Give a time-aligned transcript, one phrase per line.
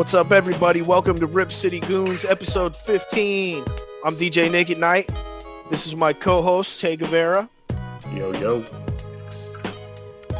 [0.00, 0.80] What's up, everybody?
[0.80, 3.62] Welcome to Rip City Goons, episode 15.
[4.02, 5.10] I'm DJ Naked Knight.
[5.68, 7.50] This is my co-host, Tay Guevara.
[8.14, 8.64] Yo, yo.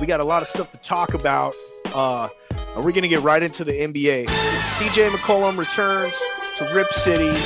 [0.00, 1.54] We got a lot of stuff to talk about,
[1.94, 2.30] uh,
[2.74, 4.28] and we're going to get right into the NBA.
[4.28, 6.18] CJ McCollum returns
[6.56, 7.38] to Rip City,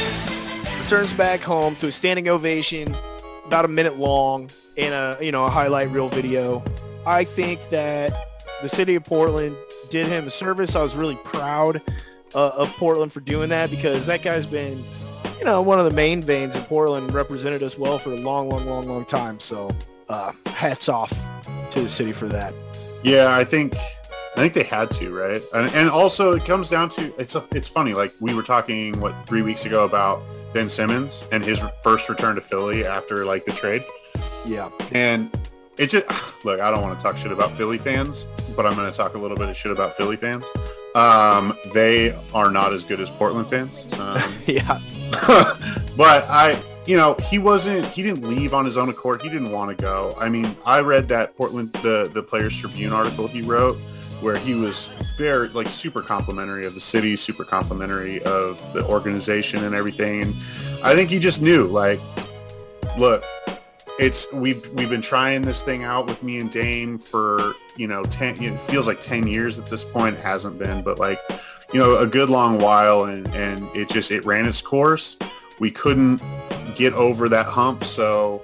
[0.85, 2.97] returns back home to a standing ovation,
[3.45, 6.63] about a minute long, in a you know a highlight reel video.
[7.09, 8.15] I think that
[8.63, 9.57] the city of Portland
[9.91, 10.77] did him a service.
[10.77, 11.83] I was really proud
[12.35, 14.85] uh, of Portland for doing that because that guy's been,
[15.39, 18.49] you know, one of the main veins of Portland, represented us well for a long,
[18.49, 19.39] long, long, long time.
[19.39, 19.71] So
[20.09, 21.13] uh, hats off
[21.71, 22.55] to the city for that.
[23.03, 25.41] Yeah, I think I think they had to, right?
[25.55, 27.95] And, and also it comes down to it's a, it's funny.
[27.95, 30.23] Like we were talking what three weeks ago about
[30.53, 33.85] Ben Simmons and his first return to Philly after like the trade.
[34.45, 35.31] Yeah, and
[35.79, 36.07] it just
[36.45, 36.61] look.
[36.61, 39.19] I don't want to talk shit about Philly fans, but I'm going to talk a
[39.19, 40.45] little bit of shit about Philly fans.
[40.95, 43.85] Um, they are not as good as Portland fans.
[43.99, 44.81] Um, yeah,
[45.97, 47.87] but I, you know, he wasn't.
[47.87, 49.23] He didn't leave on his own accord.
[49.23, 50.15] He didn't want to go.
[50.19, 53.79] I mean, I read that Portland the the Players Tribune article he wrote
[54.21, 54.87] where he was
[55.19, 60.23] very like super complimentary of the city, super complimentary of the organization and everything.
[60.23, 60.35] And
[60.83, 62.01] I think he just knew like,
[62.99, 63.23] look,
[63.99, 68.03] it's we've we've been trying this thing out with me and Dame for you know
[68.05, 68.41] ten.
[68.43, 70.17] It feels like ten years at this point.
[70.17, 71.21] It hasn't been, but like
[71.73, 75.17] you know a good long while, and and it just it ran its course.
[75.61, 76.23] We couldn't
[76.75, 78.43] get over that hump, so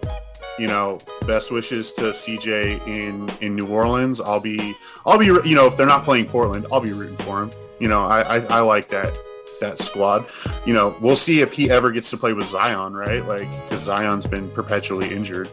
[0.59, 4.21] you know best wishes to CJ in in New Orleans.
[4.21, 7.43] I'll be I'll be you know if they're not playing Portland, I'll be rooting for
[7.43, 7.51] him.
[7.81, 9.17] You know I I, I like that
[9.61, 10.27] that squad.
[10.67, 13.27] You know, we'll see if he ever gets to play with Zion, right?
[13.27, 15.49] Like, because Zion's been perpetually injured.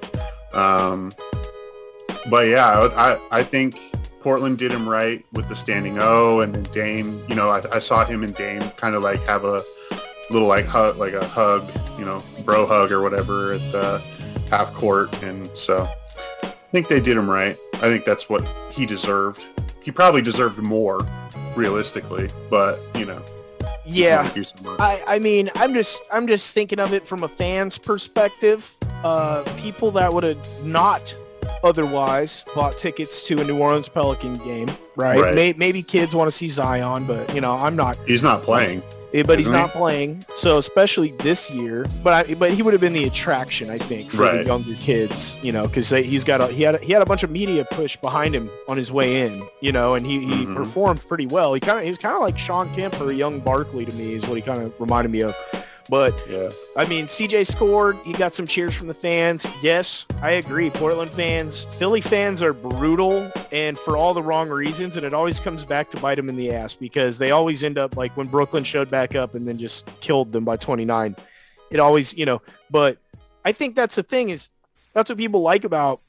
[0.53, 1.11] Um,
[2.29, 3.75] but yeah, I, I think
[4.21, 7.21] Portland did him right with the standing O, and then Dame.
[7.29, 9.61] You know, I, I saw him and Dame kind of like have a
[10.29, 14.01] little like hug, like a hug, you know, bro hug or whatever at the
[14.49, 15.87] half court, and so
[16.43, 17.55] I think they did him right.
[17.75, 19.47] I think that's what he deserved.
[19.81, 21.07] He probably deserved more,
[21.55, 23.23] realistically, but you know,
[23.87, 24.29] yeah.
[24.79, 28.77] I, I mean, I'm just I'm just thinking of it from a fan's perspective.
[29.03, 31.15] Uh, people that would have not
[31.63, 35.19] otherwise bought tickets to a New Orleans Pelican game, right?
[35.19, 35.35] right.
[35.35, 37.97] May, maybe kids want to see Zion, but you know, I'm not.
[38.05, 38.83] He's not playing.
[39.13, 39.77] Eh, but he's not he?
[39.77, 40.25] playing.
[40.35, 44.11] So especially this year, but I, but he would have been the attraction, I think,
[44.11, 44.37] for right.
[44.39, 47.05] the younger kids, you know, because he's got a he had a, he had a
[47.05, 50.43] bunch of media push behind him on his way in, you know, and he, he
[50.43, 50.55] mm-hmm.
[50.55, 51.53] performed pretty well.
[51.53, 54.27] He kind of he's kind of like Shawn Kemp or young Barkley to me is
[54.27, 55.35] what he kind of reminded me of.
[55.89, 56.49] But yeah.
[56.75, 57.97] I mean, CJ scored.
[58.03, 59.47] He got some cheers from the fans.
[59.61, 60.69] Yes, I agree.
[60.69, 64.97] Portland fans, Philly fans are brutal and for all the wrong reasons.
[64.97, 67.77] And it always comes back to bite them in the ass because they always end
[67.77, 71.15] up like when Brooklyn showed back up and then just killed them by 29.
[71.71, 72.97] It always, you know, but
[73.45, 74.49] I think that's the thing is
[74.93, 76.01] that's what people like about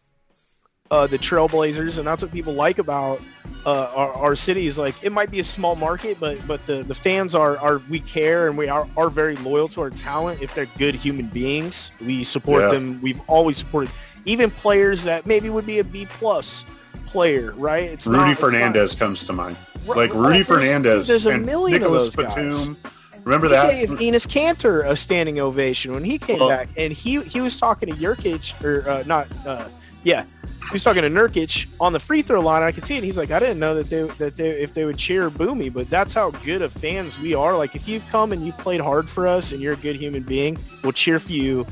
[0.91, 3.21] uh, the Trailblazers, and that's what people like about
[3.67, 4.67] uh, our, our city.
[4.67, 7.81] Is like it might be a small market, but but the, the fans are are
[7.91, 10.43] we care and we are, are very loyal to our talent.
[10.43, 12.71] If they're good human beings, we support yeah.
[12.71, 13.01] them.
[13.03, 13.91] We've always supported
[14.25, 16.65] even players that maybe would be a B plus
[17.07, 17.85] player, right?
[17.85, 19.57] It's Rudy not, Fernandez not, comes to mind.
[19.87, 22.75] Like Rudy there's, Fernandez there's a million Nicolas of those Batum.
[22.75, 22.93] Guys.
[23.25, 23.71] Remember that?
[23.73, 27.59] Gave Enes Kanter a standing ovation when he came well, back, and he he was
[27.59, 29.69] talking to Nurkic or uh, not, uh,
[30.03, 30.25] yeah,
[30.69, 32.63] he was talking to Nurkic on the free throw line.
[32.63, 33.05] I could see it.
[33.05, 35.69] He's like, I didn't know that they that they if they would cheer boo me,
[35.69, 37.57] but that's how good of fans we are.
[37.57, 40.23] Like if you've come and you played hard for us and you're a good human
[40.23, 41.67] being, we'll cheer for you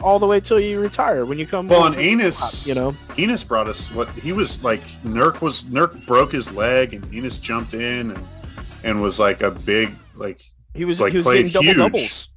[0.00, 1.24] all the way till you retire.
[1.24, 4.62] When you come, well, and Enes, uh, you know, Enes brought us what he was
[4.62, 4.80] like.
[5.04, 8.24] Nurk was Nurk broke his leg, and Enes jumped in and
[8.84, 10.40] and was like a big like
[10.74, 11.76] he was like he was played getting huge.
[11.76, 12.28] double doubles.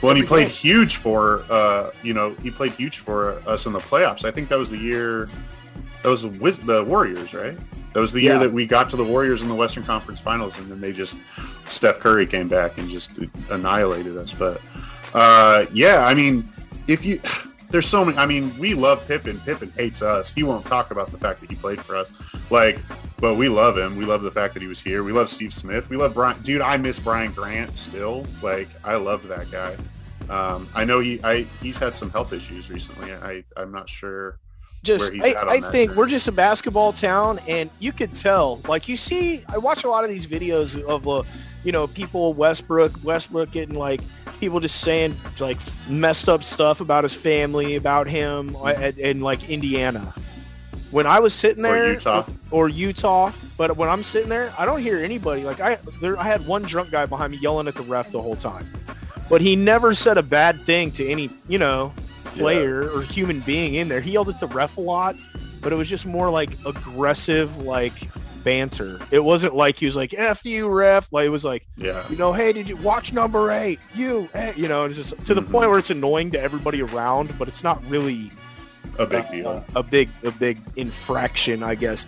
[0.00, 3.72] Well, and he played huge for, uh, you know, he played huge for us in
[3.72, 4.24] the playoffs.
[4.24, 5.28] I think that was the year,
[6.02, 7.56] that was with the Warriors, right?
[7.94, 8.38] That was the year yeah.
[8.40, 11.16] that we got to the Warriors in the Western Conference Finals, and then they just
[11.68, 13.12] Steph Curry came back and just
[13.50, 14.32] annihilated us.
[14.32, 14.60] But
[15.14, 16.48] uh, yeah, I mean,
[16.86, 17.20] if you
[17.74, 18.16] there's so many.
[18.16, 19.40] I mean, we love Pippen.
[19.40, 20.32] Pippen hates us.
[20.32, 22.12] He won't talk about the fact that he played for us.
[22.48, 22.78] Like,
[23.18, 23.96] but we love him.
[23.96, 25.02] We love the fact that he was here.
[25.02, 25.90] We love Steve Smith.
[25.90, 26.40] We love Brian.
[26.42, 28.28] Dude, I miss Brian Grant still.
[28.44, 29.76] Like, I loved that guy.
[30.28, 33.12] Um, I know he I he's had some health issues recently.
[33.12, 34.38] I I'm not sure.
[34.84, 38.60] Just I, I think we're just a basketball town, and you could tell.
[38.68, 41.22] Like you see, I watch a lot of these videos of uh,
[41.64, 44.02] you know people Westbrook Westbrook getting like
[44.38, 45.58] people just saying like
[45.88, 50.12] messed up stuff about his family, about him, and, and like Indiana
[50.94, 54.64] when I was sitting there, or Utah, or, Utah, but when I'm sitting there, I
[54.64, 55.42] don't hear anybody.
[55.42, 58.22] Like I, there, I had one drunk guy behind me yelling at the ref the
[58.22, 58.64] whole time,
[59.28, 61.92] but he never said a bad thing to any, you know,
[62.34, 62.90] player yeah.
[62.90, 64.00] or human being in there.
[64.00, 65.16] He yelled at the ref a lot,
[65.60, 67.94] but it was just more like aggressive, like
[68.44, 68.98] banter.
[69.10, 72.16] It wasn't like he was like "f you, ref." Like it was like, yeah, you
[72.16, 73.80] know, hey, did you watch number eight?
[73.94, 75.34] You, hey, you know, it's just to mm-hmm.
[75.34, 78.30] the point where it's annoying to everybody around, but it's not really
[78.98, 82.06] a big deal, uh, a big, a big infraction, I guess.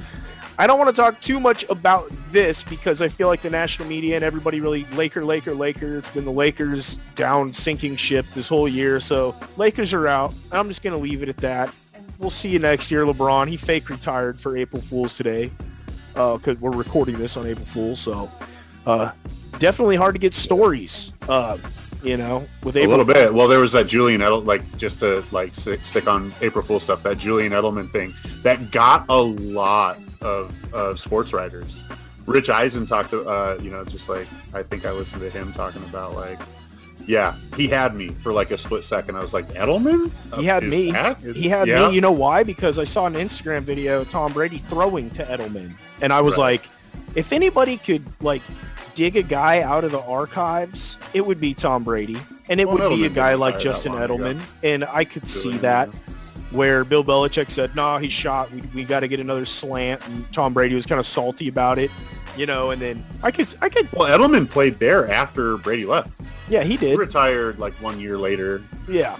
[0.58, 3.88] I don't want to talk too much about this because I feel like the national
[3.88, 5.98] media and everybody really Laker, Laker, Laker.
[5.98, 8.98] It's been the Lakers down sinking ship this whole year.
[8.98, 10.32] So Lakers are out.
[10.50, 11.74] I'm just going to leave it at that.
[12.18, 13.48] We'll see you next year, LeBron.
[13.48, 15.50] He fake retired for April Fool's today
[16.14, 18.00] because uh, we're recording this on April Fool's.
[18.00, 18.30] So
[18.86, 19.10] uh,
[19.58, 21.12] definitely hard to get stories.
[21.28, 21.58] Uh,
[22.02, 22.94] you know, with April.
[22.94, 23.34] a little bit.
[23.34, 27.02] Well, there was that Julian Edel, like just to like stick on April Fool stuff.
[27.02, 31.82] That Julian Edelman thing that got a lot of, of sports writers.
[32.26, 35.52] Rich Eisen talked to, uh, you know, just like I think I listened to him
[35.52, 36.38] talking about like,
[37.06, 39.16] yeah, he had me for like a split second.
[39.16, 40.10] I was like, Edelman?
[40.36, 40.90] He had Is me.
[41.22, 41.88] Is, he had yeah.
[41.88, 41.94] me.
[41.94, 42.42] You know why?
[42.42, 46.36] Because I saw an Instagram video of Tom Brady throwing to Edelman, and I was
[46.36, 46.60] right.
[46.60, 46.68] like,
[47.14, 48.42] if anybody could like
[48.96, 52.18] dig a guy out of the archives, it would be Tom Brady,
[52.48, 54.40] and it well, would Edelman be a guy like Justin Edelman, ago.
[54.64, 55.88] and I could see that
[56.56, 58.50] where Bill Belichick said, "No, nah, he's shot.
[58.50, 61.78] We, we got to get another slant." And Tom Brady was kind of salty about
[61.78, 61.90] it,
[62.36, 62.70] you know.
[62.70, 63.90] And then I could, I could.
[63.92, 66.12] Well, Edelman played there after Brady left.
[66.48, 66.90] Yeah, he did.
[66.90, 68.62] He retired like one year later.
[68.88, 69.16] Yeah.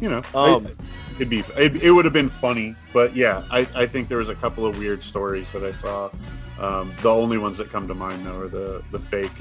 [0.00, 0.76] You know, um, it,
[1.18, 4.28] would be it, it would have been funny, but yeah, I, I think there was
[4.28, 6.10] a couple of weird stories that I saw.
[6.60, 9.32] Um, the only ones that come to mind though are the the fake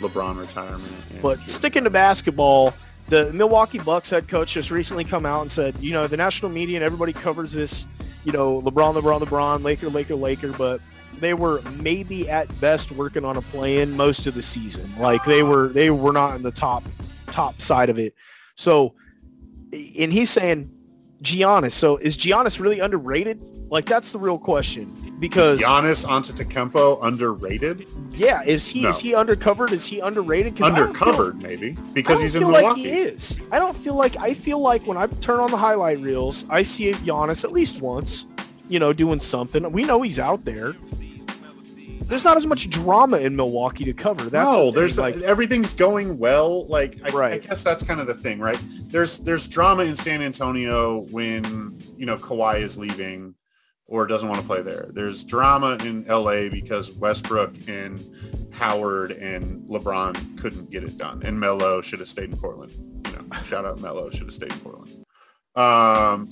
[0.00, 0.92] LeBron retirement.
[1.22, 2.74] But sticking to basketball,
[3.12, 6.50] the Milwaukee Bucks head coach just recently come out and said, you know, the national
[6.50, 7.86] media and everybody covers this,
[8.24, 10.80] you know, LeBron, LeBron, LeBron, Laker, Laker, Laker, but
[11.18, 14.90] they were maybe at best working on a play-in most of the season.
[14.98, 16.84] Like they were, they were not in the top,
[17.26, 18.14] top side of it.
[18.54, 18.94] So,
[19.72, 20.66] and he's saying
[21.22, 21.72] Giannis.
[21.72, 23.42] So is Giannis really underrated?
[23.70, 27.86] Like that's the real question because is Giannis Antetokounmpo underrated?
[28.12, 28.88] Yeah, is he no.
[28.90, 29.72] is he undercovered?
[29.72, 30.56] Is he underrated?
[30.56, 32.66] Undercovered feel, maybe because he's in Milwaukee.
[32.66, 33.40] Like he is.
[33.50, 36.62] I don't feel like I feel like when I turn on the highlight reels, I
[36.62, 38.26] see Giannis at least once,
[38.68, 39.70] you know, doing something.
[39.72, 40.74] We know he's out there.
[42.12, 44.28] There's not as much drama in Milwaukee to cover.
[44.28, 46.66] That's no, the there's like everything's going well.
[46.66, 47.32] Like I, right.
[47.32, 48.60] I guess that's kind of the thing, right?
[48.90, 53.34] There's there's drama in San Antonio when you know Kawhi is leaving
[53.86, 54.90] or doesn't want to play there.
[54.92, 58.04] There's drama in LA because Westbrook and
[58.52, 62.74] Howard and LeBron couldn't get it done, and Melo should have stayed in Portland.
[63.06, 65.01] You know, shout out Melo should have stayed in Portland.
[65.54, 66.28] Um,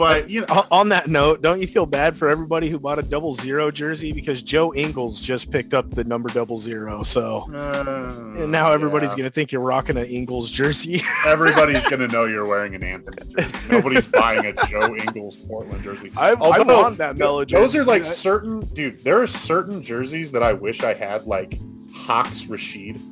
[0.00, 3.02] but you know, on that note, don't you feel bad for everybody who bought a
[3.02, 7.02] double zero jersey because Joe Ingles just picked up the number double zero?
[7.02, 9.18] So uh, and now everybody's yeah.
[9.18, 11.02] gonna think you're rocking an Ingles jersey.
[11.26, 13.52] everybody's gonna know you're wearing an Anthony jersey.
[13.70, 16.10] Nobody's buying a Joe Ingles Portland jersey.
[16.16, 17.60] I, Although, I want that Melo jersey.
[17.60, 19.02] Those are like certain dude.
[19.02, 21.60] There are certain jerseys that I wish I had, like
[21.94, 23.02] Hawks Rasheed,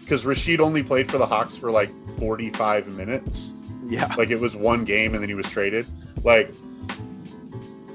[0.00, 3.52] because Rasheed only played for the Hawks for like 45 minutes
[3.88, 4.14] yeah.
[4.16, 5.86] Like it was one game and then he was traded.
[6.22, 6.50] Like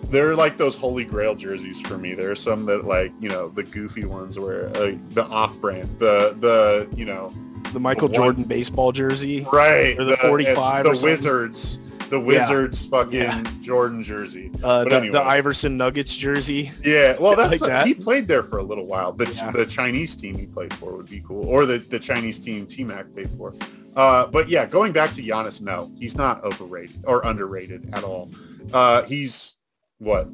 [0.05, 2.13] they're like those holy grail jerseys for me.
[2.13, 5.89] There are some that like, you know, the goofy ones where uh, the off brand,
[5.99, 7.31] the, the, you know,
[7.73, 9.45] the Michael the Jordan baseball jersey.
[9.51, 9.97] Right.
[9.99, 11.79] Or the, the 45 the Wizards
[12.09, 12.89] the Wizards yeah.
[12.89, 13.43] fucking yeah.
[13.61, 14.51] Jordan jersey.
[14.63, 15.13] Uh, the, anyway.
[15.13, 16.71] the, Iverson Nuggets jersey.
[16.83, 17.87] Yeah, well, that's like that.
[17.87, 19.11] he played there for a little while.
[19.11, 19.51] The, yeah.
[19.51, 22.83] the Chinese team he played for would be cool, or the, the Chinese team T
[22.83, 23.53] Mac played for.
[23.95, 28.29] Uh, but yeah, going back to Giannis, no, he's not overrated or underrated at all.
[28.71, 29.55] Uh, he's
[29.97, 30.27] what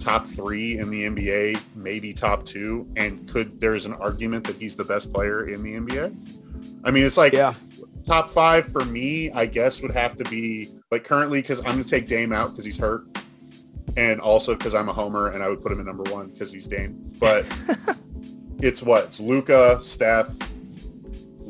[0.00, 4.76] top three in the NBA, maybe top two, and could there's an argument that he's
[4.76, 6.82] the best player in the NBA.
[6.84, 7.54] I mean, it's like yeah.
[8.06, 9.30] top five for me.
[9.30, 12.64] I guess would have to be like currently because I'm gonna take Dame out because
[12.64, 13.06] he's hurt,
[13.96, 16.52] and also because I'm a homer and I would put him in number one because
[16.52, 16.98] he's Dame.
[17.20, 17.46] But
[18.58, 20.36] it's what it's Luka, Steph,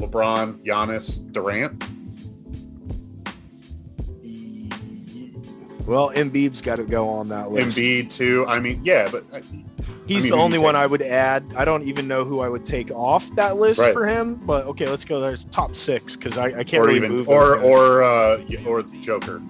[0.02, 1.82] LeBron, Giannis, Durant.
[5.86, 7.78] Well, Embiid's got to go on that list.
[7.78, 8.46] Embiid too.
[8.46, 9.40] I mean, yeah, but uh,
[10.06, 11.44] he's I mean, the only one I would add.
[11.56, 13.92] I don't even know who I would take off that list right.
[13.92, 14.36] for him.
[14.36, 15.20] But okay, let's go.
[15.20, 17.28] There's top six because I, I, can't or really even, move.
[17.28, 19.40] Or or uh, or Joker,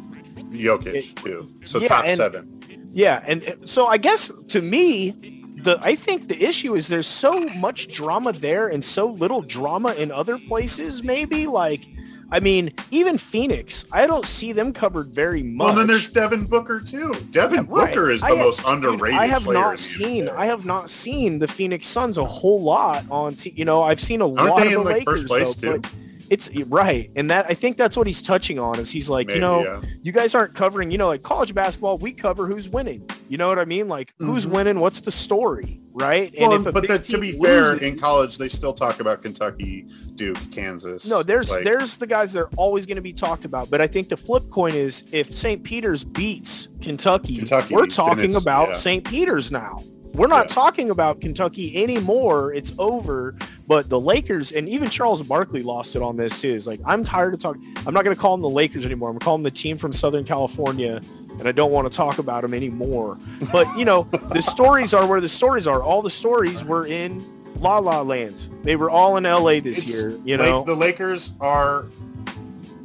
[0.51, 1.49] Jokic it, too.
[1.65, 2.61] So yeah, top and, seven.
[2.89, 5.32] Yeah, and so I guess to me,
[5.63, 9.93] the I think the issue is there's so much drama there and so little drama
[9.95, 11.03] in other places.
[11.03, 11.87] Maybe like
[12.33, 15.67] I mean, even Phoenix, I don't see them covered very much.
[15.67, 17.13] Well, then there's Devin Booker too.
[17.31, 18.15] Devin yeah, Booker right.
[18.15, 19.21] is the most underrated.
[19.21, 20.31] I have not seen.
[20.31, 23.35] I have not seen the Phoenix Suns a whole lot on.
[23.35, 25.27] T- you know, I've seen a Aren't lot of the Lakers.
[25.27, 25.83] Though, too?
[26.33, 28.79] It's right, and that I think that's what he's touching on.
[28.81, 29.83] Is he's like, Maybe, you know, yeah.
[30.03, 30.91] you guys aren't covering.
[30.91, 33.07] You know, like college basketball, we cover who's winning.
[33.29, 33.87] You know what I mean?
[33.87, 34.55] Like who's Mm-hmm.
[34.55, 34.81] winning?
[34.81, 35.79] What's the story?
[35.93, 36.35] Right?
[36.41, 38.73] Well, and if but big the, to team be fair, loses- in college they still
[38.73, 41.07] talk about Kentucky, Duke, Kansas.
[41.07, 43.69] No, there's Like, there's the guys that are always going to be talked about.
[43.71, 45.63] But I think the flip coin is if St.
[45.63, 48.73] Peter's beats Kentucky, Kentucky, we're talking about yeah.
[48.75, 49.05] St.
[49.05, 49.83] Peter's now.
[50.15, 50.55] We're not Yeah.
[50.55, 52.53] talking about Kentucky anymore.
[52.53, 53.35] It's over.
[53.67, 56.53] But the Lakers and even Charles Barkley lost it on this too.
[56.55, 57.63] It's like I'm tired of talking.
[57.87, 59.09] I'm not going to call them the Lakers anymore.
[59.09, 61.01] I'm going to call them the team from Southern California,
[61.39, 63.17] and I don't want to talk about them anymore.
[63.53, 64.03] But you know,
[64.35, 65.81] the stories are where the stories are.
[65.83, 67.25] All the stories were in
[67.61, 68.49] La La Land.
[68.65, 69.61] They were all in L.A.
[69.61, 70.11] this It's year.
[70.25, 71.87] You like, know, the Lakers are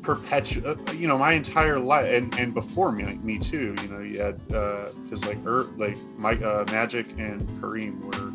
[0.08, 0.70] perpetual.
[0.72, 3.76] uh, You know, my entire life, and, and before me, like, me too.
[3.84, 8.32] You know, you had uh because like er, like Mike uh, Magic and Kareem were.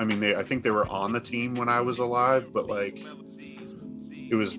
[0.00, 2.68] I mean, they I think they were on the team when I was alive, but
[2.68, 3.02] like
[4.32, 4.56] it was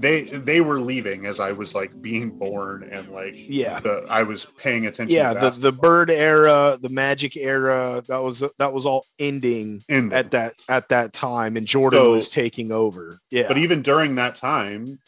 [0.00, 3.78] they they were leaving as I was like being born and like Yeah.
[3.78, 5.16] the, I was paying attention.
[5.16, 9.84] yeah to the, the bird era the magic era that was that was all ending
[9.88, 13.82] in at that at that time and jordan So- was taking over yeah But even
[13.82, 14.98] during that time,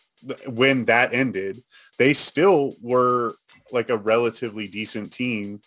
[0.46, 1.62] when that ended,
[1.98, 3.34] they still were
[3.72, 5.60] like a relatively decent team.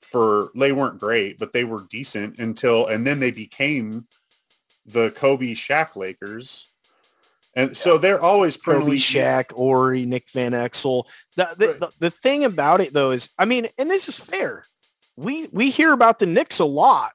[0.00, 4.06] For they weren't great, but they were decent until, and then they became
[4.86, 6.66] the Kobe Shaq Lakers.
[7.54, 11.04] And so they're always Kobe, perennially Shaq, Horry, Nick Van Exel.
[11.36, 11.80] The, the, Right.
[11.80, 14.64] the, the thing about it though is, I mean, and this is fair.
[15.16, 17.12] We we hear about the Knicks a lot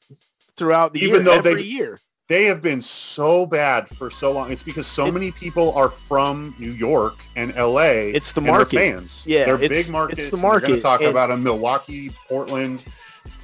[0.56, 2.00] throughout the Even year, though every they- year.
[2.30, 4.52] They have been so bad for so long.
[4.52, 8.12] It's because so It- many people are from New York and LA.
[8.14, 8.78] It's the market.
[8.78, 9.24] fans.
[9.28, 10.20] Yeah, they're big markets.
[10.24, 12.86] it's the and We're going to talk And- about them: Milwaukee, Portland,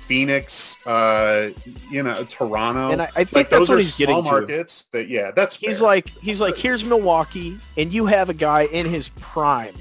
[0.07, 1.49] Phoenix, uh,
[1.91, 2.89] you know, Toronto.
[2.91, 4.31] And I, I think like that's those what are he's small getting to.
[4.31, 4.85] markets.
[4.91, 5.87] That yeah, that's He's fair.
[5.87, 9.75] like he's like here's Milwaukee, and you have a guy in his prime,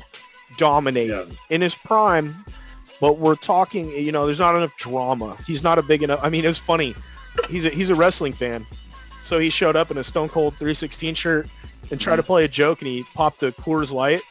[0.56, 1.34] dominating Yeah.
[1.50, 2.44] in his prime.
[3.00, 5.36] But we're talking, you know, there's not enough drama.
[5.46, 6.18] He's not a big enough.
[6.20, 6.96] I mean, it's funny.
[7.48, 8.66] He's a he's a wrestling fan,
[9.28, 11.48] so he showed up in a Stone Cold 316 shirt
[11.90, 14.22] and tried to play a joke, and he popped a Coors Light,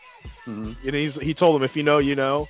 [0.45, 0.75] Mhm.
[0.85, 2.47] and he's he told him if you know, you know.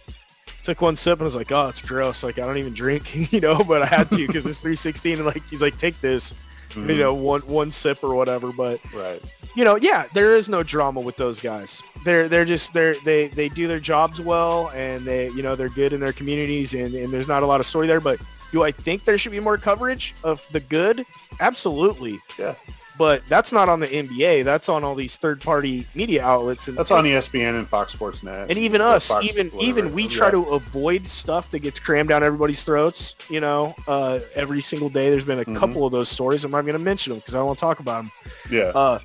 [0.63, 2.23] Took one sip and was like, oh, it's gross.
[2.23, 5.25] Like I don't even drink, you know, but I had to because it's 316, and
[5.25, 6.33] like he's like, take this,
[6.71, 6.89] Mhm.
[6.89, 8.51] you know, one one sip or whatever.
[8.51, 9.21] But right.
[9.55, 11.81] you know, yeah, there is no drama with those guys.
[12.03, 15.69] They're they're just they're they they do their jobs well and they you know they're
[15.69, 18.01] good in their communities and, and there's not a lot of story there.
[18.01, 18.19] But
[18.51, 21.05] do I think there should be more coverage of the good?
[21.39, 22.19] Absolutely.
[22.39, 22.55] Yeah.
[22.97, 24.43] But that's not on the NBA.
[24.43, 28.23] That's on all these third party media outlets and That's on ESPN and Fox Sports
[28.23, 28.49] Net.
[28.49, 30.31] and even us, Fox even even we try Yeah.
[30.31, 33.15] to avoid stuff that gets crammed down everybody's throats.
[33.29, 35.11] You know, uh, every single day.
[35.11, 35.59] There's been a Mhm.
[35.59, 36.43] couple of those stories.
[36.43, 38.11] I'm not going to mention them because I don't want to talk about them.
[38.49, 38.71] Yeah.
[38.73, 38.97] Uh,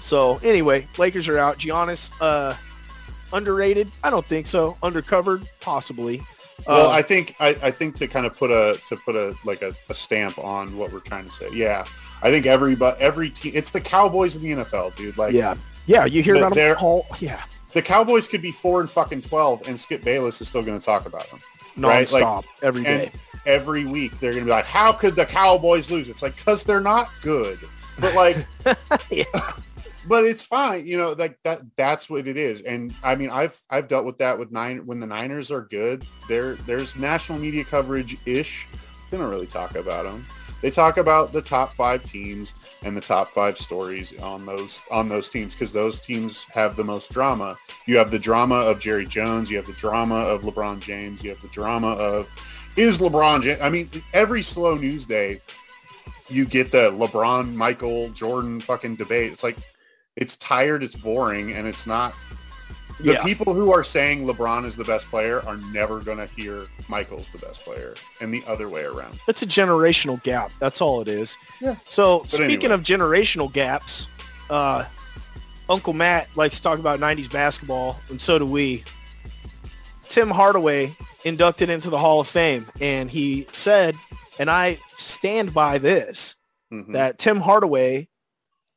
[0.00, 1.58] so anyway, Lakers are out.
[1.58, 2.54] Giannis, uh,
[3.32, 3.90] underrated?
[4.04, 4.76] I don't think so.
[4.82, 5.46] Undercovered?
[5.60, 6.22] Possibly.
[6.66, 9.34] Well, Uh, I think I, I think to kind of put a to put a
[9.44, 11.48] like a, a stamp on what we're trying to say.
[11.52, 11.84] Yeah,
[12.22, 15.16] I think everybody every team it's the Cowboys in the NFL, dude.
[15.18, 15.54] Like yeah,
[15.86, 16.04] yeah.
[16.04, 17.06] You hear But about them all?
[17.20, 17.42] Yeah,
[17.72, 20.84] the Cowboys could be four and fucking twelve, and Skip Bayless is still going to
[20.84, 21.40] talk about them
[21.76, 23.12] Right, nonstop like- every day.
[23.46, 24.18] every week.
[24.20, 27.08] They're going to be like, "How could the Cowboys lose?" It's like because they're not
[27.22, 27.58] good,
[27.98, 28.46] but like,
[29.10, 29.24] Yeah.
[30.06, 30.86] But it's fine.
[30.86, 31.62] You know, like that.
[31.76, 32.60] That's what it is.
[32.62, 36.04] And I mean, I've I've dealt with that with nine when the Niners are good.
[36.28, 38.66] There there's national media coverage ish.
[39.10, 40.26] They don't really talk about them.
[40.62, 45.08] They talk about the top five teams and the top five stories on those on
[45.08, 47.58] those teams because those teams have the most drama.
[47.86, 49.50] You have the drama of Jerry Jones.
[49.50, 51.22] You have the drama of LeBron James.
[51.22, 52.32] You have the drama of
[52.76, 53.60] is LeBron.
[53.60, 55.40] I mean, every slow news day,
[56.28, 59.32] you get the LeBron, Michael, Jordan fucking debate.
[59.32, 59.56] It's like
[60.16, 62.14] it's tired, it's boring, and it's not.
[63.00, 63.24] The Yeah.
[63.24, 67.30] people who are saying LeBron is the best player are never going to hear Michael's
[67.30, 69.18] the best player, and the other way around.
[69.26, 70.52] It's a generational gap.
[70.60, 71.36] That's all it is.
[71.60, 71.76] Yeah.
[71.88, 72.74] So speaking anyway.
[72.74, 74.08] of generational gaps,
[74.50, 74.84] uh,
[75.68, 78.84] Uncle Matt likes to talk about 90s basketball, and so do we.
[80.08, 83.96] Tim Hardaway inducted into the Hall of Fame, and he said,
[84.38, 86.36] and I stand by this,
[86.72, 86.92] Mhm.
[86.92, 88.08] that Tim Hardaway,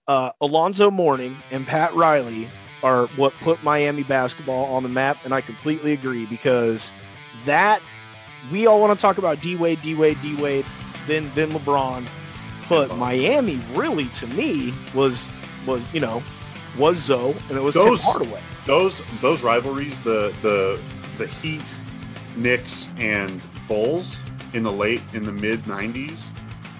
[0.07, 2.49] uh, Alonzo Mourning, and Pat Riley
[2.83, 6.91] are what put Miami basketball on the map, and I completely agree because
[7.45, 7.81] that
[8.51, 10.65] we all want to talk about D Wade, D Wade, D Wade,
[11.07, 12.07] then then LeBron,
[12.69, 12.97] but LeBron.
[12.97, 15.27] Miami really to me was
[15.65, 16.21] was you know
[16.77, 18.41] was Zo and it was those, Tim Hardaway.
[18.65, 20.79] Those those rivalries, the the
[21.17, 21.75] the Heat,
[22.35, 24.21] Knicks, and Bulls
[24.53, 26.31] in the late in the mid '90s,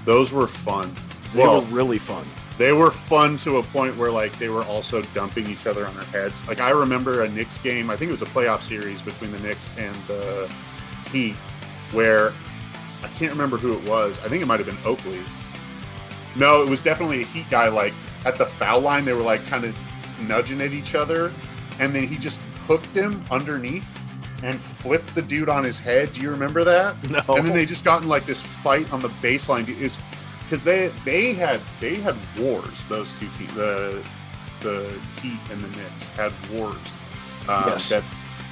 [0.06, 0.94] those were fun.
[1.34, 2.26] They were really fun.
[2.58, 5.94] They were fun to a point where like they were also dumping each other on
[5.96, 6.46] their heads.
[6.48, 7.90] Like I remember a Knicks game.
[7.90, 10.50] I think it was a playoff series between the Knicks and the
[11.12, 11.36] Heat,
[11.92, 12.32] where
[13.04, 14.20] I can't remember who it was.
[14.22, 15.20] I think it might have been Oakley.
[16.36, 17.68] No, it was definitely a Heat guy.
[17.68, 17.94] Like
[18.26, 19.78] at the foul line, they were like kind of
[20.22, 21.34] nudging at each other,
[21.80, 23.92] and then he just hooked him underneath
[24.44, 26.14] and flipped the dude on his head.
[26.14, 26.96] Do you remember that?
[27.10, 27.22] No.
[27.36, 29.68] And then they just got in like this fight on the baseline.
[29.80, 29.98] Is
[30.46, 32.86] because they they had they had wars.
[32.86, 34.04] Those two teams, the
[34.62, 36.76] the Heat and the Knicks had wars.
[37.48, 37.90] Um, yes.
[37.90, 38.04] That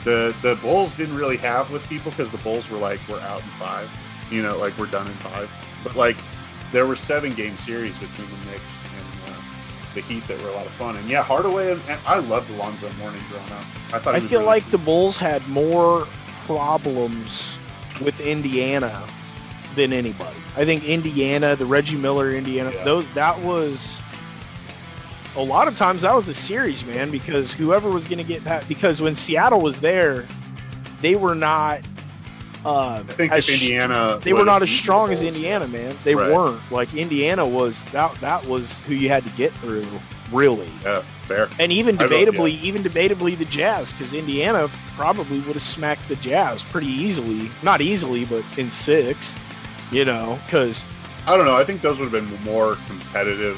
[0.03, 3.41] the the Bulls didn't really have with people because the Bulls were like we're out
[3.41, 3.89] in five,
[4.31, 5.49] you know, like we're done in five.
[5.83, 6.17] But like
[6.71, 9.41] there were seven game series between the Knicks and uh,
[9.93, 10.97] the Heat that were a lot of fun.
[10.97, 13.65] And yeah, Hardaway and, and I loved Alonzo Mourning growing up.
[13.93, 16.07] I thought I feel really like the Bulls had more
[16.45, 17.59] problems
[18.01, 19.03] with Indiana
[19.75, 20.37] than anybody.
[20.55, 22.83] I think Indiana, the Reggie Miller Indiana, yeah.
[22.83, 23.99] those that was
[25.35, 28.43] a lot of times that was the series, man, because whoever was going to get
[28.43, 30.27] that because when Seattle was there,
[31.01, 31.81] they were not
[32.65, 35.97] uh, I think if Indiana, they were not as strong as Indiana, man.
[36.03, 36.31] They right.
[36.31, 36.61] weren't.
[36.71, 38.15] Like Indiana was that.
[38.21, 39.85] That was who you had to get through,
[40.31, 40.71] really.
[40.81, 41.49] Yeah, fair.
[41.59, 42.63] And even debatably, yeah.
[42.63, 47.51] even debatably, the Jazz, because Indiana probably would have smacked the Jazz pretty easily.
[47.63, 49.35] Not easily, but in six
[49.93, 50.83] you know, because
[51.25, 51.55] I don't know.
[51.55, 53.57] I think those would have been more competitive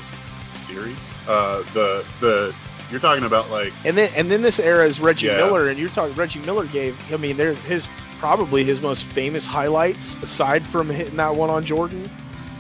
[0.58, 0.98] series.
[1.28, 2.54] Uh, the the
[2.92, 5.38] you're talking about like and then and then this era is Reggie yeah.
[5.38, 6.98] Miller, and you're talking Reggie Miller gave.
[7.12, 7.88] I mean, there's his
[8.20, 12.10] probably his most famous highlights aside from hitting that one on Jordan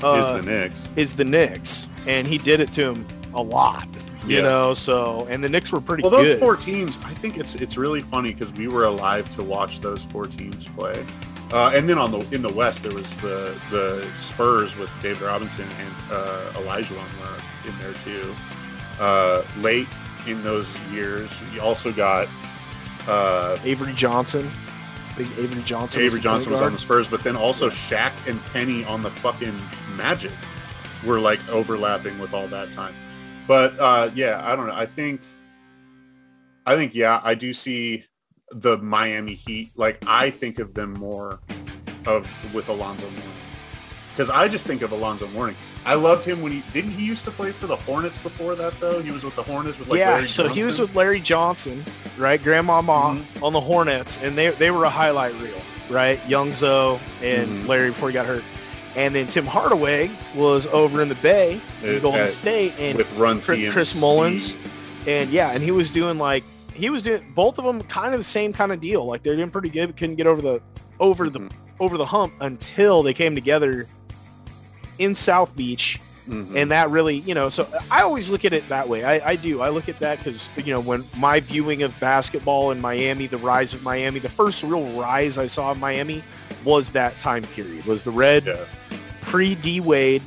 [0.03, 0.93] uh, is the Knicks.
[0.95, 3.87] Is the Knicks, and he did it to him a lot.
[4.25, 4.41] You yeah.
[4.41, 6.01] know, so and the Knicks were pretty.
[6.01, 6.39] Well, those good.
[6.39, 10.05] four teams, I think it's it's really funny because we were alive to watch those
[10.05, 11.05] four teams play.
[11.51, 15.21] Uh, and then on the in the West, there was the the Spurs with David
[15.21, 18.35] Robinson and uh, Olajuwon were in there too.
[18.99, 19.87] Uh, late
[20.27, 22.27] in those years, you also got
[23.07, 24.51] uh, Avery Johnson.
[25.17, 26.01] Big Avery Johnson.
[26.01, 29.11] Avery was Johnson was on the Spurs, but then also Shaq and Penny on the
[29.11, 29.57] fucking
[29.95, 30.31] Magic
[31.05, 32.93] were like overlapping with all that time.
[33.47, 34.73] But uh, yeah, I don't know.
[34.73, 35.21] I think,
[36.65, 38.03] I think yeah, I do see
[38.55, 41.39] the Miami Heat, like I think of them more
[42.05, 43.31] of with Alonzo Mourning.
[44.11, 45.57] Because I just think of Alonzo Mourning.
[45.85, 48.79] I loved him when he didn't he used to play for the Hornets before that
[48.79, 49.01] though.
[49.01, 50.11] He was with the Hornets with like yeah.
[50.11, 50.57] Larry so Johnson.
[50.57, 51.83] he was with Larry Johnson,
[52.17, 52.41] right?
[52.41, 53.43] Grandmama mm-hmm.
[53.43, 56.19] on the Hornets, and they they were a highlight reel, right?
[56.27, 57.67] Young Zo and mm-hmm.
[57.67, 58.43] Larry before he got hurt.
[58.95, 63.41] And then Tim Hardaway was over in the Bay in Golden State and with Run
[63.41, 64.55] Chris, Chris Mullins.
[65.05, 68.19] And yeah, and he was doing like he was doing both of them kind of
[68.19, 69.05] the same kind of deal.
[69.05, 70.61] Like they're doing pretty good, but couldn't get over the
[70.99, 73.87] over the over the hump until they came together
[74.99, 75.99] in South Beach.
[76.27, 76.57] Mm-hmm.
[76.57, 79.03] And that really, you know, so I always look at it that way.
[79.03, 79.61] I, I do.
[79.61, 83.37] I look at that because, you know, when my viewing of basketball in Miami, the
[83.37, 86.23] rise of Miami, the first real rise I saw in Miami
[86.63, 88.57] was that time period, was the red yeah.
[89.21, 90.23] pre D Wade,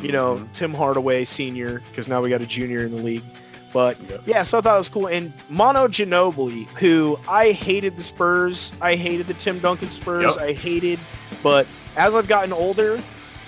[0.00, 0.52] you know, mm-hmm.
[0.52, 3.24] Tim Hardaway senior, because now we got a junior in the league.
[3.72, 5.06] But yeah, so I thought it was cool.
[5.08, 10.44] And Manu Ginobili, who I hated the Spurs, I hated the Tim Duncan Spurs, yep.
[10.44, 10.98] I hated,
[11.42, 13.00] but as I've gotten older,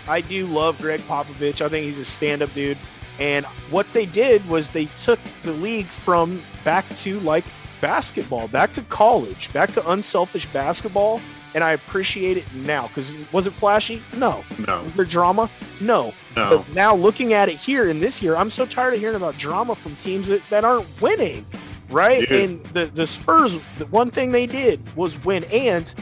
[0.08, 1.60] I do love Gregg Popovich.
[1.60, 2.78] I think he's a stand-up dude.
[3.20, 7.44] And what they did was they took the league from back to like
[7.80, 11.20] basketball, back to college, back to unselfish basketball
[11.54, 14.02] and I appreciate it now because was it flashy?
[14.16, 14.44] No.
[14.66, 14.82] No.
[14.82, 15.48] Was there drama?
[15.80, 16.12] No.
[16.36, 16.58] No.
[16.58, 19.38] But now looking at it here in this year, I'm so tired of hearing about
[19.38, 21.46] drama from teams that, that aren't winning,
[21.90, 22.28] right?
[22.28, 22.50] Dude.
[22.50, 25.94] And the the Spurs, the one thing they did was win, and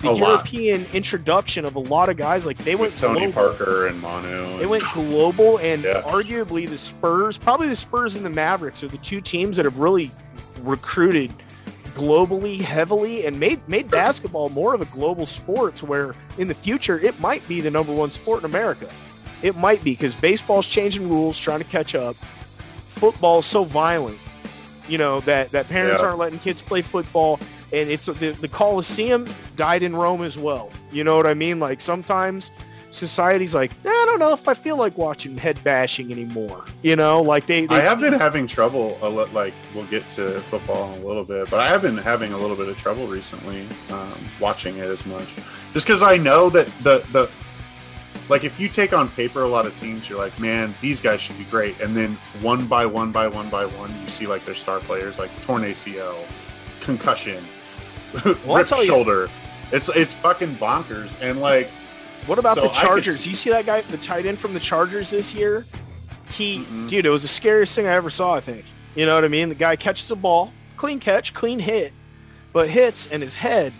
[0.00, 0.94] the a European lot.
[0.94, 3.54] introduction of a lot of guys like they With went Tony global.
[3.54, 4.44] Parker and Manu.
[4.44, 6.02] And, they went global, and yeah.
[6.04, 9.78] arguably the Spurs, probably the Spurs and the Mavericks, are the two teams that have
[9.78, 10.10] really
[10.62, 11.30] recruited
[11.94, 16.54] globally heavily and made made basketball more of a global sport to where in the
[16.54, 18.88] future it might be the number one sport in America.
[19.42, 22.16] It might be because baseball's changing rules, trying to catch up.
[22.16, 24.18] Football's so violent,
[24.88, 26.08] you know, that, that parents yeah.
[26.08, 27.40] aren't letting kids play football.
[27.72, 29.26] And it's the, the Coliseum
[29.56, 30.70] died in Rome as well.
[30.92, 31.58] You know what I mean?
[31.58, 32.50] Like sometimes
[32.92, 36.64] society's like, I don't know if I feel like watching head bashing anymore.
[36.82, 37.66] You know, like they.
[37.66, 38.98] they I have been having trouble.
[39.02, 41.96] A li- like we'll get to football in a little bit, but I have been
[41.96, 45.34] having a little bit of trouble recently um, watching it as much,
[45.72, 47.30] just because I know that the the
[48.28, 51.20] like if you take on paper a lot of teams, you're like, man, these guys
[51.20, 51.80] should be great.
[51.80, 55.18] And then one by one by one by one, you see like their star players
[55.18, 56.24] like torn ACL,
[56.80, 57.42] concussion,
[58.46, 59.22] well, ripped shoulder.
[59.22, 59.30] You.
[59.72, 61.16] It's it's fucking bonkers.
[61.22, 61.70] And like,
[62.26, 63.22] what about so the Chargers?
[63.22, 65.64] do You see that guy, the tight end from the Chargers this year?
[66.30, 66.88] He, mm-hmm.
[66.88, 68.34] dude, it was the scariest thing I ever saw.
[68.34, 68.64] I think.
[68.94, 69.48] You know what I mean?
[69.48, 71.92] The guy catches a ball, clean catch, clean hit,
[72.52, 73.72] but hits and his head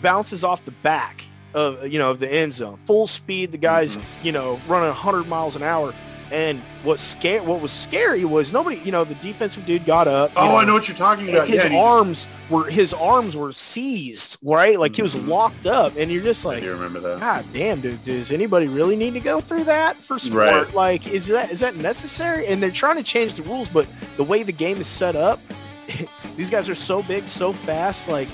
[0.00, 3.52] bounces off the back of you know of the end zone, full speed.
[3.52, 4.26] The guy's mm-hmm.
[4.26, 5.94] you know running 100 miles an hour.
[6.32, 10.32] And what scare what was scary was nobody, you know, the defensive dude got up.
[10.34, 11.46] Oh, know, I know what you're talking about.
[11.46, 12.50] His yeah, arms just...
[12.50, 14.78] were his arms were seized, right?
[14.78, 14.96] Like mm-hmm.
[14.96, 15.28] he was mm-hmm.
[15.28, 17.20] locked up, and you're just like, you remember that?
[17.20, 20.66] God damn, dude, does anybody really need to go through that for sport?
[20.66, 20.74] Right.
[20.74, 22.46] Like, is that is that necessary?
[22.46, 25.38] And they're trying to change the rules, but the way the game is set up,
[26.36, 28.28] these guys are so big, so fast, like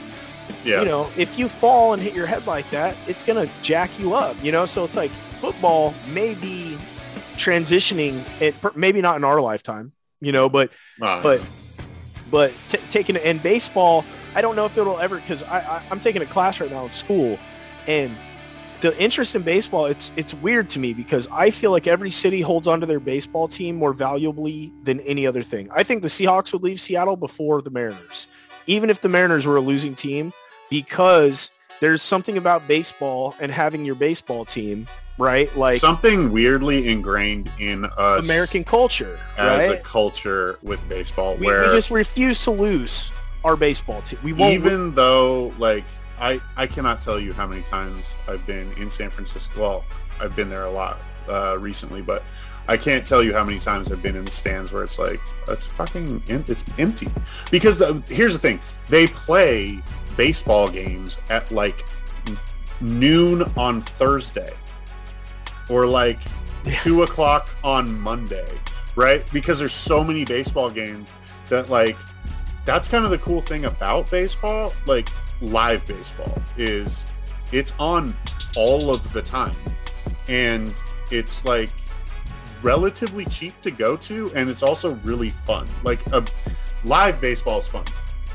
[0.64, 0.80] yeah.
[0.80, 3.90] you know, if you fall and hit your head like that, it's going to jack
[3.98, 4.66] you up, you know?
[4.66, 6.76] So it's like football may be
[7.38, 10.70] transitioning it, maybe not in our lifetime, you know, but,
[11.00, 11.22] uh.
[11.22, 11.44] but,
[12.30, 15.82] but t- taking it in baseball, I don't know if it'll ever, cause I, I,
[15.90, 17.38] I'm taking a class right now in school
[17.86, 18.14] and
[18.80, 22.40] the interest in baseball, it's it's weird to me because I feel like every city
[22.40, 25.68] holds onto their baseball team more valuably than any other thing.
[25.72, 28.28] I think the Seahawks would leave Seattle before the Mariners.
[28.66, 30.32] Even if the Mariners were a losing team,
[30.70, 34.86] because there's something about baseball and having your baseball team,
[35.18, 35.54] right?
[35.56, 39.78] Like something weirdly ingrained in us American culture as right?
[39.78, 43.10] a culture with baseball, we, where we just refuse to lose
[43.44, 44.18] our baseball team.
[44.22, 45.84] We won't even though like
[46.18, 49.60] I I cannot tell you how many times I've been in San Francisco.
[49.60, 49.84] Well,
[50.20, 52.22] I've been there a lot uh, recently, but
[52.68, 55.20] I can't tell you how many times I've been in the stands where it's like
[55.48, 57.08] it's fucking it's empty.
[57.50, 59.80] Because the, here's the thing: they play
[60.16, 61.86] baseball games at like
[62.80, 64.52] noon on Thursday,
[65.70, 66.20] or like
[66.82, 68.46] two o'clock on Monday,
[68.96, 69.30] right?
[69.32, 71.12] Because there's so many baseball games
[71.46, 71.96] that like
[72.64, 75.08] that's kind of the cool thing about baseball, like
[75.40, 77.04] live baseball, is
[77.52, 78.14] it's on
[78.56, 79.56] all of the time,
[80.28, 80.74] and
[81.10, 81.70] it's like
[82.62, 85.66] relatively cheap to go to, and it's also really fun.
[85.84, 86.24] Like a
[86.84, 87.84] live baseball is fun.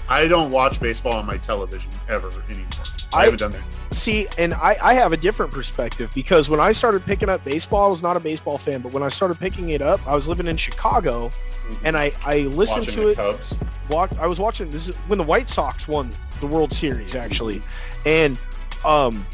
[0.10, 2.68] I don't watch baseball on my television ever anymore.
[3.14, 3.73] I, I haven't done that.
[3.94, 7.86] See, and I, I have a different perspective because when I started picking up baseball,
[7.86, 10.28] I was not a baseball fan, but when I started picking it up, I was
[10.28, 11.86] living in Chicago, mm-hmm.
[11.86, 13.16] and I I listened watching to it.
[13.16, 13.58] Cubs.
[13.90, 17.62] Walked, I was watching this is when the White Sox won the World Series actually,
[18.06, 18.38] and
[18.84, 19.26] um,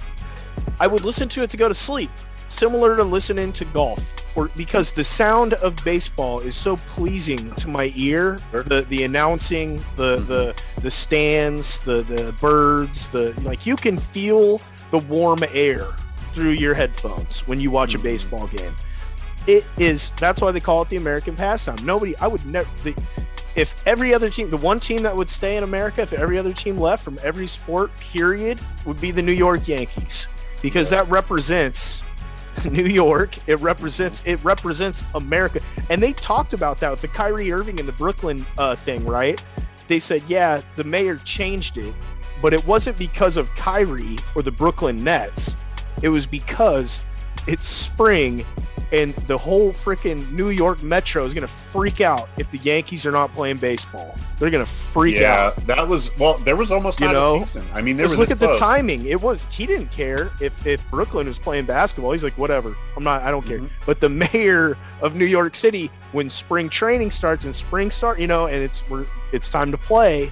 [0.79, 2.11] I would listen to it to go to sleep,
[2.49, 7.67] similar to listening to golf or because the sound of baseball is so pleasing to
[7.67, 8.37] my ear.
[8.51, 10.27] The the announcing, the mm-hmm.
[10.27, 14.59] the the stands, the the birds, the like you can feel
[14.91, 15.87] the warm air
[16.33, 18.01] through your headphones when you watch mm-hmm.
[18.01, 18.75] a baseball game.
[19.47, 21.77] It is that's why they call it the American pastime.
[21.83, 22.95] Nobody I would never the,
[23.55, 26.53] if every other team, the one team that would stay in America, if every other
[26.53, 30.27] team left from every sport, period, would be the New York Yankees
[30.61, 32.03] because that represents
[32.71, 33.35] New York.
[33.47, 37.87] It represents it represents America, and they talked about that with the Kyrie Irving and
[37.87, 39.43] the Brooklyn uh, thing, right?
[39.87, 41.93] They said, yeah, the mayor changed it,
[42.41, 45.55] but it wasn't because of Kyrie or the Brooklyn Nets.
[46.03, 47.03] It was because
[47.47, 48.45] it's spring
[48.91, 53.05] and the whole freaking New York Metro is going to freak out if the Yankees
[53.05, 54.15] are not playing baseball.
[54.37, 55.53] They're going to freak yeah, out.
[55.59, 56.37] Yeah, that was well.
[56.39, 57.37] There was almost you know.
[57.39, 57.67] season.
[57.73, 58.55] I mean, there was look at close.
[58.55, 59.05] the timing.
[59.05, 62.13] It was he didn't care if if Brooklyn was playing basketball.
[62.13, 62.75] He's like, whatever.
[62.95, 63.21] I'm not.
[63.21, 63.59] I don't care.
[63.59, 63.83] Mm-hmm.
[63.85, 68.27] But the mayor of New York City, when spring training starts and spring start, you
[68.27, 70.31] know, and it's we're it's time to play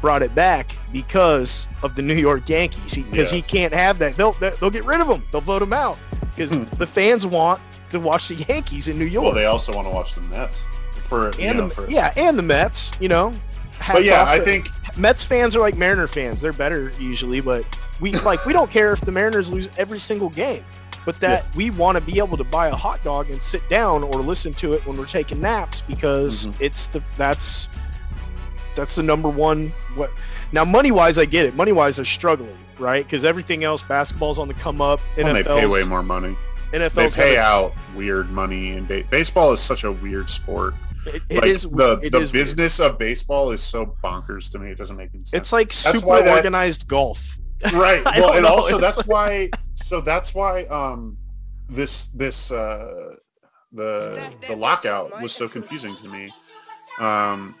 [0.00, 3.40] brought it back because of the New York Yankees because he, yeah.
[3.40, 4.12] he, can't have that.
[4.12, 5.24] They'll they'll get rid of him.
[5.32, 5.98] They'll vote him out
[6.34, 9.24] because the fans want to watch the Yankees in New York.
[9.24, 10.64] Well, they also want to watch the Mets
[11.06, 11.90] for and know, the, for...
[11.90, 12.92] yeah, and the Mets.
[13.00, 13.32] You know,
[13.92, 14.68] but yeah, I think
[14.98, 16.40] Mets fans are like Mariner fans.
[16.40, 17.64] They're better usually, but
[18.00, 20.64] we like we don't care if the Mariners lose every single game.
[21.04, 21.56] But that yeah.
[21.56, 24.52] we want to be able to buy a hot dog and sit down or listen
[24.52, 26.62] to it when we're taking naps because mm-hmm.
[26.62, 27.68] it's the that's
[28.74, 30.10] that's the number one what
[30.52, 31.54] now money wise I get it.
[31.54, 33.04] Money wise they're struggling, right?
[33.04, 35.00] Because everything else, basketball's on the come up.
[35.16, 36.36] And they pay way more money.
[36.72, 40.74] NFL they pay out weird money, and ba- baseball is such a weird sport.
[41.06, 42.92] It, it like is, the it the is business weird.
[42.92, 44.70] of baseball is so bonkers to me.
[44.70, 45.34] It doesn't make any sense.
[45.34, 47.38] It's like that's super that, organized golf.
[47.72, 48.04] Right.
[48.18, 48.56] well, and know.
[48.56, 49.06] also it's that's like...
[49.06, 49.50] why.
[49.76, 51.16] So that's why um
[51.68, 53.14] this this uh
[53.72, 56.30] the the lockout was so confusing to me.
[56.98, 57.54] Um,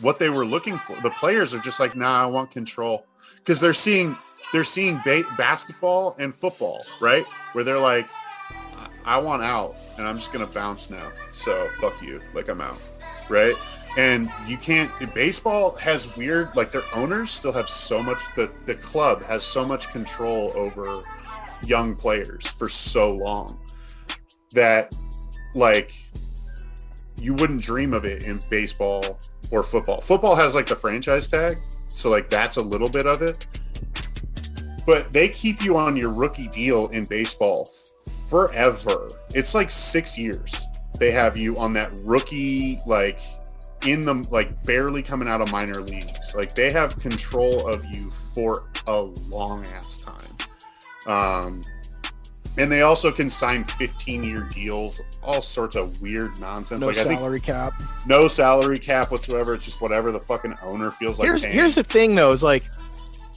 [0.00, 3.06] what they were looking for, the players are just like, nah, I want control
[3.48, 4.14] because they're seeing
[4.52, 7.24] they're seeing ba- basketball and football, right?
[7.52, 8.06] Where they're like,
[9.06, 11.10] I want out and I'm just to bounce now.
[11.32, 12.20] So fuck you.
[12.34, 12.78] Like I'm out.
[13.30, 13.54] Right.
[13.96, 18.74] And you can't, baseball has weird, like their owners still have so much, the, the
[18.74, 21.02] club has so much control over
[21.64, 23.58] young players for so long
[24.52, 24.94] that
[25.54, 25.94] like
[27.18, 29.18] you wouldn't dream of it in baseball
[29.50, 30.02] or football.
[30.02, 31.56] Football has like the franchise tag.
[31.98, 33.44] So like that's a little bit of it.
[34.86, 37.68] But they keep you on your rookie deal in baseball
[38.30, 39.08] forever.
[39.34, 40.64] It's like six years.
[41.00, 43.22] They have you on that rookie, like
[43.84, 46.36] in the like barely coming out of minor leagues.
[46.36, 50.36] Like they have control of you for a long ass time.
[51.08, 51.62] Um,
[52.58, 56.80] and they also can sign 15 year deals, all sorts of weird nonsense.
[56.80, 57.72] No like salary cap.
[58.06, 59.54] No salary cap whatsoever.
[59.54, 61.26] It's just whatever the fucking owner feels like.
[61.26, 61.54] Here's paying.
[61.54, 62.64] here's the thing though, is like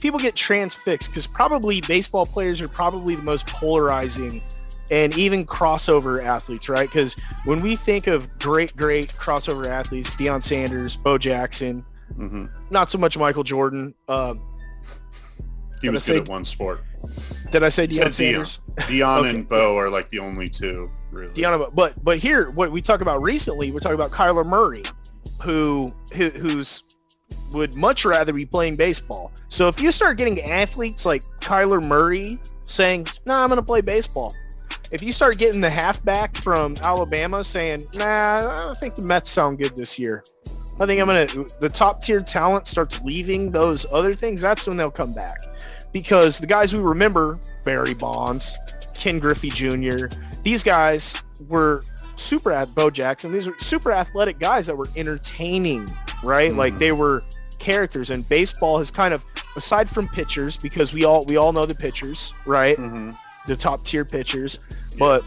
[0.00, 4.40] people get transfixed because probably baseball players are probably the most polarizing
[4.90, 6.88] and even crossover athletes, right?
[6.88, 12.46] Because when we think of great, great crossover athletes, Deion Sanders, Bo Jackson, mm-hmm.
[12.70, 13.94] not so much Michael Jordan.
[14.08, 14.42] Um,
[15.80, 16.82] he was good say, at one sport.
[17.50, 18.60] Did I say Deion Sanders?
[18.76, 19.30] Deion okay.
[19.30, 21.32] and Bo are like the only two, really.
[21.32, 24.82] Deion, but but here, what we talk about recently, we're talking about Kyler Murray,
[25.42, 26.84] who, who who's
[27.54, 29.30] would much rather be playing baseball.
[29.48, 33.62] So if you start getting athletes like Kyler Murray saying, "No, nah, I'm going to
[33.62, 34.32] play baseball,"
[34.92, 39.30] if you start getting the halfback from Alabama saying, nah, I don't think the Mets
[39.30, 40.22] sound good this year.
[40.78, 44.42] I think I'm going to, the top tier talent starts leaving those other things.
[44.42, 45.38] That's when they'll come back.
[45.92, 48.56] Because the guys we remember, Barry Bonds,
[48.94, 50.06] Ken Griffey Jr.,
[50.42, 51.82] these guys were
[52.14, 53.32] super at Bo Jackson.
[53.32, 55.88] These are super athletic guys that were entertaining,
[56.22, 56.50] right?
[56.50, 56.58] Mm-hmm.
[56.58, 57.22] Like they were
[57.58, 59.24] characters and baseball has kind of
[59.56, 63.12] aside from pitchers because we all we all know the pitchers right mm-hmm
[63.46, 64.58] the top tier pitchers.
[64.98, 65.24] But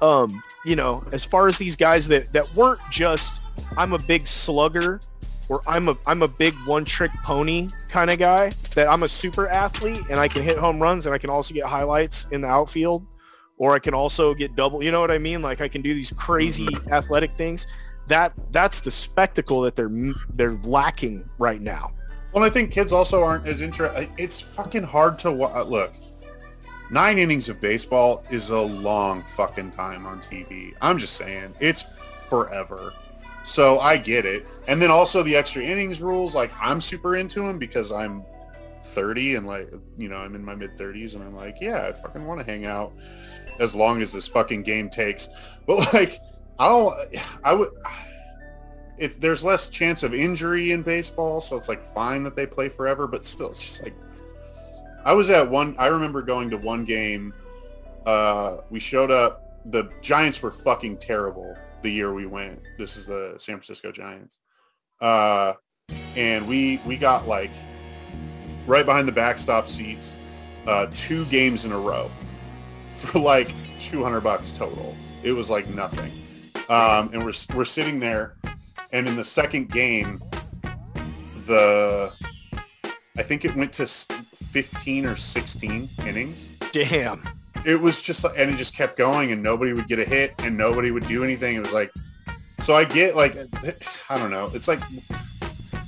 [0.00, 3.44] um, you know, as far as these guys that that weren't just
[3.76, 5.00] I'm a big slugger
[5.48, 9.08] or I'm a I'm a big one trick pony kind of guy, that I'm a
[9.08, 12.42] super athlete and I can hit home runs and I can also get highlights in
[12.42, 13.06] the outfield
[13.58, 15.42] or I can also get double, you know what I mean?
[15.42, 16.92] Like I can do these crazy mm-hmm.
[16.92, 17.66] athletic things.
[18.08, 19.90] That that's the spectacle that they're
[20.34, 21.92] they're lacking right now.
[22.32, 24.10] Well, I think kids also aren't as interested.
[24.18, 25.92] It's fucking hard to uh, look
[26.90, 30.74] nine innings of baseball is a long fucking time on TV.
[30.80, 32.92] I'm just saying, it's forever.
[33.46, 34.44] So I get it.
[34.66, 38.24] And then also the extra innings rules, like I'm super into them because I'm
[38.82, 41.92] 30 and like, you know, I'm in my mid 30s and I'm like, yeah, I
[41.92, 42.92] fucking want to hang out
[43.60, 45.28] as long as this fucking game takes.
[45.64, 46.18] But like,
[46.58, 46.96] I don't,
[47.44, 47.70] I would,
[48.98, 52.68] if there's less chance of injury in baseball, so it's like fine that they play
[52.68, 53.94] forever, but still, it's just like
[55.04, 55.76] I was at one.
[55.78, 57.32] I remember going to one game.
[58.04, 59.60] Uh, we showed up.
[59.70, 62.60] The Giants were fucking terrible the year we went.
[62.78, 64.38] This is the San Francisco Giants,
[65.00, 65.54] uh,
[66.16, 67.52] and we we got like
[68.66, 70.16] right behind the backstop seats,
[70.66, 72.10] uh, two games in a row
[72.90, 74.94] for like 200 bucks total.
[75.22, 76.10] It was like nothing.
[76.68, 78.36] Um, and we're we're sitting there,
[78.92, 80.18] and in the second game,
[81.46, 82.12] the
[83.18, 86.58] I think it went to 15 or 16 innings.
[86.72, 87.22] Damn.
[87.66, 90.32] It was just like, and it just kept going and nobody would get a hit
[90.44, 91.56] and nobody would do anything.
[91.56, 91.90] It was like,
[92.60, 93.36] so I get like,
[94.08, 94.48] I don't know.
[94.54, 94.80] It's like,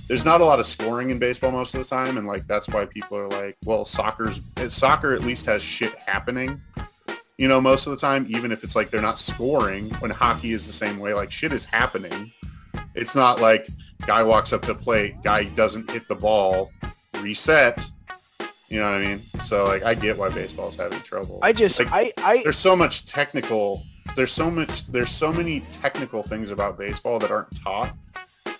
[0.08, 2.16] there's not a lot of scoring in baseball most of the time.
[2.16, 6.60] And like, that's why people are like, well, soccer's, soccer at least has shit happening,
[7.38, 10.50] you know, most of the time, even if it's like they're not scoring when hockey
[10.50, 12.32] is the same way, like shit is happening.
[12.96, 13.68] It's not like
[14.06, 16.72] guy walks up to plate, guy doesn't hit the ball,
[17.20, 17.88] reset,
[18.68, 19.18] you know what I mean?
[19.42, 21.38] So like I get why baseball's having trouble.
[21.42, 23.82] I just like, I, I there's so much technical
[24.14, 27.94] there's so much there's so many technical things about baseball that aren't taught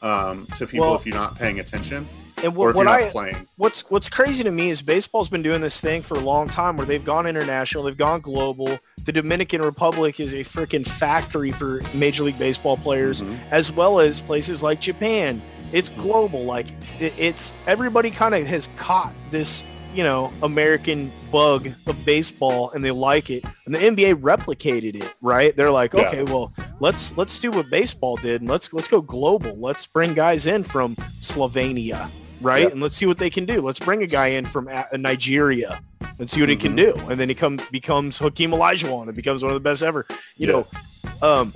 [0.03, 2.07] um, to people well, if you're not paying attention.
[2.45, 3.37] And what, what I playing.
[3.57, 6.77] what's what's crazy to me is baseball's been doing this thing for a long time
[6.77, 8.79] where they've gone international, they've gone global.
[9.05, 13.35] The Dominican Republic is a freaking factory for Major League Baseball players, mm-hmm.
[13.51, 15.43] as well as places like Japan.
[15.73, 16.45] It's global.
[16.45, 16.69] Like
[17.01, 22.85] it, it's everybody kind of has caught this you know, American bug of baseball and
[22.85, 23.45] they like it.
[23.67, 25.55] And the NBA replicated it, right?
[25.57, 26.09] They're like, yeah.
[26.09, 29.57] okay, well, let's let's do what baseball did and let's let's go global.
[29.57, 32.71] Let's bring guys in from Slovenia, right?
[32.71, 33.61] And let's see what they can do.
[33.61, 35.81] Let's bring a guy in from Nigeria
[36.19, 36.51] and see what mm-hmm.
[36.51, 37.01] he can mm-hmm.
[37.01, 37.11] do.
[37.11, 40.07] And then he come becomes Hakeem Olajuwon and becomes one of the best ever.
[40.37, 40.53] You yeah.
[40.53, 40.67] know,
[41.23, 41.53] um,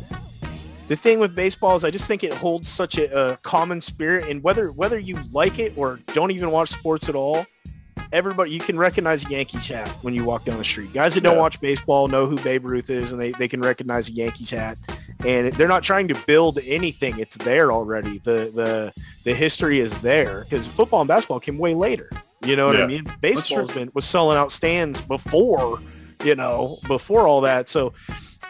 [0.88, 4.28] the thing with baseball is I just think it holds such a, a, common spirit
[4.28, 7.46] and whether whether you like it or don't even watch sports at all,
[8.12, 10.92] everybody you can recognize a Yankees hat when you walk down the street.
[10.92, 11.40] Guys that don't Yeah.
[11.42, 14.76] watch baseball know who Babe Ruth is, and they, they can recognize a Yankees hat.
[15.24, 18.18] And they're not trying to build anything; it's there already.
[18.18, 18.92] the the
[19.24, 22.10] The history is there because football and basketball came way later.
[22.44, 22.84] You know what Yeah.
[22.84, 23.04] I mean?
[23.20, 23.36] Been
[23.94, 25.80] was selling out stands before,
[26.24, 27.68] you know, before all that.
[27.68, 27.92] So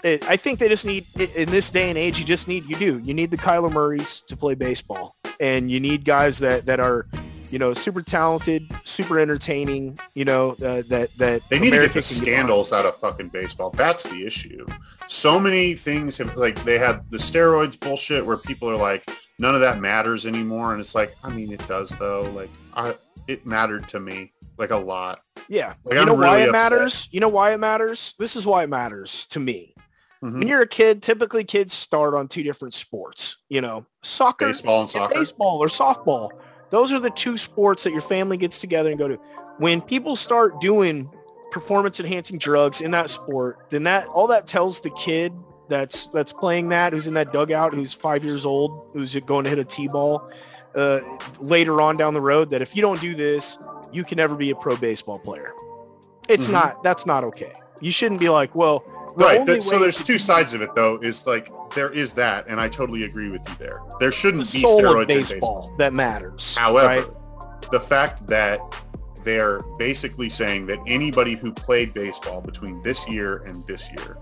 [0.02, 1.04] it, I think they just need
[1.36, 2.18] in this day and age.
[2.18, 5.78] You just need you do you need the Kyler Murrays to play baseball, and you
[5.78, 7.06] need guys that that are,
[7.52, 9.98] you know, super talented, super entertaining.
[10.14, 13.28] You know uh, that that They need to get the can scandals out of fucking
[13.28, 13.70] baseball.
[13.70, 14.66] That's the issue.
[15.06, 19.54] So many things have like they had the steroids bullshit where people are like, none
[19.54, 22.22] of that matters anymore, and it's like, I mean, it does though.
[22.34, 22.94] Like, I
[23.28, 25.20] it mattered to me like a lot.
[25.48, 26.52] Yeah, Like, you I'm know why it upset.
[26.52, 27.08] matters.
[27.12, 28.14] You know why it matters.
[28.18, 29.74] This is why it matters to me.
[30.22, 30.38] Mhm.
[30.38, 33.38] When you're a kid, typically kids start on two different sports.
[33.48, 35.14] You know, soccer, Baseball and soccer.
[35.14, 36.30] baseball or softball.
[36.72, 39.16] Those are the two sports that your family gets together and go to.
[39.58, 41.08] When people start doing
[41.52, 45.32] performance enhancing drugs in that sport, then that all that tells the kid
[45.68, 49.50] that's that's playing that, who's in that dugout, who's five years old, who's going to
[49.50, 50.30] hit a t-ball
[50.74, 51.00] uh,
[51.40, 53.58] later on down the road, that if you don't do this,
[53.92, 55.52] you can never be a pro baseball player.
[56.28, 56.52] It's Mhm.
[56.52, 56.82] not.
[56.82, 57.52] That's not okay.
[57.82, 58.82] You shouldn't be like, well,
[59.16, 59.46] the Right.
[59.46, 60.98] that- so there's two sides of it though.
[61.02, 63.80] Is like there is that, and I totally agree with you there.
[64.00, 65.74] There shouldn't be steroids of in baseball, baseball.
[65.78, 66.56] that matters.
[66.56, 67.70] However, right?
[67.70, 68.60] the fact that
[69.24, 74.16] they're basically saying that anybody who played baseball between this year and this year,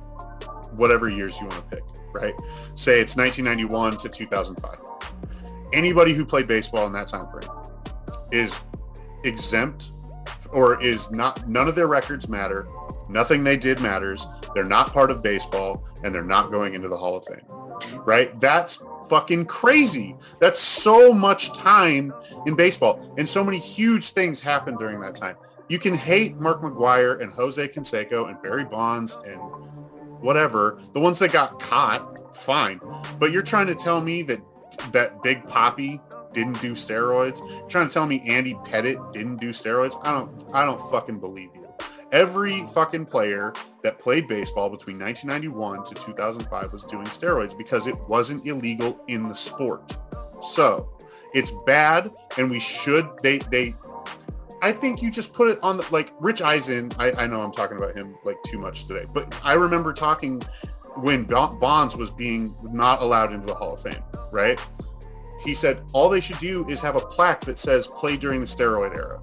[0.77, 2.35] whatever years you want to pick, right?
[2.75, 4.77] Say it's 1991 to 2005.
[5.73, 7.51] Anybody who played baseball in that time frame
[8.31, 8.59] is
[9.25, 9.89] exempt
[10.53, 12.67] or is not none of their records matter.
[13.11, 14.27] Nothing they did matters.
[14.55, 17.45] They're not part of baseball and they're not going into the Hall of Fame.
[18.05, 18.39] Right?
[18.39, 20.17] That's fucking crazy.
[20.39, 22.13] That's so much time
[22.47, 25.37] in baseball and so many huge things happened during that time.
[25.69, 29.41] You can hate Mark McGwire and Jose Canseco and Barry Bonds and
[30.21, 32.81] whatever, the ones that got caught, fine.
[33.19, 34.41] But you're trying to tell me that
[34.93, 36.01] that Big Papi
[36.33, 37.41] didn't do steroids?
[37.49, 40.01] You're trying to tell me Andy Pettitte didn't do steroids?
[40.03, 41.60] I don't I don't fucking believe you.
[42.13, 47.97] Every fucking player that played baseball between 1991 to 2005 was doing steroids because it
[48.09, 49.97] wasn't illegal in the sport.
[50.43, 50.89] So
[51.35, 53.75] it's bad and we should they they
[54.63, 56.91] I think you just put it on the like Rich Eisen.
[56.99, 60.43] I, I know I'm talking about him like too much today, but I remember talking
[60.97, 64.61] when Bonds was being not allowed into the Hall of Fame, right?
[65.43, 68.47] He said all they should do is have a plaque that says play during the
[68.47, 69.21] steroid era.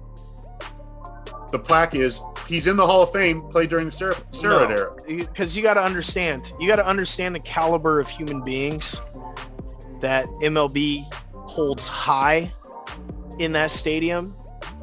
[1.50, 4.94] The plaque is he's in the Hall of Fame, played during the stero- steroid era.
[5.06, 9.00] because you got to understand you got to understand the caliber of human beings
[10.00, 12.50] that MLB holds high
[13.38, 14.34] in that stadium.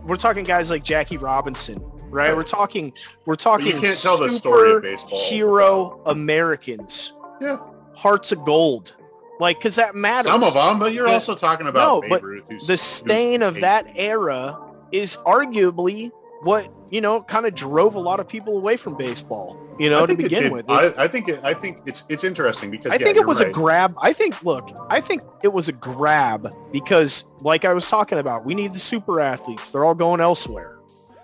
[0.03, 2.29] We're talking guys like Jackie Robinson, right?
[2.29, 2.35] Right.
[2.35, 2.93] We're talking
[3.25, 7.57] we're talking you can't tell the story of baseball hero Americans, Yeah,
[7.95, 8.93] hearts of gold,
[9.39, 10.31] like because that matters.
[10.31, 12.81] some of them, but you're also talking about No, Babe but Ruth, who's, the who's
[12.81, 14.59] stain of that era
[14.91, 16.11] is arguably
[16.45, 19.61] what you know kind of drove a lot of people away from baseball.
[19.77, 20.69] You know, to begin with.
[20.69, 23.41] I, I think it, I think it's it's interesting because I yeah, think it was
[23.41, 23.93] a grab.
[24.01, 28.45] I think, look, I think it was a grab because, like I was talking about,
[28.45, 29.71] we need the super athletes.
[29.71, 30.77] They're all going elsewhere.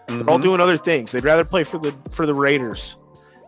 [0.08, 0.42] They're all Mhm.
[0.42, 1.14] doing other things.
[1.14, 2.98] They'd rather play for the for the Raiders.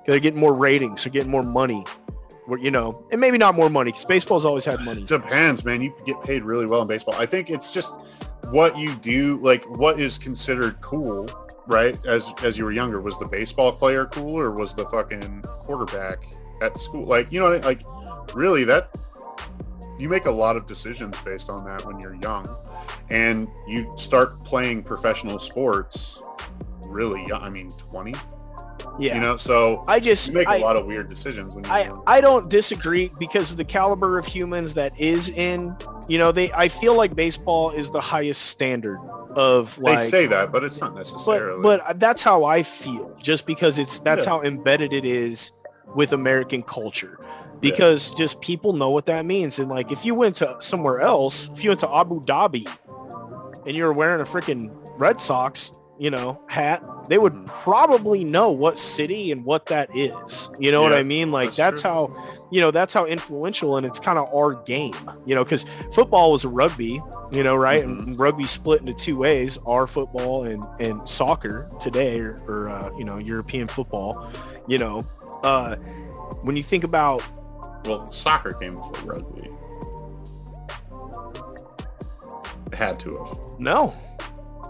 [0.06, 1.04] They're getting more ratings.
[1.04, 1.84] They're getting more money.
[2.46, 5.02] Where, you know, and maybe not more money because baseball's always had money.
[5.02, 5.82] It depends, man.
[5.82, 7.16] You get paid really well in baseball.
[7.18, 8.06] I think it's just
[8.52, 11.28] what you do, like what is considered cool,
[11.68, 11.98] right?
[12.06, 16.20] As as you were younger, was the baseball player cool or was the fucking quarterback
[16.62, 17.06] at school?
[17.06, 17.82] Like, you know, what I- like
[18.34, 18.90] really that
[20.00, 22.48] you make a lot of decisions based on that when you're young,
[23.10, 26.22] and you start playing professional sports
[26.88, 27.42] really young.
[27.42, 28.16] I mean, twenty.
[29.00, 29.16] Yeah.
[29.16, 31.74] You know, so I just you make a I, lot of weird decisions when you're
[31.74, 32.04] I, young.
[32.06, 35.76] I don't disagree because of the caliber of humans that is in
[36.08, 39.00] you know they I feel like baseball is the highest standard
[39.36, 41.62] of like They say that, but it's not necessarily.
[41.62, 44.32] but but that's how I feel just because it's that's Yeah.
[44.34, 45.52] how embedded it is
[45.96, 47.20] with American culture
[47.60, 51.50] because just people know what that means and like if you went to somewhere else
[51.54, 52.68] if you went to Abu Dhabi
[53.66, 57.46] and you were wearing a freaking Red Sox you know hat they would Mhm.
[57.48, 61.58] probably know what city and what that is you know what I mean like that's
[61.58, 62.14] that's, how
[62.50, 66.32] you know that's how influential and it's kind of our game you know because football
[66.32, 68.08] was rugby you know right Mhm.
[68.08, 72.90] and rugby split into two ways our football and and soccer today or, or uh,
[72.98, 74.18] you know european football
[74.68, 75.02] you know
[75.44, 75.76] uh
[76.44, 77.22] when you think about
[77.86, 79.50] Well, soccer came before rugby.
[82.72, 83.38] It had to have.
[83.60, 83.94] no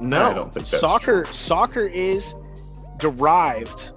[0.02, 1.24] No, I don't think soccer.
[1.24, 1.34] True.
[1.34, 2.34] Soccer is
[2.98, 3.94] derived.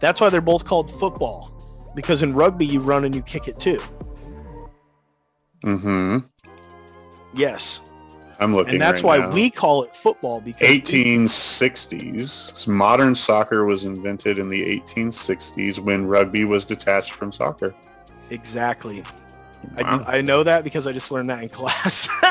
[0.00, 1.52] That's why they're both called football,
[1.94, 3.80] because in rugby you run and you kick it too.
[5.64, 6.18] Mm-hmm.
[7.34, 7.80] Yes.
[8.38, 9.34] I'm looking, and that's right why now.
[9.34, 10.42] we call it football.
[10.42, 12.68] Because 1860s.
[12.68, 17.74] Modern soccer was invented in the 1860s when rugby was detached from soccer.
[18.28, 19.02] Exactly.
[19.78, 20.04] Wow.
[20.06, 22.08] I, I, know that because I just learned that in class.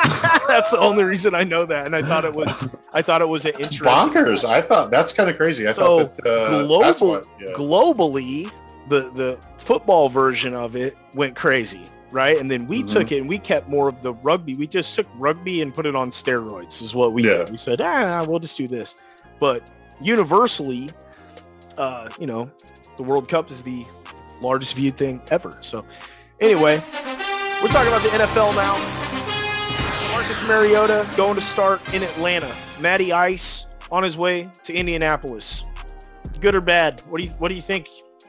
[0.48, 3.28] that's the only reason I know that, and I thought it was I thought it
[3.28, 3.86] was an interesting.
[3.86, 4.46] Bonkers!
[4.46, 5.68] I thought that's kind of crazy.
[5.68, 7.48] I so thought that, uh, global, what, yeah.
[7.54, 8.52] globally,
[8.90, 12.38] the the football version of it went crazy, right?
[12.38, 12.88] And then we mm-hmm.
[12.88, 14.56] took it and we kept more of the rugby.
[14.56, 16.82] We just took rugby and put it on steroids.
[16.82, 17.38] Is what we yeah.
[17.38, 17.52] did.
[17.52, 18.98] We said, ah, we'll just do this.
[19.40, 19.72] But
[20.02, 20.90] universally,
[21.78, 22.50] uh, you know,
[22.98, 23.86] the World Cup is the
[24.42, 25.58] largest viewed thing ever.
[25.62, 25.86] So
[26.40, 26.84] anyway.
[27.62, 28.78] We're talking about the NFL now.
[30.12, 32.54] Marcus Mariota going to start in Atlanta.
[32.80, 35.64] Matty Ice on his way to Indianapolis.
[36.40, 37.02] Good or bad?
[37.08, 37.88] What do you What do you think?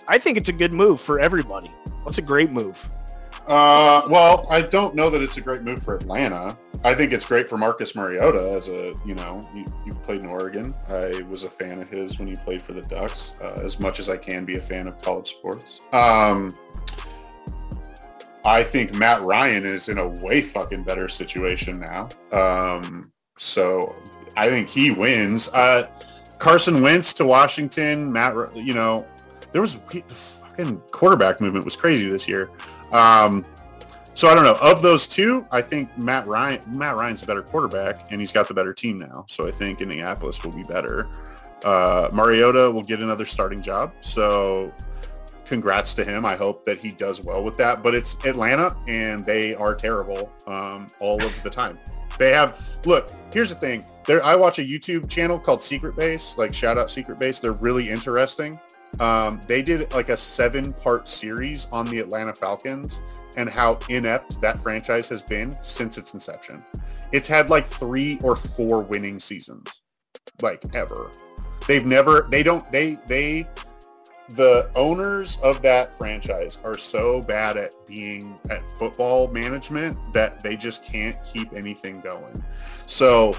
[0.09, 1.69] I think it's a good move for everybody.
[2.03, 2.89] What's a great move?
[3.47, 6.57] Uh, well, I don't know that it's a great move for Atlanta.
[6.85, 10.27] I think it's great for Marcus Mariota as a, you know, you, you played in
[10.27, 10.75] Oregon.
[10.89, 14.01] I was a fan of his when he played for the Ducks, uh, as much
[14.01, 15.81] as I can be a fan of college sports.
[15.93, 16.51] Um,
[18.47, 22.09] I think Matt Ryan is in a way fucking better situation now.
[22.31, 23.97] Um, so
[24.37, 25.49] I think he wins.
[25.49, 25.89] Uh,
[26.39, 28.13] Carson Wentz to Washington.
[28.13, 29.05] Matt, you know,
[29.51, 32.51] there was the fucking quarterback movement was crazy this year.
[32.93, 33.45] Um,
[34.15, 34.57] so I don't know.
[34.63, 38.47] Of those two, I think Matt Ryan Matt Ryan's a better quarterback, and he's got
[38.47, 39.25] the better team now.
[39.29, 41.09] So I think Indianapolis will be better.
[41.65, 43.93] Uh, Mariota will get another starting job.
[44.01, 44.73] So
[45.47, 46.27] congrats to him.
[46.27, 47.83] I hope that he does well with that.
[47.83, 51.79] But it's Atlanta, and they are terrible um, all of the time.
[52.19, 53.11] They have look.
[53.33, 53.85] Here's the thing.
[54.05, 56.39] There, I watch a YouTube channel called Secret Base.
[56.39, 57.41] Like shout out Secret Base.
[57.41, 58.59] They're really interesting.
[59.01, 63.03] Um, they did like a seven-part series on the Atlanta Falcons
[63.37, 66.65] and how inept that franchise has been since its inception.
[67.13, 69.83] It's had like three or four winning seasons,
[70.41, 71.11] like ever.
[71.67, 72.27] They've never.
[72.31, 72.71] They don't.
[72.73, 73.49] They they
[74.31, 80.57] the owners of that franchise are so bad at being at football management that they
[80.57, 82.45] just can't keep anything going.
[82.87, 83.35] So,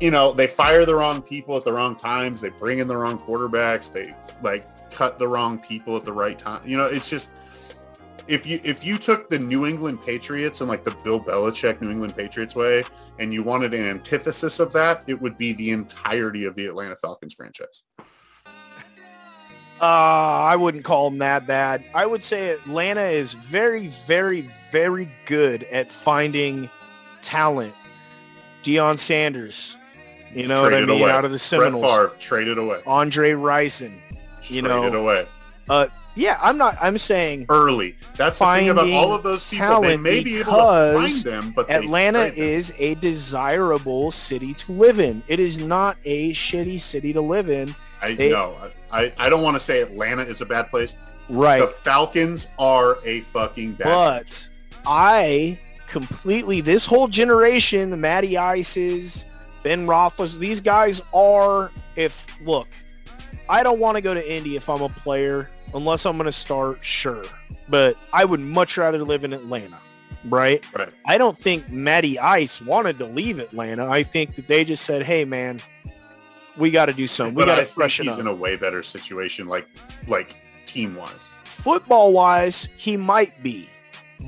[0.00, 2.40] you know, they fire the wrong people at the wrong times.
[2.40, 3.92] They bring in the wrong quarterbacks.
[3.92, 6.62] They like cut the wrong people at the right time.
[6.66, 7.30] You know, it's just
[8.26, 11.90] if you if you took the New England Patriots and like the Bill Belichick New
[11.90, 12.82] England Patriots way
[13.18, 16.96] and you wanted an antithesis of that, it would be the entirety of the Atlanta
[16.96, 17.82] Falcons franchise.
[19.80, 21.82] Uh, I wouldn't call them that bad.
[21.94, 26.68] I would say Atlanta is very, very, very good at finding
[27.22, 27.74] talent.
[28.62, 29.76] Deion Sanders,
[30.34, 31.10] you know what I mean, away.
[31.10, 31.80] out of the Seminoles.
[31.80, 32.82] Brett Favre, traded away.
[32.86, 33.94] Andre Rison,
[34.42, 35.26] you traded know, away.
[35.70, 36.76] Uh, yeah, I'm not.
[36.78, 37.96] I'm saying early.
[38.16, 39.80] That's the thing about all of those people.
[39.80, 45.00] They may be able to find them, but Atlanta is a desirable city to live
[45.00, 45.22] in.
[45.26, 47.74] It is not a shitty city to live in.
[48.02, 48.56] I know.
[48.90, 50.96] I, I don't want to say Atlanta is a bad place.
[51.28, 51.60] Right.
[51.60, 54.50] The Falcons are a fucking bad But place.
[54.86, 59.26] I completely this whole generation, the Matty Ices,
[59.62, 62.68] Ben Roethlisberger, these guys are if look,
[63.48, 66.32] I don't want to go to Indy if I'm a player unless I'm going to
[66.32, 67.24] start, sure.
[67.68, 69.78] But I would much rather live in Atlanta,
[70.24, 70.64] right?
[70.76, 70.88] Right.
[71.04, 73.88] I don't think Matty Ice wanted to leave Atlanta.
[73.88, 75.60] I think that they just said, "Hey, man,
[76.56, 77.34] we got to do something.
[77.34, 78.20] We got to freshen he's up.
[78.20, 79.68] in a way better situation, like
[80.08, 80.36] like
[80.66, 81.30] team wise.
[81.44, 83.68] Football wise, he might be,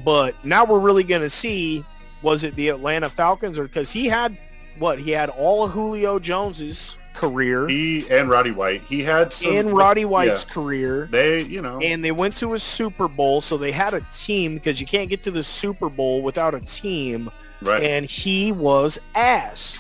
[0.05, 1.85] but now we're really going to see
[2.23, 4.39] was it the Atlanta Falcons or because he had
[4.79, 7.69] what he had all of Julio Jones's career.
[7.69, 8.83] He and Roddy White.
[8.83, 10.55] He had some in Roddy White's yeah.
[10.55, 11.09] career.
[11.11, 14.55] They, you know, and they went to a Super Bowl, so they had a team
[14.55, 17.31] because you can't get to the Super Bowl without a team.
[17.61, 17.83] Right.
[17.83, 19.79] And he was ass,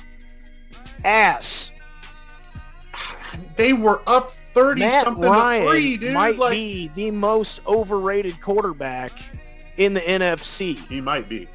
[1.04, 1.71] ass
[3.56, 6.14] they were up 30 Matt something Ryan to three, dude.
[6.14, 9.12] might like, be the most overrated quarterback
[9.76, 10.76] in the NFC.
[10.88, 11.48] He might be.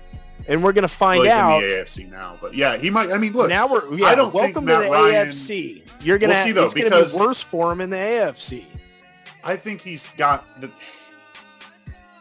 [0.48, 1.64] And we're going to find well, out.
[1.64, 3.12] in the AFC now, but yeah, he might.
[3.12, 3.50] I mean, look.
[3.50, 3.94] Now we're.
[3.96, 5.86] Yeah, I don't welcome to the Ryan, AFC.
[6.02, 6.36] You're going to.
[6.36, 8.64] We'll see though, it's going to be worse for him in the AFC.
[9.44, 10.72] I think he's got the.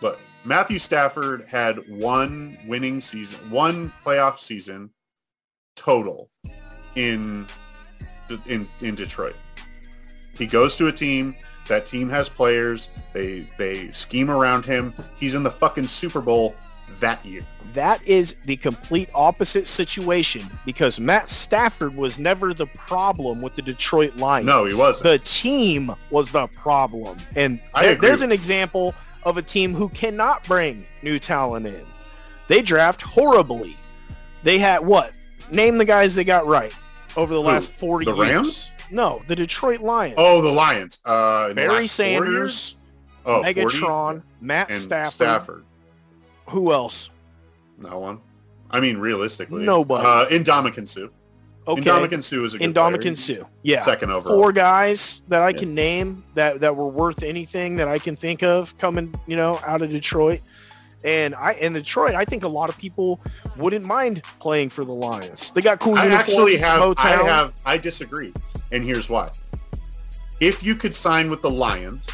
[0.00, 4.90] Look, Matthew Stafford had one winning season, one playoff season
[5.76, 6.28] total
[6.96, 7.46] in
[8.46, 9.36] in in Detroit.
[10.38, 11.36] He goes to a team.
[11.68, 12.90] That team has players.
[13.12, 14.92] They they scheme around him.
[15.18, 16.54] He's in the fucking Super Bowl
[17.00, 17.42] that year.
[17.74, 23.62] That is the complete opposite situation because Matt Stafford was never the problem with the
[23.62, 24.46] Detroit Lions.
[24.46, 25.04] No, he wasn't.
[25.04, 27.18] The team was the problem.
[27.34, 28.08] And agree.
[28.08, 31.84] there's an example of a team who cannot bring new talent in.
[32.48, 33.76] They draft horribly.
[34.44, 35.12] They had what?
[35.50, 36.72] Name the guys they got right
[37.16, 37.48] over the Who?
[37.48, 38.28] last 40 The years.
[38.32, 38.70] Rams?
[38.90, 40.14] No, the Detroit Lions.
[40.16, 40.98] Oh, the Lions.
[41.04, 42.76] Uh, Barry Sanders?
[43.24, 43.54] Oh, 40?
[43.60, 45.12] Megatron, Matt Stafford.
[45.12, 45.64] Stafford.
[46.50, 47.10] Who else?
[47.78, 48.20] No one.
[48.70, 50.06] I mean, realistically, Nobody.
[50.06, 51.08] Uh, Ndamukong Suh.
[51.68, 51.82] Okay.
[51.82, 53.16] Ndamukong Suh is a good Ndamukong.
[53.18, 53.44] Suh.
[53.62, 53.84] Yeah.
[53.84, 54.36] Second overall.
[54.38, 55.58] Four guys that I Yeah.
[55.58, 59.58] can name that, that were worth anything that I can think of coming, you know,
[59.66, 60.40] out of Detroit.
[61.04, 63.20] And I in Detroit, I think a lot of people
[63.56, 65.50] wouldn't mind playing for the Lions.
[65.52, 66.30] They got cool I uniforms.
[66.30, 66.80] actually have.
[66.80, 67.04] Motown.
[67.04, 67.52] I have.
[67.66, 68.32] I disagree,
[68.72, 69.30] and here's why.
[70.40, 72.08] If you could sign with the Lions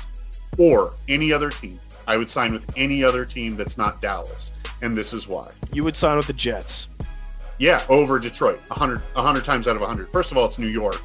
[0.59, 4.97] or any other team, I would sign with any other team that's not Dallas, and
[4.97, 5.51] this is why.
[5.73, 6.89] You would sign with the Jets.
[7.59, 10.11] Yeah, over Detroit, 100, 100 times out of 100.
[10.11, 11.01] First of all, it's New York.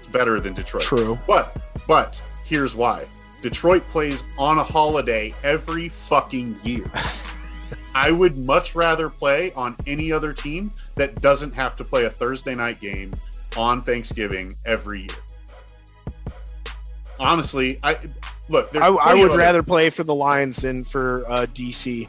[0.00, 0.82] It's better than Detroit.
[0.82, 1.18] True.
[1.26, 3.06] But, but here's why.
[3.42, 6.90] Detroit plays on a holiday every fucking year.
[7.94, 12.10] I would much rather play on any other team that doesn't have to play a
[12.10, 13.12] Thursday night game
[13.56, 15.08] on Thanksgiving every year.
[17.18, 17.98] Honestly, I
[18.48, 18.70] look.
[18.72, 22.08] there's I, I would other- rather play for the Lions than for uh, DC.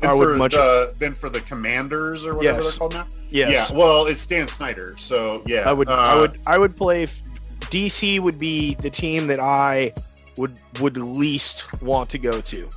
[0.00, 2.72] than I would for much- the, than for the Commanders or whatever Yes.
[2.72, 3.06] they're called now.
[3.30, 3.70] Yes.
[3.70, 3.78] Yeah.
[3.78, 5.68] Well, it's Dan Snyder, so yeah.
[5.68, 5.88] I would.
[5.88, 6.40] I uh, would.
[6.46, 7.04] I would play.
[7.04, 7.22] f-
[7.60, 9.94] DC would be the team that I
[10.36, 12.68] would would least want to go to,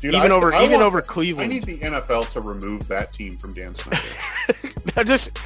[0.00, 1.50] Dude, even I- over I even want- over Cleveland.
[1.50, 4.02] I need the NFL to remove that team from Dan Snyder.
[4.96, 5.38] now just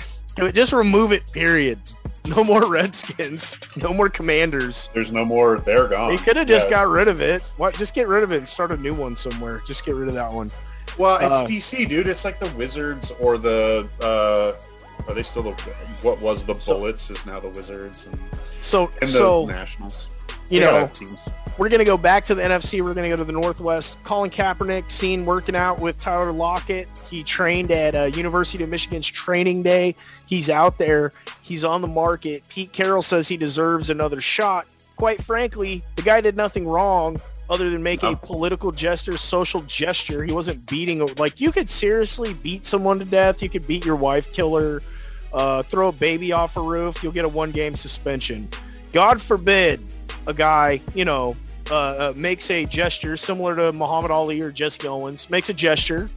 [0.52, 1.30] just remove it.
[1.32, 1.78] Period.
[2.26, 3.58] No more Redskins.
[3.76, 4.88] No more Commanders.
[4.94, 5.58] There's no more.
[5.58, 6.16] They're gone.
[6.16, 6.76] They could have just Yeah.
[6.84, 7.42] got rid of it.
[7.58, 7.76] What?
[7.76, 9.60] Just get rid of it and start a new one somewhere.
[9.66, 10.50] Just get rid of that one.
[10.96, 12.08] Well, it's uh, DC, dude.
[12.08, 13.86] It's like the Wizards or the.
[14.00, 14.54] Uh,
[15.06, 15.50] are they still the?
[16.00, 18.18] What was the So- Bullets is now the Wizards and,
[18.62, 20.08] So and the so Nationals.
[20.48, 20.88] You They know
[21.56, 22.82] we're gonna go back to the NFC.
[22.82, 24.02] We're gonna go to the Northwest.
[24.02, 26.88] Colin Kaepernick seen working out with Tyler Lockett.
[27.08, 29.94] He trained at uh, University of Michigan's training day.
[30.26, 31.12] He's out there.
[31.42, 32.42] He's on the market.
[32.48, 34.66] Pete Carroll says he deserves another shot.
[34.96, 40.24] Quite frankly, the guy did nothing wrong other than make a political gesture, social gesture.
[40.24, 43.42] He wasn't beating like you could seriously beat someone to death.
[43.42, 44.82] You could beat your wife, killer,
[45.32, 47.02] uh, throw a baby off a roof.
[47.02, 48.48] You'll get a one game suspension.
[48.92, 49.80] God forbid
[50.26, 51.36] a guy, you know,
[51.70, 56.08] uh, uh, makes a gesture similar to Muhammad Ali or Jesse Owens, makes a gesture,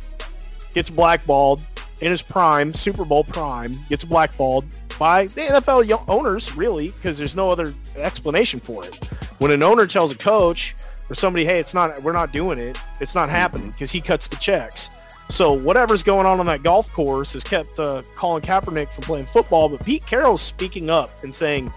[0.74, 1.62] gets blackballed
[2.02, 4.66] in his prime, Super Bowl prime, gets blackballed
[5.00, 9.06] by the NFL owners, really, because there's no other explanation for it.
[9.38, 10.76] When an owner tells a coach
[11.10, 14.28] or somebody, hey, it's not, we're not doing it, it's not happening because he cuts
[14.28, 14.90] the checks.
[15.30, 19.26] So whatever's going on on that golf course has kept uh, Colin Kaepernick from playing
[19.26, 21.72] football, but Pete Carroll's speaking up and saying,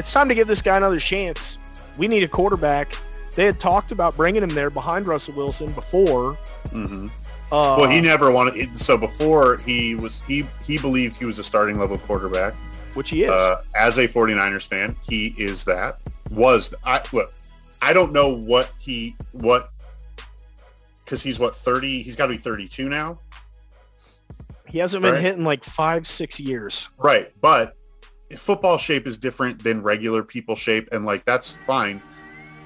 [0.00, 1.58] it's time to give this guy another chance.
[1.98, 2.96] We need a quarterback.
[3.36, 6.34] They had talked about bringing him there behind Russell Wilson before.
[6.70, 7.06] hmm
[7.52, 8.76] Uh, well, he never wanted.
[8.76, 12.54] So before he was, he he believed he was a starting level quarterback.
[12.94, 13.30] which he is.
[13.30, 15.98] Uh, as a 49ers fan, he is that.
[16.30, 17.32] Was I look?
[17.82, 19.68] I don't know what he what
[21.04, 22.02] because he's what 30.
[22.02, 23.18] He's got to be 32 now.
[24.68, 25.22] he hasn't been right.
[25.22, 26.88] hitting like five, six years.
[26.98, 27.76] Right, but
[28.36, 32.02] football shape is different than regular people shape, and like that's fine.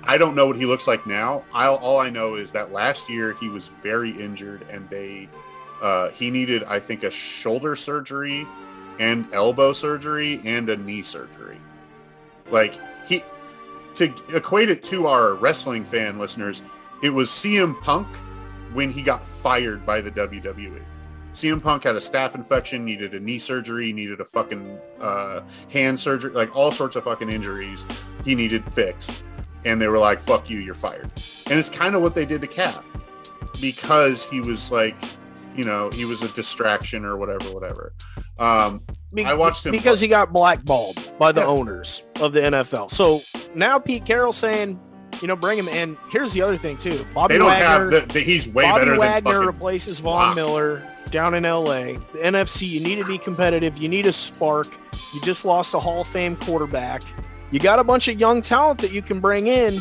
[0.05, 1.45] I don't know what he looks like now.
[1.53, 5.29] I all I know is that last year he was very injured, and they
[5.83, 8.47] uh, he needed I think a shoulder surgery,
[8.99, 11.59] and elbow surgery, and a knee surgery.
[12.51, 13.25] Like he
[13.95, 16.63] to equate it to our wrestling fan listeners,
[17.03, 18.09] it was CM Punk
[18.73, 20.83] when he got fired by the WWE.
[21.35, 25.99] CM Punk had a staph infection, needed a knee surgery, needed a fucking uh, hand
[25.99, 27.85] surgery, like all sorts of fucking injuries
[28.25, 29.25] he needed fixed.
[29.65, 31.11] And they were like, fuck you, you're fired.
[31.51, 32.85] And it's kind of what they did to Cap
[33.61, 34.95] because he was like,
[35.57, 37.93] you know, he was a distraction or whatever, whatever.
[38.39, 38.83] Um,
[39.13, 41.47] Be- I watched him because he got blackballed by the Yeah.
[41.47, 42.91] owners of the NFL.
[42.91, 43.23] So
[43.55, 44.79] now Pete Carroll saying,
[45.23, 45.97] you know, bring him in.
[46.11, 47.07] Here's the other thing too.
[47.15, 50.03] Bobby they don't Wagner, have the, the he's way Bobby better Wagner than fucking replaces
[50.03, 50.35] Wow.
[50.35, 51.95] Miller down in LA.
[52.13, 53.79] The NFC, you need to be competitive.
[53.79, 54.77] You need a spark.
[55.15, 57.03] You just lost a Hall of Fame quarterback.
[57.51, 59.81] You got a bunch of young talent that you can bring in,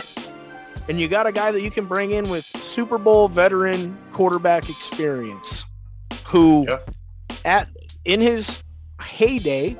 [0.87, 4.69] and you got a guy that you can bring in with Super Bowl veteran quarterback
[4.69, 5.65] experience,
[6.25, 6.79] who Yeah.
[7.45, 7.69] at
[8.05, 8.63] in his
[9.01, 9.77] heyday,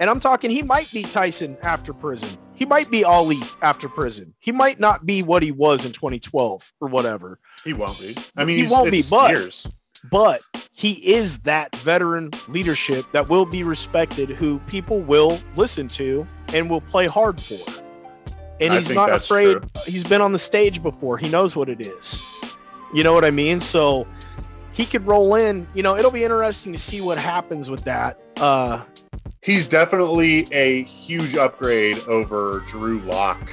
[0.00, 2.30] and I'm talking he might be Tyson after prison.
[2.54, 4.34] He might be Ali after prison.
[4.38, 7.38] He might not be what he was in 2012 or whatever.
[7.64, 8.16] He won't be.
[8.36, 9.66] I mean, he won't be, but years.
[10.10, 10.42] But
[10.72, 16.68] he is that veteran leadership that will be respected, who people will listen to and
[16.68, 17.58] will play hard for.
[18.60, 19.58] And I he's not afraid.
[19.58, 19.62] true.
[19.86, 21.18] He's been on the stage before.
[21.18, 22.22] He knows what it is.
[22.94, 23.60] You know what I mean?
[23.60, 24.06] So
[24.72, 25.66] he could roll in.
[25.74, 28.18] You know, it'll be interesting to see what happens with that.
[28.36, 28.80] Uh,
[29.42, 33.50] He's definitely a huge upgrade over Drew Lock,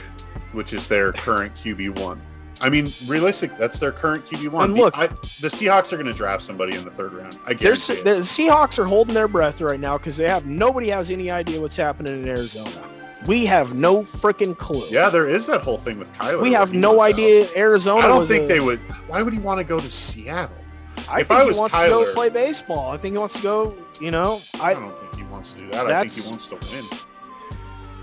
[0.52, 2.22] which is their current QB one.
[2.62, 4.66] I mean, realistic, that's their current QB one.
[4.66, 7.38] And look- the, I, the Seahawks are going to draft somebody in the third round.
[7.46, 7.94] I guess the.
[7.96, 11.78] Seahawks are holding their breath right now because they have nobody has any idea what's
[11.78, 12.70] happening in Arizona.
[13.28, 14.88] We have no freaking clue.
[14.90, 16.42] Yeah, there is that whole thing with Kyler.
[16.42, 17.56] we have no idea out.
[17.58, 18.06] Arizona.
[18.06, 18.80] I don't think a- they would.
[19.08, 20.56] Why would he want to go to Seattle?
[21.10, 22.92] I if think I he was wants to go Kyler- play baseball.
[22.92, 23.76] I think he wants to go.
[24.00, 25.88] You know, I I, don't think he wants to do that.
[25.88, 26.86] I think he wants to win.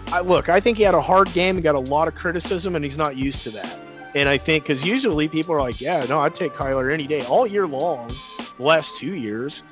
[0.08, 0.48] I look.
[0.48, 2.98] I think he had a hard game and got a lot of criticism, and he's
[2.98, 3.80] not used to that.
[4.16, 7.22] And I think because usually people are like, "Yeah, no, I'd take Kyler any day,
[7.26, 8.08] all year long."
[8.56, 9.62] The last two years,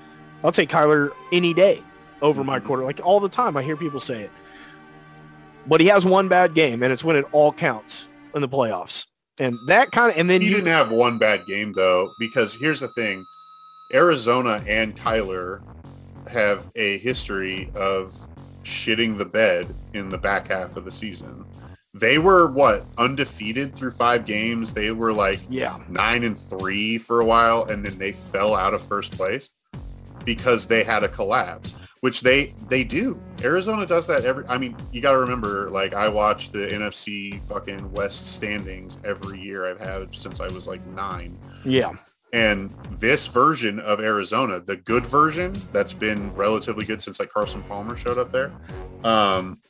[0.44, 1.82] I'll take Kyler any day
[2.20, 2.64] over my Mhm.
[2.66, 2.84] quarter.
[2.84, 4.30] Like all the time, I hear people say it.
[5.66, 9.06] But he has one bad game, and it's when it all counts in the playoffs.
[9.40, 12.54] And that kind of, and then He you didn't have one bad game though, because
[12.54, 13.24] here's the thing:
[13.94, 15.60] Arizona and Kyler
[16.30, 18.12] have a history of
[18.62, 21.46] shitting the bed in the back half of the season.
[21.94, 24.72] They were what undefeated through five games.
[24.72, 28.74] They were like yeah, nine and three for a while, and then they fell out
[28.74, 29.50] of first place
[30.24, 33.20] because they had a collapse, which they they do.
[33.42, 34.44] Arizona does that every.
[34.48, 39.40] I mean, you got to remember, like I watch the NFC fucking West standings every
[39.40, 39.70] year.
[39.70, 41.92] I've had since I was like nine, yeah,
[42.32, 47.62] and this version of Arizona, the good version that's been relatively good since like Carson
[47.62, 48.52] Palmer showed up there,
[49.04, 49.60] um,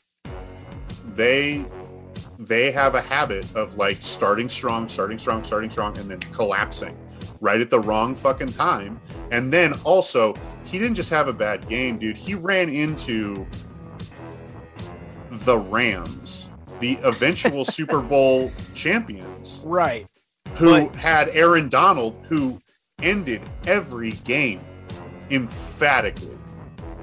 [1.15, 1.67] they
[2.39, 6.97] they have a habit of like starting strong, starting strong, starting strong, and then collapsing
[7.41, 9.01] right at the wrong fucking time.
[9.31, 12.17] And then also, he didn't just have a bad game, dude.
[12.17, 13.47] He ran into
[15.31, 16.49] the Rams,
[16.81, 20.07] the eventual Super Bowl champions right.
[20.55, 22.61] who But- had Aaron Donald, who
[23.03, 24.61] ended every game
[25.31, 26.39] emphatically.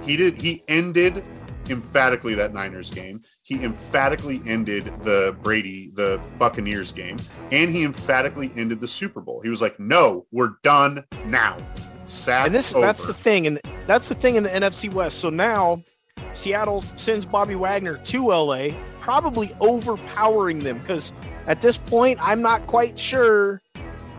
[0.03, 0.41] He did.
[0.41, 1.23] He ended
[1.69, 3.21] emphatically that Niners game.
[3.51, 7.17] He emphatically ended the Brady, the Buccaneers game,
[7.51, 9.41] and he emphatically ended the Super Bowl.
[9.41, 11.57] He was like, "No, we're done now."
[12.05, 12.85] Sack And this over.
[12.85, 15.19] that's the thing, and that's the thing in the NFC West.
[15.19, 15.83] So now
[16.31, 18.69] Seattle sends Bobby Wagner to LA,
[19.01, 21.11] probably overpowering them because
[21.45, 23.61] at this point I'm not quite sure.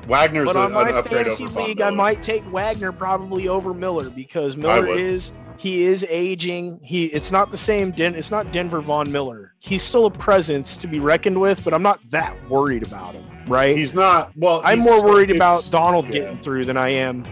[0.09, 1.97] Wagner's But a, on my an fantasy league, I Miller.
[1.97, 5.33] might take Wagner probably over Miller because Miller is
[5.63, 6.81] he is aging.
[6.83, 7.93] He it's not the same.
[7.93, 9.55] Den, it's not Denver Von Miller.
[9.61, 13.25] He's still a presence to be reckoned with, but I'm not that worried about him.
[13.47, 13.77] Right?
[13.77, 14.33] He's not.
[14.37, 16.13] Well, I'm more worried about Donald yeah.
[16.13, 17.25] getting through than I am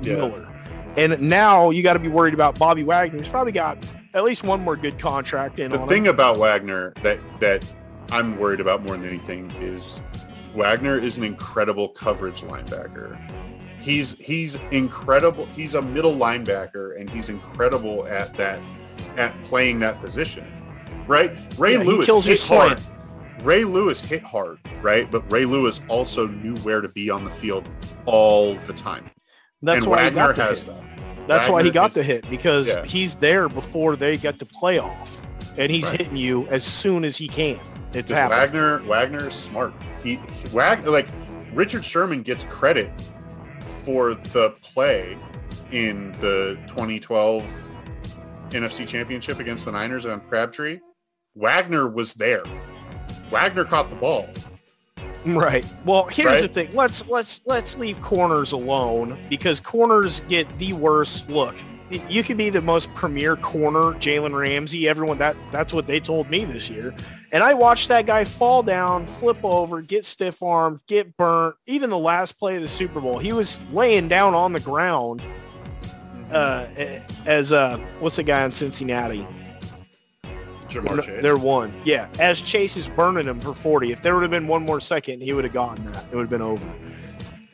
[0.00, 0.16] Yeah.
[0.16, 0.48] Miller.
[0.96, 3.18] And now you got to be worried about Bobby Wagner.
[3.18, 3.76] He's probably got
[4.14, 6.14] at least one more good contract in The thing him.
[6.14, 7.62] about Wagner that that
[8.10, 10.00] I'm worried about more than anything is
[10.54, 13.18] Wagner is an incredible coverage linebacker.
[13.86, 15.46] He's he's incredible.
[15.46, 18.60] He's a middle linebacker and he's incredible at that
[19.16, 20.44] at playing that position.
[21.06, 21.36] Right?
[21.56, 22.80] Ray Yeah, Lewis kills hit hard.
[23.42, 25.08] Ray Lewis hit hard, right?
[25.08, 27.68] But Ray Lewis also knew where to be on the field
[28.06, 29.08] all the time.
[29.62, 30.74] That's and why Wagner he got the has hit.
[30.74, 31.28] that.
[31.28, 32.84] That's why he got is- the hit because Yeah.
[32.84, 35.18] he's there before they get to playoff,
[35.56, 36.00] and he's Right.
[36.00, 37.60] hitting you as soon as he can.
[37.92, 38.40] It's happening.
[38.40, 39.74] Wagner Wagner is smart.
[40.02, 41.06] He, he Wagner like
[41.54, 42.90] Richard Sherman gets credit
[43.86, 45.16] for the play
[45.70, 47.44] in the 2012
[48.50, 50.80] NFC Championship against the Niners on Crabtree.
[51.36, 52.42] Wagner was there.
[53.30, 54.28] Wagner caught the ball.
[55.24, 55.64] Right.
[55.84, 56.42] Well, here's Right?
[56.42, 56.70] the thing.
[56.72, 61.54] Let's let's let's leave corners alone because corners get the worst look.
[61.90, 64.88] You could be the most premier corner, Jalen Ramsey.
[64.88, 66.94] Everyone that that's what they told me this year.
[67.32, 71.56] And I watched that guy fall down, flip over, get stiff armed, get burnt.
[71.66, 75.22] Even the last play of the Super Bowl, he was laying down on the ground.
[76.32, 76.66] Uh,
[77.24, 79.26] as uh, what's the guy in Cincinnati?
[80.68, 81.22] Ja'Marr Chase.
[81.22, 81.72] They're one.
[81.84, 82.08] Yeah.
[82.18, 83.92] As Chase is burning him for 40.
[83.92, 86.04] If there would have been one more second, he would have gotten that.
[86.10, 86.66] It would have been over.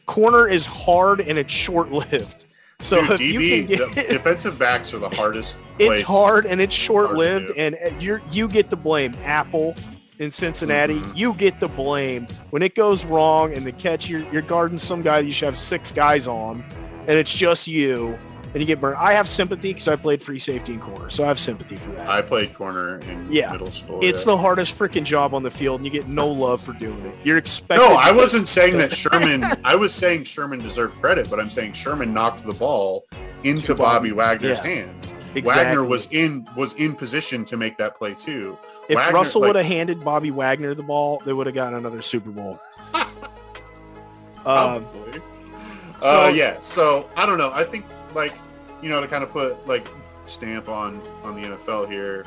[0.07, 2.47] Corner is hard and it's short-lived.
[2.83, 5.59] So Dude, if you DB, get, defensive backs are the hardest.
[5.79, 9.15] it's hard and it's short-lived and you're, you get the blame.
[9.23, 9.75] Apple
[10.19, 11.17] in Cincinnati, Mhm.
[11.17, 12.27] you get the blame.
[12.51, 15.47] When it goes wrong and the catch, you're, you're guarding some guy that you should
[15.47, 16.65] have six guys on
[17.07, 18.19] and it's just you.
[18.53, 18.97] And you get burned.
[18.97, 21.91] I have sympathy because I played free safety and corner, so I have sympathy for
[21.93, 22.09] that.
[22.09, 23.53] I played corner in yeah.
[23.53, 24.01] middle school.
[24.03, 24.33] It's yeah.
[24.33, 27.15] the hardest freaking job on the field, and you get no love for doing it.
[27.25, 27.83] You're expected.
[27.83, 29.45] No, I wasn't saying that Sherman.
[29.65, 33.05] I was saying Sherman deserved credit, but I'm saying Sherman knocked the ball
[33.43, 34.65] into Bobby Wagner's yeah.
[34.65, 35.07] hand.
[35.35, 35.65] Exactly.
[35.65, 38.59] Wagner was in was in position to make that play too.
[38.89, 41.79] If Wagner, Russell like, would have handed Bobby Wagner the ball, they would have gotten
[41.79, 42.59] another Super Bowl.
[44.45, 44.87] um,
[46.01, 46.61] so, uh, yeah.
[46.61, 47.51] So I don't know.
[47.55, 48.35] I think like
[48.83, 49.89] you know to kind of put like
[50.27, 52.25] stamp on on the NFL here.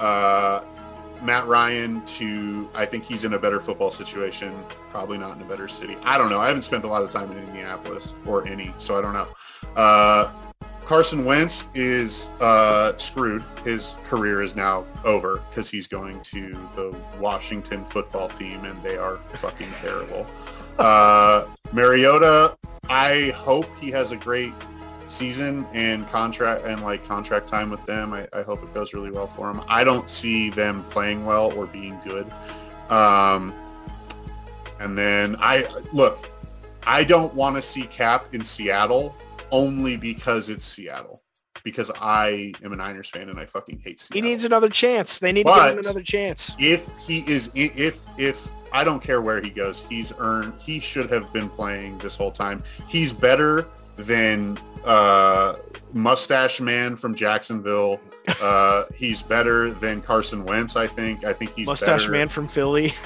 [0.00, 0.62] Uh,
[1.22, 4.54] Matt Ryan to I think he's in a better football situation.
[4.90, 5.96] Probably not in a better city.
[6.02, 6.40] I don't know.
[6.40, 9.28] I haven't spent a lot of time in Indianapolis or any, so I don't know.
[9.76, 10.30] Uh,
[10.84, 13.44] Carson Wentz is uh, screwed.
[13.62, 18.96] His career is now over because he's going to the Washington football team, and they
[18.96, 20.26] are fucking terrible.
[20.78, 22.56] Uh, Mariota,
[22.88, 24.54] I hope he has a great
[25.08, 28.12] season and contract and like contract time with them.
[28.12, 29.62] I, I, hope it goes really well for him.
[29.68, 32.30] I don't see them playing well or being good.
[32.90, 33.54] Um,
[34.80, 36.30] and then I look,
[36.86, 39.14] I don't want to see Cap in Seattle
[39.50, 41.22] only because it's Seattle.
[41.64, 44.22] Because I am a Niners fan and I fucking hate Seattle.
[44.22, 45.18] He needs another chance.
[45.18, 46.54] They need but to give him another chance.
[46.58, 50.54] If he is, if if I don't care where he goes, he's earned.
[50.60, 52.62] He should have been playing this whole time.
[52.86, 53.66] He's better
[53.98, 55.56] than uh,
[55.92, 58.00] Mustache Man from Jacksonville.
[58.40, 60.76] Uh, he's better than Carson Wentz.
[60.76, 61.24] I think.
[61.24, 62.12] I think he's Mustache better.
[62.12, 62.92] Man from Philly.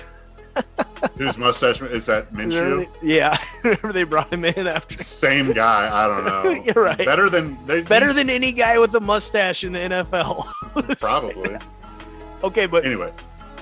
[1.16, 2.86] Whose mustache is that Minshew?
[3.00, 5.02] Yeah, remember they brought him in after.
[5.02, 5.88] Same guy.
[5.90, 6.62] I don't know.
[6.62, 6.98] You're right.
[6.98, 10.46] Better than better than any guy with a mustache in the NFL.
[11.00, 11.56] Probably.
[12.44, 13.10] okay, but anyway,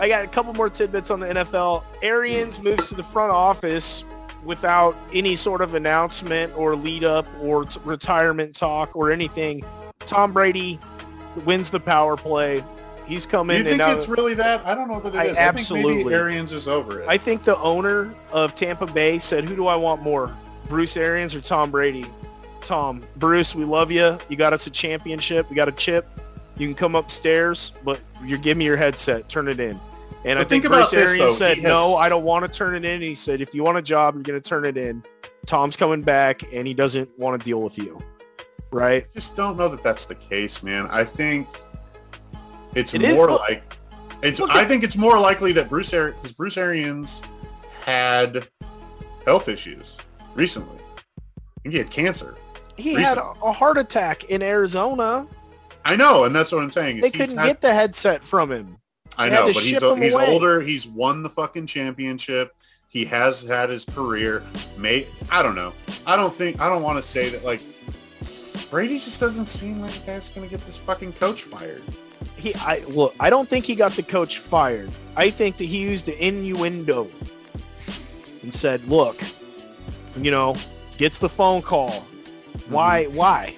[0.01, 1.85] I got a couple more tidbits on the NFL.
[2.03, 4.05] Arians moves to the front office
[4.45, 9.65] without any sort of announcement or lead up or t- retirement talk or anything.
[10.01, 10.79] Tom Brady
[11.45, 12.65] wins the power play.
[13.07, 13.59] He's come in.
[13.59, 14.65] You think it's really that?
[14.65, 15.37] I don't know that it I is.
[15.37, 15.91] Absolutely.
[15.91, 17.09] I think maybe Arians is over it.
[17.09, 20.35] I think the owner of Tampa Bay said, "Who do I want more,
[20.69, 22.07] Bruce Arians or Tom Brady?"
[22.61, 24.19] Tom, Bruce, we love you.
[24.29, 25.49] You got us a championship.
[25.51, 26.07] We got a chip.
[26.57, 29.29] You can come upstairs, but you're give me your headset.
[29.29, 29.81] Turn it in.
[30.25, 31.65] And but I think, think Bruce Arians though, said, has...
[31.65, 33.83] "No, I don't want to turn it in." And he said, "If you want a
[33.83, 35.03] job, you're going to turn it in."
[35.47, 37.99] Tom's coming back, and he doesn't want to deal with you,
[38.71, 39.05] right?
[39.05, 40.87] I just don't know that that's the case, man.
[40.91, 41.49] I think
[42.75, 43.79] it's it more is, like
[44.23, 44.41] it's.
[44.41, 47.23] I think it's more likely that Bruce because Bruce Arians
[47.83, 48.47] had
[49.25, 49.97] health issues
[50.35, 50.79] recently.
[51.65, 52.35] He had cancer.
[52.77, 53.05] He recently.
[53.05, 55.27] had a heart attack in Arizona.
[55.85, 57.01] I know, and that's what I'm saying.
[57.01, 58.77] They couldn't had, get the headset from him.
[59.17, 60.27] I know, but he's he's away.
[60.29, 60.61] older.
[60.61, 62.55] He's won the fucking championship.
[62.89, 64.43] He has had his career.
[64.77, 65.73] May I don't know.
[66.07, 67.63] I don't think I don't want to say that like
[68.71, 71.83] Brady just doesn't seem like the guy's gonna get this fucking coach fired.
[72.37, 74.91] He I look, I don't think he got the coach fired.
[75.17, 77.09] I think that he used the innuendo
[78.43, 79.21] and said, look,
[80.17, 80.57] you know,
[80.99, 82.09] gets the phone call.
[82.69, 83.17] Why mm-hmm.
[83.17, 83.57] why?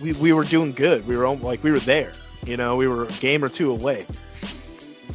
[0.00, 1.06] We, we were doing good.
[1.06, 2.12] We were like we were there.
[2.46, 4.06] You know, we were a game or two away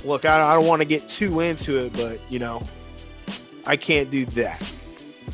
[0.03, 2.63] look, I, I don't want to get too into it, but you know,
[3.65, 4.61] I can't do that,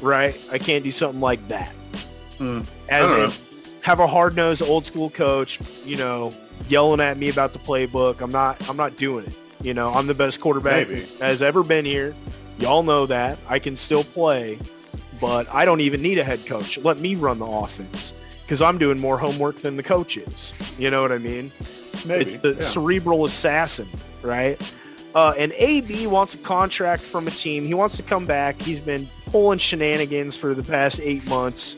[0.01, 0.39] right?
[0.51, 1.73] I can't do something like that.
[2.37, 3.47] Mm, As in,
[3.81, 6.31] have a hard nosed old school coach, you know,
[6.67, 8.21] yelling at me about the playbook.
[8.21, 8.67] I'm not.
[8.69, 9.37] I'm not doing it.
[9.61, 11.05] You know, I'm the best quarterback Maybe.
[11.19, 12.15] has ever been here.
[12.59, 13.37] Y'all know that.
[13.47, 14.57] I can still play,
[15.19, 16.77] but I don't even need a head coach.
[16.77, 20.53] Let me run the offense because I'm doing more homework than the coaches.
[20.77, 21.51] You know what I mean?
[22.05, 22.33] Maybe.
[22.33, 22.59] It's the yeah.
[22.61, 23.89] cerebral assassin,
[24.21, 24.61] right?
[25.15, 27.65] Uh, and AB wants a contract from a team.
[27.65, 28.61] He wants to come back.
[28.61, 31.77] He's been pulling shenanigans for the past eight months,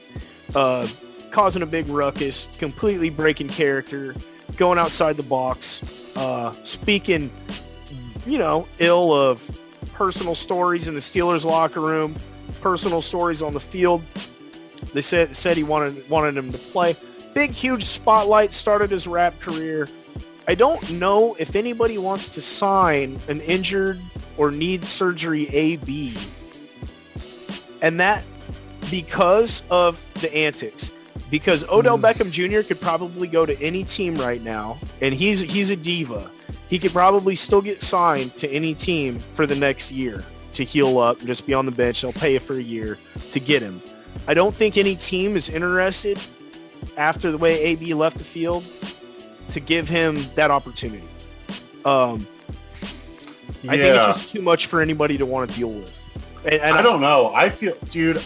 [0.53, 0.88] uh,
[1.32, 4.16] causing a big ruckus, completely breaking character,
[4.57, 5.82] going outside the box,
[6.18, 7.32] uh, speaking,
[8.26, 9.59] you know, ill of
[9.93, 12.16] personal stories in the Steelers locker room,
[12.59, 14.01] personal stories on the field.
[14.93, 16.95] They said said he wanted wanted him to play.
[17.34, 19.88] Big huge spotlight started his rap career
[20.51, 24.01] I don't know if anybody wants to sign an injured
[24.35, 26.13] or need surgery AB.
[27.81, 28.25] And that
[28.89, 30.91] because of the antics.
[31.29, 32.01] Because Odell mm.
[32.01, 32.67] Beckham Jr.
[32.67, 36.29] could probably go to any team right now, and he's he's a diva.
[36.67, 40.21] He could probably still get signed to any team for the next year
[40.51, 42.01] to heal up and just be on the bench.
[42.01, 42.99] They'll pay you for a year
[43.31, 43.81] to get him.
[44.27, 46.19] I don't think any team is interested
[46.97, 48.65] after the way AB left the field
[49.51, 51.07] to give him that opportunity.
[51.85, 52.27] Um,
[53.61, 53.71] yeah.
[53.71, 55.97] I think it's just too much for anybody to want to deal with.
[56.43, 57.31] And, and I, I don't know.
[57.33, 58.21] I feel, dude,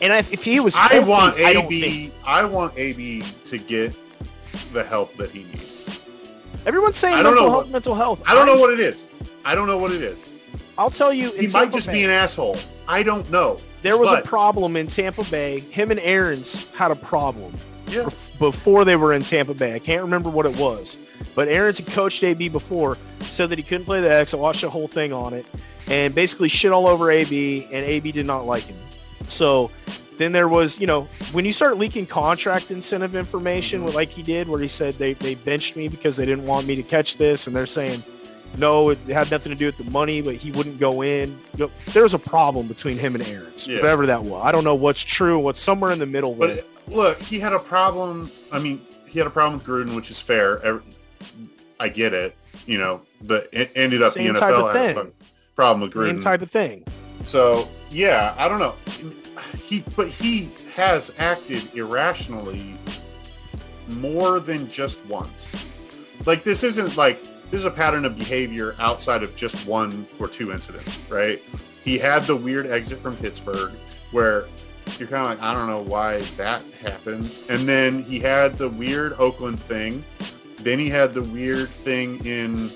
[0.00, 2.12] And if he was, I want AB.
[2.24, 3.96] I, I want AB to get
[4.72, 6.06] the help that he needs.
[6.66, 8.22] Everyone's saying mental health, what, mental health.
[8.26, 9.06] I don't know what it is.
[9.44, 10.32] I don't know what it is.
[10.76, 11.32] I'll tell you.
[11.32, 12.56] He might just Bay, be an asshole.
[12.88, 13.58] I don't know.
[13.82, 15.60] There was but, a problem in Tampa Bay.
[15.60, 17.54] Him and Arians had a problem.
[17.88, 18.08] Yeah.
[18.38, 20.98] Before they were in Tampa Bay, I can't remember what it was,
[21.34, 24.34] but Arians coached AB before, said that he couldn't play the X.
[24.34, 25.46] I watched the whole thing on it,
[25.86, 28.78] and basically shit all over AB, and AB did not like him.
[29.28, 29.70] So
[30.18, 33.94] then there was, you know, when you start leaking contract incentive information, mm-hmm.
[33.94, 36.74] like he did, where he said they, they benched me because they didn't want me
[36.76, 38.02] to catch this, and they're saying,
[38.58, 41.30] no, it had nothing to do with the money, but he wouldn't go in.
[41.56, 43.76] You know, there's a problem between him and Arians, yeah.
[43.76, 44.44] whatever that was.
[44.44, 46.34] I don't know what's true, what's somewhere in the middle.
[46.34, 48.30] But it, look, he had a problem.
[48.52, 50.82] I mean, he had a problem with Gruden, which is fair.
[51.78, 52.36] I get it.
[52.66, 55.10] You know, but it ended up Same the NFL had a
[55.54, 56.12] problem with Gruden.
[56.12, 56.84] Same type of thing.
[57.22, 58.74] So yeah, I don't know
[59.66, 62.76] he but he has acted irrationally
[63.88, 65.72] more than just once.
[66.24, 70.28] Like this isn't like this is a pattern of behavior outside of just one or
[70.28, 71.42] two incidents, right?
[71.84, 73.74] He had the weird exit from Pittsburgh
[74.10, 74.46] where
[74.98, 77.36] you're kind of like, I don't know why that happened.
[77.48, 80.04] And then he had the weird Oakland thing.
[80.58, 82.70] Then he had the weird thing in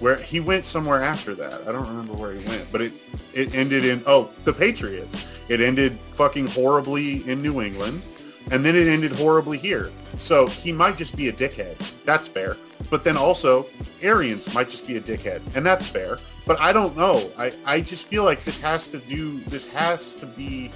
[0.00, 1.66] where he went somewhere after that.
[1.66, 2.92] I don't remember where he went, but it
[3.32, 5.28] it ended in oh the Patriots.
[5.48, 8.02] It ended fucking horribly in New England,
[8.50, 9.90] and then it ended horribly here.
[10.16, 11.76] So he might just be a dickhead.
[12.04, 12.56] That's fair.
[12.90, 13.66] But then also
[14.02, 16.18] Arians might just be a dickhead, and that's fair.
[16.46, 17.30] But I don't know.
[17.36, 19.40] I I just feel like this has to do.
[19.44, 20.70] This has to be.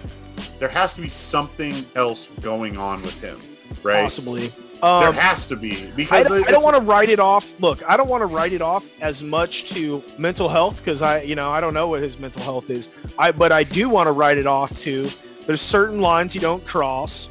[0.58, 3.38] There has to be something else going on with him,
[3.82, 4.02] right?
[4.02, 4.50] Possibly.
[4.82, 7.58] Um, there has to be because I, I don't want to write it off.
[7.60, 11.20] Look, I don't want to write it off as much to mental health because I,
[11.20, 12.88] you know, I don't know what his mental health is.
[13.18, 15.08] I, but I do want to write it off to.
[15.46, 17.28] There's certain lines you don't cross,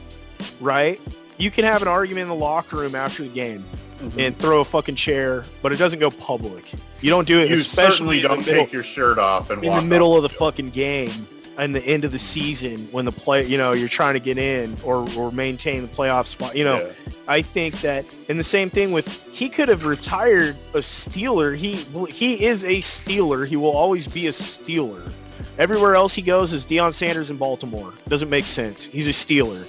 [0.60, 1.00] right?
[1.38, 3.64] You can have an argument in the locker room after the game
[4.00, 4.20] mm-hmm.
[4.20, 6.72] and throw a fucking chair, but it doesn't go public.
[7.02, 7.50] You don't do it.
[7.50, 10.72] You especially don't middle, take your shirt off and in the middle of the fucking
[10.72, 11.12] game
[11.58, 14.38] and the end of the season when the play, you know, you're trying to get
[14.38, 16.56] in or, or maintain the playoff spot.
[16.56, 17.14] You know, yeah.
[17.28, 21.56] I think that, and the same thing with he could have retired a Steeler.
[21.56, 21.76] He
[22.12, 23.46] he is a Steeler.
[23.46, 25.12] He will always be a Steeler.
[25.58, 27.94] Everywhere else he goes is Deion Sanders in Baltimore.
[28.08, 28.86] Doesn't make sense.
[28.86, 29.66] He's a Steeler.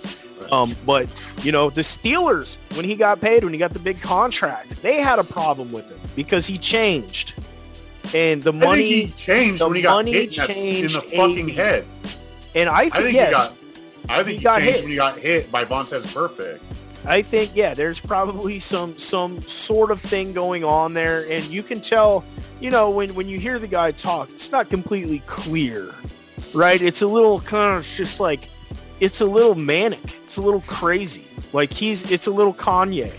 [0.51, 4.01] Um, but you know, the Steelers, when he got paid, when he got the big
[4.01, 7.35] contract, they had a problem with him because he changed
[8.15, 11.87] and the money he changed when he got hit in the fucking head.
[12.55, 13.57] And I think, I think yes, he got.
[14.09, 14.83] I think he, got changed hit.
[14.83, 16.61] when he got hit by Vontaze Burfict.
[17.07, 21.63] I think yeah, there's probably some some sort of thing going on there, and you
[21.63, 22.25] can tell,
[22.61, 25.95] you know, when when you hear the guy talk, it's not completely clear,
[26.53, 26.81] right?
[26.81, 28.51] It's a little kind of just like,
[29.01, 33.15] it's a little manic, it's a little crazy, like he's it's a little Kanye.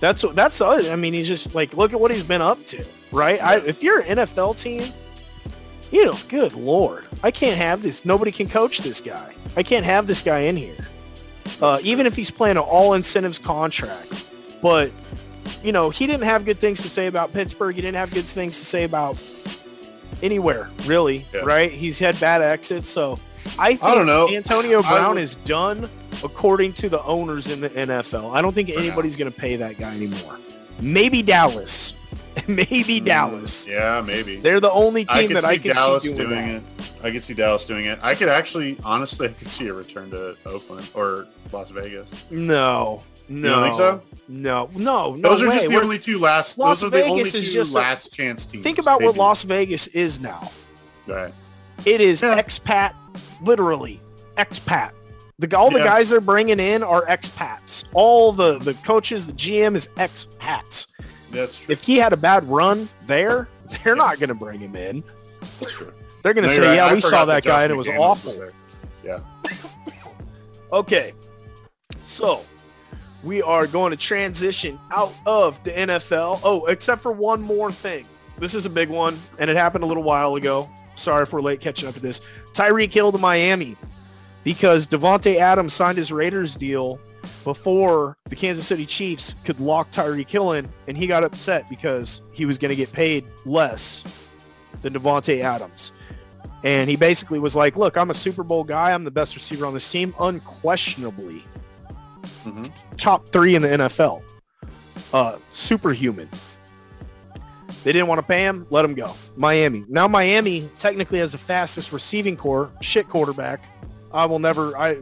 [0.00, 3.42] That's that's I mean, he's just like look at what he's been up to right?
[3.42, 4.82] I, if you're an NFL team,
[5.90, 8.04] you know, good lord, I can't have this.
[8.04, 9.34] Nobody can coach this guy.
[9.56, 10.76] I can't have this guy in here,
[11.62, 14.30] uh, even if he's playing an all incentives contract.
[14.62, 14.90] But
[15.62, 17.74] you know, he didn't have good things to say about Pittsburgh.
[17.74, 19.22] He didn't have good things to say about
[20.22, 21.26] anywhere, really.
[21.32, 21.40] Yeah.
[21.40, 21.72] Right?
[21.72, 23.16] He's had bad exits, so
[23.58, 24.28] I think I don't know.
[24.28, 25.88] Antonio Brown is done
[26.24, 28.34] according to the owners in the NFL.
[28.34, 30.38] I don't think anybody's going to pay that guy anymore.
[30.80, 31.94] Maybe Dallas.
[32.48, 33.66] maybe mm, Dallas.
[33.66, 34.40] Yeah, maybe.
[34.40, 36.62] They're the only team I that I can Dallas see doing, doing it.
[37.02, 37.98] I could see Dallas doing it.
[38.02, 42.30] I could actually, honestly, I could see a return to Oakland or Las Vegas.
[42.30, 44.02] No, no, you don't think so?
[44.28, 45.16] No, no, no.
[45.16, 45.48] Those way.
[45.48, 46.58] are just the We're, only two last.
[46.58, 48.62] Las those are Vegas the only two last a, chance teams.
[48.62, 50.50] Think about what Las Vegas is now.
[51.06, 51.32] Right.
[51.84, 52.40] It is yeah.
[52.40, 52.94] expat,
[53.42, 54.00] literally
[54.36, 54.92] expat.
[55.38, 55.84] The all the yeah.
[55.84, 57.84] guys they're bringing in are expats.
[57.94, 60.88] All the the coaches, the GM is expats.
[61.30, 61.72] That's true.
[61.72, 63.48] If he had a bad run there,
[63.84, 65.04] they're not going to bring him in.
[65.60, 65.92] That's true.
[66.22, 66.74] They're going to no, say, right.
[66.74, 68.52] "Yeah, I we saw that guy and it was awful." Was
[69.04, 69.20] yeah.
[70.72, 71.12] okay.
[72.02, 72.44] So,
[73.22, 76.40] we are going to transition out of the NFL.
[76.42, 78.06] Oh, except for one more thing.
[78.38, 80.68] This is a big one, and it happened a little while ago.
[80.98, 82.20] Sorry if we're late catching up to this.
[82.52, 83.76] Tyreek Hill to Miami
[84.44, 87.00] because Davante Adams signed his Raiders deal
[87.44, 92.22] before the Kansas City Chiefs could lock Tyreek Hill in, and he got upset because
[92.32, 94.04] he was going to get paid less
[94.82, 95.92] than Davante Adams.
[96.64, 98.92] And he basically was like, look, I'm a Super Bowl guy.
[98.92, 101.44] I'm the best receiver on this team, unquestionably.
[102.44, 102.66] Mm-hmm.
[102.96, 104.22] Top three in the NFL.
[105.12, 106.28] Uh, superhuman.
[107.84, 108.66] They didn't want to pay him.
[108.70, 109.14] Let him go.
[109.36, 109.84] Miami.
[109.88, 112.70] Now Miami technically has the fastest receiving corps.
[112.80, 113.62] Shit quarterback.
[114.12, 114.76] I will never.
[114.76, 114.96] I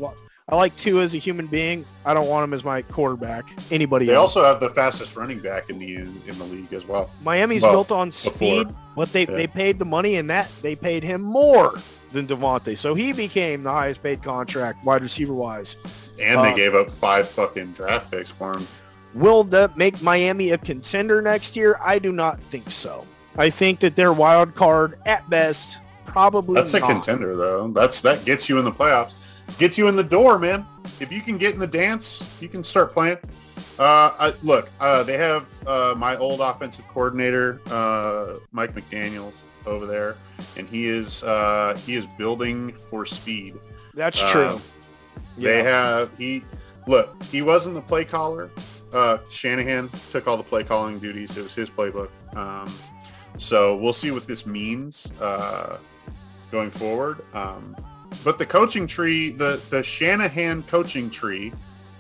[0.49, 1.85] I like Tua as a human being.
[2.05, 3.49] I don't want him as my quarterback.
[3.73, 4.11] Anybody else.
[4.11, 4.37] They else.
[4.37, 7.11] also have the fastest running back in the in, the league as well.
[7.23, 8.33] Miami's well, built on before.
[8.33, 9.35] speed, but they, Yeah.
[9.35, 11.75] they paid the money and that they paid him more
[12.13, 12.79] than Davante.
[12.79, 15.77] So he became the highest paid contract wide receiver wise.
[16.21, 18.69] And Uh, they gave up five fucking draft picks for him.
[19.15, 21.79] Will that make Miami a contender next year?
[21.83, 23.07] I do not think so.
[23.39, 25.79] I think that they're wild card at best.
[26.07, 27.69] Probably That's a contender though.
[27.69, 29.15] That's that gets you in the playoffs.
[29.59, 30.67] Gets you in the door, man.
[31.01, 33.19] If you can get in the dance, you can start playing.
[33.79, 39.35] Uh, I, look, uh, they have uh, my old offensive coordinator, uh, Mike McDaniels,
[39.67, 40.17] over there,
[40.57, 43.57] and he is uh, he is building for speed.
[43.95, 44.61] That's true.
[45.37, 45.99] They Yeah.
[45.99, 46.45] have he
[46.87, 47.23] look.
[47.25, 48.51] He wasn't the play caller.
[48.93, 51.37] Uh, Shanahan took all the play calling duties.
[51.37, 52.11] It was his playbook.
[52.37, 52.73] Um,
[53.39, 55.79] so we'll see what this means uh,
[56.51, 57.23] going forward.
[57.35, 57.77] Um,
[58.25, 61.53] but the coaching tree, the the Shanahan coaching tree,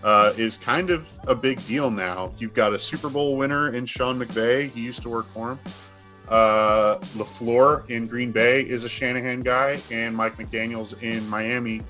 [0.03, 2.32] uh, is kind of a big deal now.
[2.39, 4.70] You've got a Super Bowl winner in Sean McVay.
[4.70, 5.59] He used to work for him.
[6.28, 11.82] Uh, Lafleur in Green Bay is a Shanahan guy, and Mike McDaniel's in Miami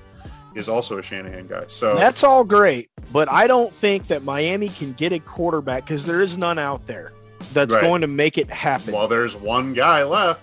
[0.55, 1.63] is also a Shanahan guy.
[1.67, 6.05] So That's all great, but I don't think that Miami can get a quarterback because
[6.05, 7.13] there is none out there
[7.53, 7.81] that's Right.
[7.83, 8.93] going to make it happen.
[8.93, 10.41] well, there's one guy left.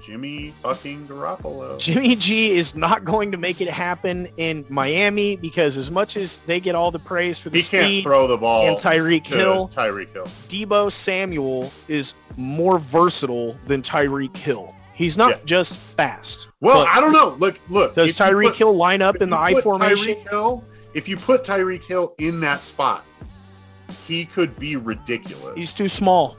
[0.00, 1.76] Jimmy fucking Garoppolo.
[1.80, 6.36] Jimmy G is not going to make it happen in Miami because as much as
[6.46, 9.26] they get all the praise for the He can't speed throw the ball and Tyreek
[9.26, 10.28] Hill, Tyreek Hill.
[10.48, 14.75] Deebo Samuel is more versatile than Tyreek Hill.
[14.96, 15.36] He's not Yeah.
[15.44, 16.48] just fast.
[16.60, 17.36] Well, I don't know.
[17.38, 17.94] Look, look.
[17.94, 20.14] Does Tyreek Hill line up in the I formation?
[20.14, 23.04] Tyreek Hill, if you put Tyreek Hill in that spot,
[24.06, 25.56] he could be ridiculous.
[25.56, 26.38] He's too small.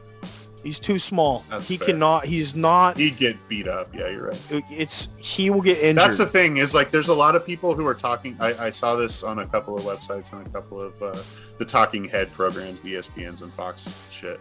[0.64, 1.46] He's too small.
[1.52, 1.90] That's he fair.
[1.90, 2.26] cannot.
[2.26, 2.98] He's not.
[2.98, 3.94] He'd get beat up.
[3.94, 4.42] Yeah, you're right.
[4.72, 5.98] It's he will get injured.
[5.98, 8.36] That's the thing is like there's a lot of people who are talking.
[8.40, 11.16] I, I saw this on a couple of websites and a couple of uh,
[11.60, 14.40] the talking head programs, the ESPNs and Fox shit,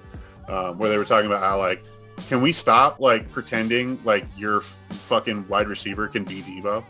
[0.49, 1.85] um, where they were talking about how like,
[2.29, 6.85] can we stop like pretending like your f- fucking wide receiver can be Deebo?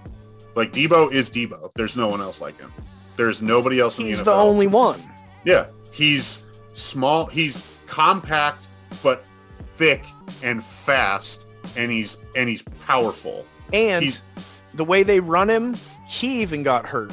[0.54, 1.70] Like Deebo is Deebo.
[1.74, 2.72] There's no one else like him.
[3.16, 4.34] There's nobody else in He's the NFL.
[4.34, 5.02] He's the only one.
[5.44, 6.40] Yeah, he's
[6.74, 7.26] small.
[7.26, 8.68] He's compact
[9.02, 9.24] but
[9.74, 10.04] thick
[10.42, 11.46] and fast,
[11.76, 13.44] and he's and he's powerful.
[13.72, 14.22] And He's-
[14.74, 17.12] the way they run him, he even got hurt.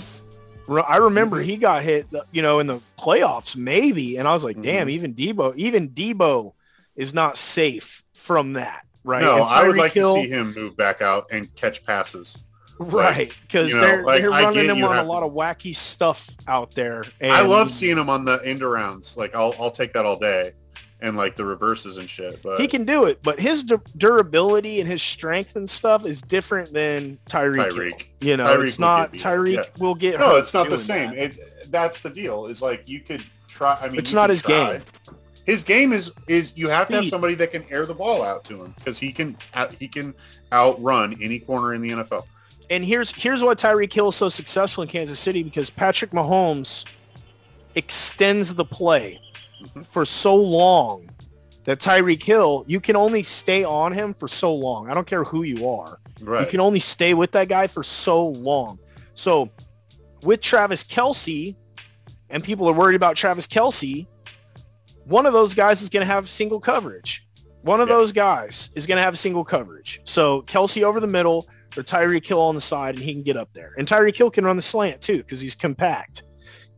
[0.88, 1.49] I remember Mm-hmm.
[1.49, 5.14] he got hit, you know, in the playoffs maybe, and I was like, damn, even
[5.14, 6.53] Deebo, even Deebo
[6.95, 9.21] is not safe from that, right?
[9.21, 12.38] No, I would like Hill- to see him move back out and catch passes.
[12.80, 13.32] right?
[13.43, 16.71] Because know, they're like, they're running him on a lot to- of wacky stuff out
[16.74, 17.03] there.
[17.21, 19.17] And I love seeing him on the end arounds.
[19.17, 20.53] Like I'll I'll take that all day,
[21.01, 22.41] and like the reverses and shit.
[22.41, 26.21] But he can do it, but his du- durability and his strength and stuff is
[26.21, 27.71] different than Tyreek.
[27.71, 28.05] Tyreek.
[28.21, 29.63] You know, Tyreek it's not Tyreek yeah.
[29.80, 31.11] will get No, it's not the same.
[31.11, 31.17] that.
[31.19, 32.45] It's that's the deal.
[32.47, 33.78] Is like you could try.
[33.82, 34.74] I mean, It's not his try.
[34.78, 34.82] game.
[35.46, 38.44] His game is is you have to have somebody that can air the ball out
[38.46, 39.36] to him because he can
[39.80, 40.14] he can
[40.52, 42.26] outrun any corner in the NFL.
[42.70, 46.86] and here's here's why Tyreek Hill is so successful in Kansas City because Patrick Mahomes
[47.76, 49.20] extends the play
[49.76, 49.86] Mhm.
[49.86, 51.10] for so long
[51.66, 54.89] that Tyreek Hill, you can only stay on him for so long.
[54.89, 56.00] I don't care who you are.
[56.22, 56.41] Right.
[56.41, 58.80] You can only stay with that guy for so long.
[59.16, 59.50] So
[60.24, 61.56] with Travis Kelce,
[62.30, 64.08] and people are worried about Travis Kelce,
[65.06, 67.28] one of those guys is going to have single coverage.
[67.62, 67.95] One of Yeah.
[67.95, 70.01] those guys is going to have single coverage.
[70.06, 71.47] So Kelce over the middle
[71.78, 73.74] or Tyreek Hill on the side, and he can get up there.
[73.78, 76.24] And Tyreek Hill can run the slant too because he's compact.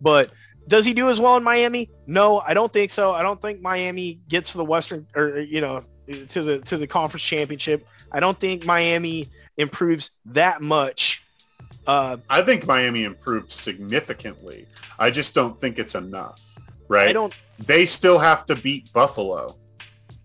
[0.01, 0.31] But
[0.67, 1.89] does he do as well in Miami?
[2.07, 3.13] No, I don't think so.
[3.13, 5.83] I don't think Miami gets to the Western or you know
[6.29, 7.85] to the to the conference championship.
[8.11, 11.23] I don't think Miami improves that much.
[11.87, 14.67] Uh, I think Miami improved significantly.
[14.97, 16.41] I just don't think it's enough.
[16.87, 17.09] Right.
[17.09, 17.33] I don't.
[17.59, 19.55] they still have to beat Buffalo.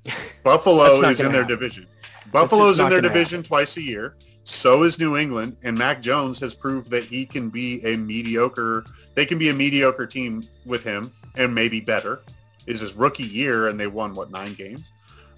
[0.45, 1.49] Buffalo is in their happen.
[1.49, 1.87] division.
[2.33, 4.17] Buffalo's in their division twice a year.
[4.45, 8.85] So is New England, and Mac Jones has proved that he can be a mediocre.
[9.15, 12.23] They can be a mediocre team with him, and maybe better.
[12.67, 14.93] Is his rookie year, and they won what nine games.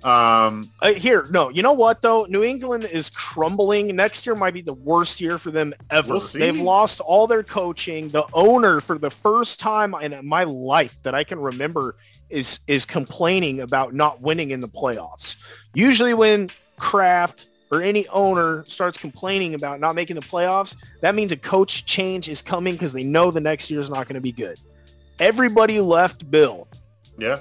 [0.04, 1.48] Um, Uh, here, no.
[1.50, 2.26] You know what though?
[2.28, 3.94] New England is crumbling.
[3.94, 6.14] Next year might be the worst year for them ever.
[6.14, 6.20] We'll.
[6.20, 8.08] They've lost all their coaching.
[8.08, 11.96] The owner, for the first time in my life that I can remember,
[12.30, 15.36] is is complaining about not winning in the playoffs.
[15.74, 21.32] Usually, when Kraft or any owner starts complaining about not making the playoffs, that means
[21.32, 24.20] a coach change is coming because they know the next year is not going to
[24.20, 24.58] be good.
[25.20, 26.66] Everybody left Bill.
[27.18, 27.38] yeah,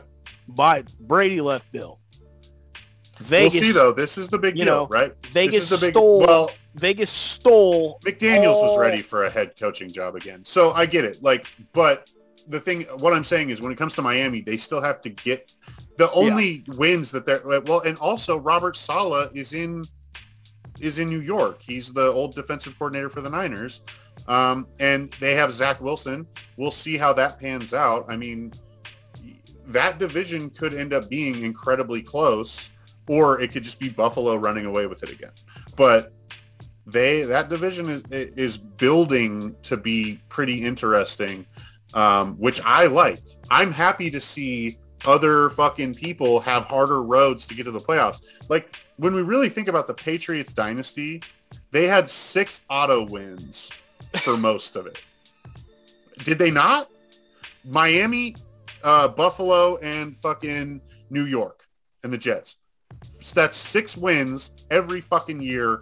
[0.48, 1.98] But Brady left Bill.
[3.22, 3.92] Vegas, we'll see though.
[3.92, 5.14] This is the big deal, know, right?
[5.28, 6.20] Vegas big, stole.
[6.20, 8.00] Well, Vegas stole.
[8.06, 8.64] McDaniel's all...
[8.64, 11.22] was ready for a head coaching job again, so I get it.
[11.22, 12.10] Like, but
[12.48, 15.10] the thing, what I'm saying is, when it comes to Miami, they still have to
[15.10, 15.54] get
[15.98, 16.76] the only yeah.
[16.76, 19.84] wins that they're well, and also Robert Saleh is in
[20.80, 21.62] is in New York.
[21.62, 23.82] He's the old defensive coordinator for the Niners,
[24.28, 26.26] um, and they have Zach Wilson.
[26.58, 28.06] We'll see how that pans out.
[28.10, 28.52] I mean,
[29.68, 32.71] that division could end up being incredibly close
[33.08, 35.32] or it could just be Buffalo running away with it again.
[35.76, 36.14] But
[36.86, 41.46] they that division is is building to be pretty interesting,
[41.94, 43.20] um, which I like.
[43.50, 48.22] I'm happy to see other fucking people have harder roads to get to the playoffs.
[48.50, 51.22] Like when we really think about the Patriots dynasty,
[51.72, 53.72] they had six auto wins
[54.18, 55.04] for most of it.
[56.24, 56.90] Did they not?
[57.66, 58.36] Miami,
[58.84, 61.68] uh, Buffalo, and fucking New York
[62.04, 62.58] and the Jets
[63.34, 65.82] that's six wins every fucking year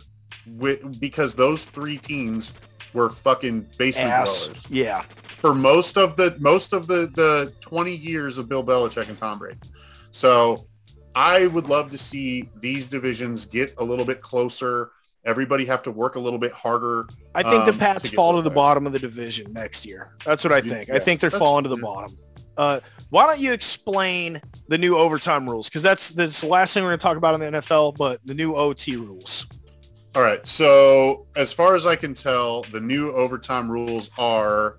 [0.58, 2.54] with, because those three teams
[2.94, 4.46] were fucking basement Ass.
[4.46, 4.66] dwellers.
[4.70, 5.02] Yeah.
[5.28, 9.40] For most of the most of the the 20 years of Bill Belichick and Tom
[9.40, 9.60] Brady.
[10.12, 10.68] So
[11.16, 14.92] I would love to see these divisions get a little bit closer.
[15.26, 17.08] Everybody have to work a little bit harder.
[17.36, 20.16] I think um, the Pats fall to the, bottom of the division next year.
[20.26, 20.88] That's what I think.
[20.88, 22.18] Yeah, I think they're falling to the bottom.
[22.60, 25.70] Uh, why don't you explain the new overtime rules?
[25.70, 28.20] Because that's, that's the last thing we're going to talk about in the NFL, but
[28.26, 29.48] the new OT rules.
[30.14, 30.46] All right.
[30.46, 34.78] So as far as I can tell, the new overtime rules are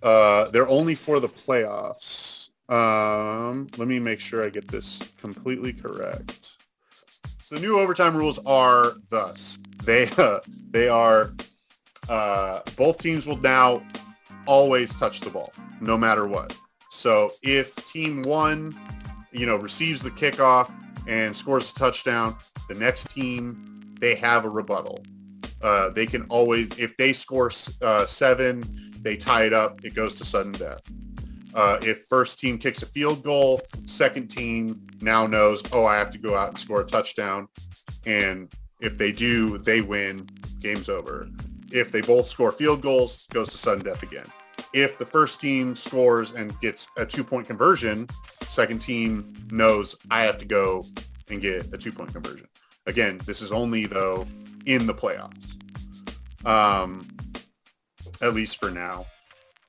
[0.00, 2.50] uh, they're only for the playoffs.
[2.68, 6.56] Um, let me make sure I get this completely correct.
[7.38, 10.40] So the new overtime rules are thus: they uh,
[10.70, 11.34] they are
[12.08, 13.82] uh, both teams will now
[14.46, 16.56] always touch the ball, no matter what.
[16.94, 18.74] So if team one,
[19.32, 20.70] you know, receives the kickoff
[21.08, 22.36] and scores a touchdown,
[22.68, 25.02] the next team, they have a rebuttal.
[25.62, 28.62] Uh, they can always, if they score uh, seven,
[29.00, 29.82] they tie it up.
[29.82, 30.82] It goes to sudden death.
[31.54, 36.10] Uh, if first team kicks a field goal, second team now knows, oh, I have
[36.10, 37.48] to go out and score a touchdown.
[38.06, 40.28] And if they do, they win.
[40.60, 41.26] Game's over.
[41.72, 44.26] If they both score field goals, goes to sudden death again
[44.74, 48.08] if the first team scores and gets a two point conversion,
[48.42, 50.84] second team knows I have to go
[51.30, 52.46] and get a two point conversion.
[52.86, 54.26] Again, this is only though
[54.66, 55.56] in the playoffs.
[56.46, 57.02] Um,
[58.20, 59.06] at least for now.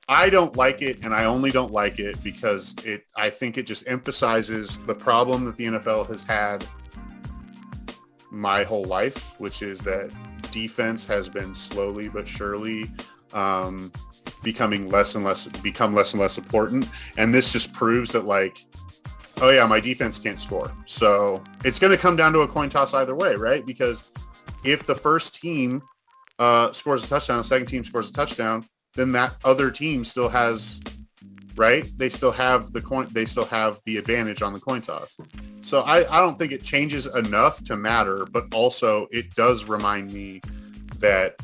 [0.08, 3.04] I don't like it, and I only don't like it because it.
[3.16, 6.64] I think it just emphasizes the problem that the NFL has had
[8.30, 10.14] my whole life, which is that
[10.50, 12.90] defense has been slowly but surely
[13.32, 13.90] um,
[14.44, 16.88] becoming less and less become less and less important.
[17.18, 18.64] And this just proves that like
[19.40, 20.70] oh yeah my defense can't score.
[20.86, 23.66] So it's going to come down to a coin toss either way right?
[23.66, 24.10] Because
[24.62, 25.82] if the first team
[26.38, 28.64] uh, scores a touchdown the second team scores a touchdown
[28.94, 30.80] then that other team still has
[31.56, 31.86] right?
[31.96, 35.16] They still have the coin they still have the advantage on the coin toss.
[35.60, 40.12] So I, I don't think it changes enough to matter but also it does remind
[40.12, 40.40] me
[40.98, 41.36] that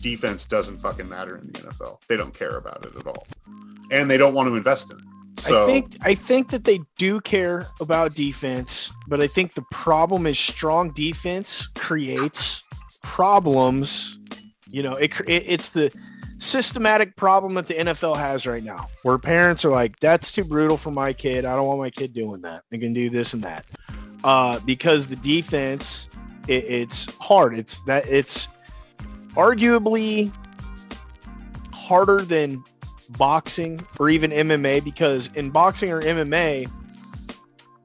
[0.00, 2.06] defense doesn't fucking matter in the NFL.
[2.06, 3.26] They don't care about it at all,
[3.90, 5.04] and they don't want to invest in it.
[5.38, 9.64] So I think I think that they do care about defense, but I think the
[9.70, 12.62] problem is strong defense creates
[13.02, 14.18] problems.
[14.68, 15.94] You know, it, it it's the
[16.38, 20.76] systematic problem that the NFL has right now, where parents are like, "That's too brutal
[20.76, 21.44] for my kid.
[21.44, 22.62] I don't want my kid doing that.
[22.70, 23.64] They can do this and that,"
[24.24, 26.08] uh, because the defense,
[26.48, 27.56] it, it's hard.
[27.56, 28.48] It's that it's
[29.36, 30.32] arguably
[31.72, 32.64] harder than
[33.10, 36.70] boxing or even MMA because in boxing or MMA,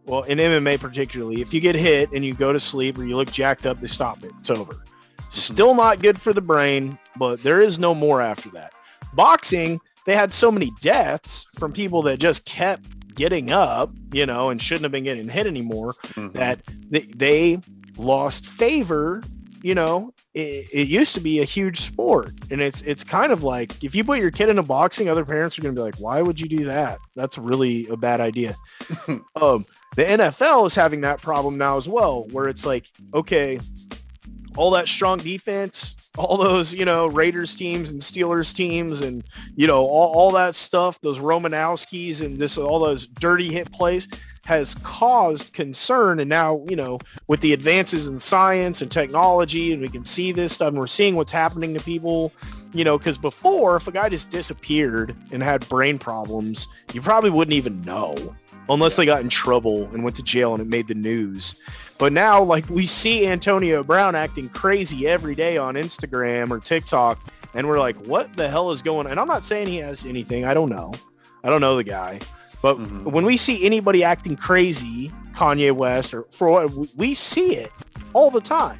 [0.05, 3.15] well, in MMA particularly, if you get hit and you go to sleep or you
[3.15, 4.31] look jacked up, they stop it.
[4.39, 4.83] It's over.
[5.29, 8.73] Still not good for the brain, but there is no more after that.
[9.13, 14.49] Boxing, they had so many deaths from people that just kept getting up, you know,
[14.49, 16.31] and shouldn't have been getting hit anymore, mm-hmm.
[16.33, 16.59] that
[16.89, 17.59] they, they
[17.97, 19.21] lost favor
[19.63, 23.43] you know, it, it, used to be a huge sport, and it's it's kind of
[23.43, 25.95] like if you put your kid into boxing, other parents are going to be like,
[25.95, 26.99] "Why would you do that?
[27.15, 28.55] That's really a bad idea."
[29.07, 29.65] um,
[29.95, 33.59] the NFL is having that problem now as well, where it's like, okay,
[34.57, 39.23] all that strong defense, all those you know Raiders teams and Steelers teams, and
[39.55, 44.07] you know all, all that stuff, those Romanowskis and this all those dirty hit plays
[44.45, 46.19] has caused concern.
[46.19, 50.31] And now, you know, with the advances in science and technology, and we can see
[50.31, 52.31] this stuff, and we're seeing what's happening to people,
[52.73, 57.29] you know, because before, if a guy just disappeared and had brain problems, you probably
[57.29, 58.15] wouldn't even know
[58.69, 61.55] unless they got in trouble and went to jail and it made the news.
[61.97, 67.19] But now, like we see Antonio Brown acting crazy every day on Instagram or TikTok,
[67.53, 69.05] and we're like, what the hell is going?
[69.05, 69.11] on?
[69.11, 70.45] And I'm not saying he has anything.
[70.45, 70.93] I don't know.
[71.43, 72.19] I don't know the guy.
[72.61, 73.09] But mm-hmm.
[73.09, 77.71] when we see anybody acting crazy, Kanye West or for we see it
[78.13, 78.79] all the time.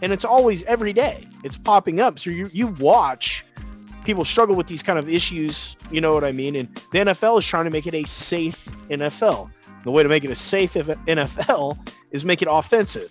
[0.00, 1.28] And it's always every day.
[1.44, 2.18] It's popping up.
[2.18, 3.44] So you you watch
[4.04, 6.56] people struggle with these kind of issues, you know what I mean?
[6.56, 9.50] And the NFL is trying to make it a safe NFL.
[9.84, 13.10] The way to make it a safe NFL is make it offensive.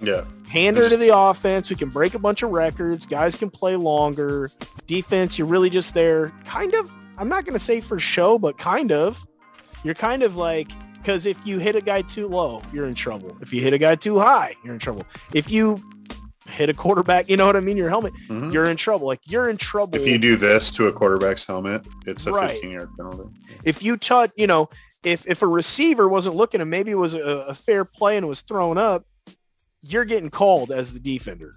[0.00, 0.24] Yeah.
[0.48, 1.70] Hand her to the offense.
[1.70, 3.06] We can break a bunch of records.
[3.06, 4.50] Guys can play longer.
[4.86, 8.58] Defense, you're really just there kind of, I'm not going to say for show, but
[8.58, 9.26] kind of.
[9.84, 13.36] You're kind of like, because if you hit a guy too low, you're in trouble.
[13.40, 15.04] If you hit a guy too high, you're in trouble.
[15.32, 15.78] If you
[16.48, 18.50] hit a quarterback, you know what I mean, your helmet, mm-hmm.
[18.50, 19.06] you're in trouble.
[19.06, 19.96] Like you're in trouble.
[19.96, 22.50] If you do this to a quarterback's helmet, it's a right.
[22.50, 23.34] 15 yard penalty.
[23.64, 24.68] If you touch, you know,
[25.04, 28.28] if if a receiver wasn't looking and maybe it was a, a fair play and
[28.28, 29.04] was thrown up,
[29.82, 31.52] you're getting called as the defender.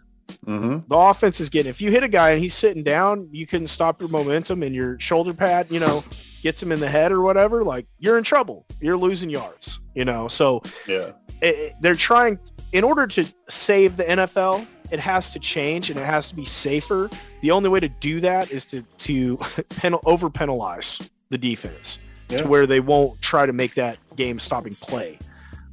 [0.46, 0.88] Mm-hmm.
[0.88, 1.70] The offense is getting.
[1.70, 4.74] If you hit a guy and he's sitting down, you couldn't stop your momentum and
[4.74, 6.04] your shoulder pad, you know,
[6.42, 7.64] gets him in the head or whatever.
[7.64, 8.66] Like you're in trouble.
[8.80, 9.80] You're losing yards.
[9.96, 10.28] You know.
[10.28, 12.40] So yeah, it, it, they're trying
[12.72, 14.66] in order to save the NFL.
[14.92, 17.10] It has to change and it has to be safer.
[17.40, 19.38] The only way to do that is to to
[19.70, 22.00] pen, over penalize the defense
[22.30, 22.38] yeah.
[22.38, 25.20] to where they won't try to make that game stopping play.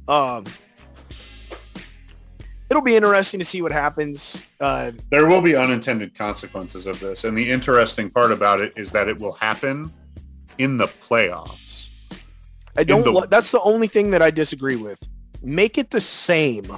[0.07, 0.45] Um,
[2.69, 4.43] it'll be interesting to see what happens.
[4.59, 8.91] Uh, there will be unintended consequences of this, and the interesting part about it is
[8.91, 9.91] that it will happen
[10.57, 11.89] in the playoffs.
[12.77, 13.03] I don't.
[13.03, 15.01] The, that's the only thing that I disagree with.
[15.41, 16.77] Make it the same.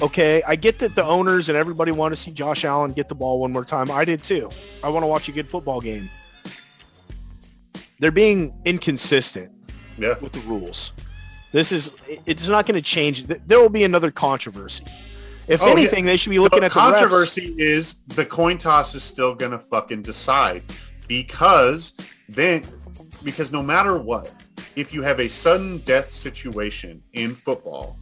[0.00, 3.14] Okay, I get that the owners and everybody want to see Josh Allen get the
[3.14, 3.90] ball one more time.
[3.90, 4.48] I did too.
[4.84, 6.08] I want to watch a good football game
[7.98, 9.52] they're being inconsistent
[9.96, 10.18] yeah.
[10.20, 10.92] with the rules.
[11.52, 11.92] This is
[12.26, 13.24] it's not going to change.
[13.24, 14.84] There will be another controversy.
[15.48, 16.12] If oh, anything, yeah.
[16.12, 17.54] they should be looking the at the controversy.
[17.56, 20.62] Is the coin toss is still going to fucking decide
[21.08, 21.94] because
[22.28, 22.64] then
[23.24, 24.30] because no matter what,
[24.76, 27.98] if you have a sudden death situation in football,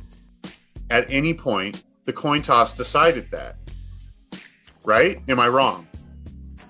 [0.90, 3.56] at any point the coin toss decided that.
[4.85, 5.20] Right?
[5.28, 5.86] Am I wrong?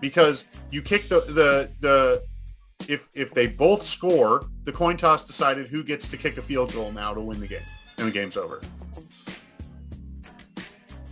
[0.01, 2.23] Because you kick the the the
[2.89, 6.73] if if they both score, the coin toss decided who gets to kick a field
[6.75, 7.61] goal now to win the game,
[7.97, 8.61] and the game's over.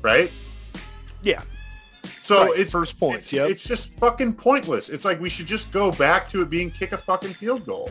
[0.04, 0.30] Right?
[1.22, 1.42] Yeah.
[2.20, 2.58] So right.
[2.58, 3.32] it's first points.
[3.32, 3.46] Yeah.
[3.46, 4.90] It's just fucking pointless.
[4.90, 7.90] It's like we should just go back to it being kick a fucking field goal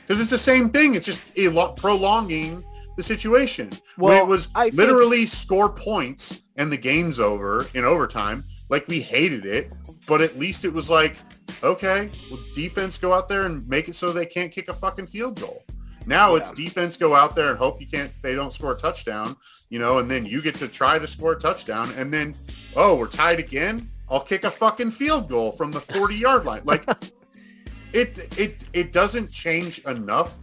[0.00, 0.94] because it's the same thing.
[0.94, 2.64] It's just a lot prolonging
[2.96, 3.70] the situation.
[3.98, 5.28] Well, when it was I literally think...
[5.28, 8.44] score points and the game's over in overtime.
[8.70, 9.70] Like we hated it,
[10.08, 11.16] but at least it was like
[11.62, 15.06] okay, well, defense go out there and make it so they can't kick a fucking
[15.06, 15.62] field goal.
[16.06, 16.40] Now yeah.
[16.40, 19.36] it's defense go out there and hope you can't they don't score a touchdown,
[19.68, 22.34] you know, and then you get to try to score a touchdown and then
[22.76, 23.90] oh, we're tied again.
[24.08, 26.62] I'll kick a fucking field goal from the 40 yard line.
[26.64, 26.88] Like
[27.92, 30.36] it it it doesn't change enough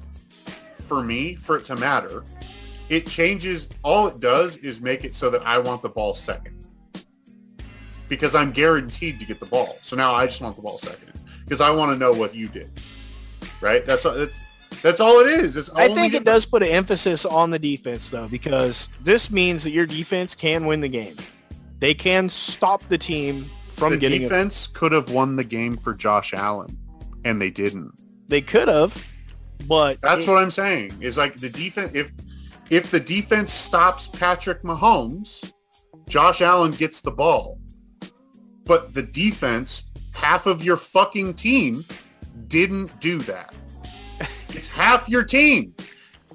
[0.76, 2.24] for me for it to matter.
[2.90, 6.68] It changes all it does is make it so that I want the ball second
[8.10, 9.78] because I'm guaranteed to get the ball.
[9.82, 11.14] So now I just want the ball second
[11.44, 12.70] because I want to know what you did.
[13.62, 13.86] Right?
[13.86, 14.40] That's that's
[14.84, 15.56] that's all it is.
[15.56, 19.64] It's I think it does put an emphasis on the defense though because this means
[19.64, 21.16] that your defense can win the game.
[21.80, 25.78] They can stop the team from the getting The defense could have won the game
[25.78, 26.78] for Josh Allen
[27.24, 27.94] and they didn't.
[28.28, 29.06] They could have,
[29.68, 30.98] but that's it, what I'm saying.
[31.00, 32.12] Is like the defense if
[32.70, 35.54] if the defense stops Patrick Mahomes,
[36.10, 37.58] Josh Allen gets the ball.
[38.66, 41.86] But the defense, half of your fucking team
[42.48, 43.54] didn't do that.
[44.56, 45.74] It's half your team.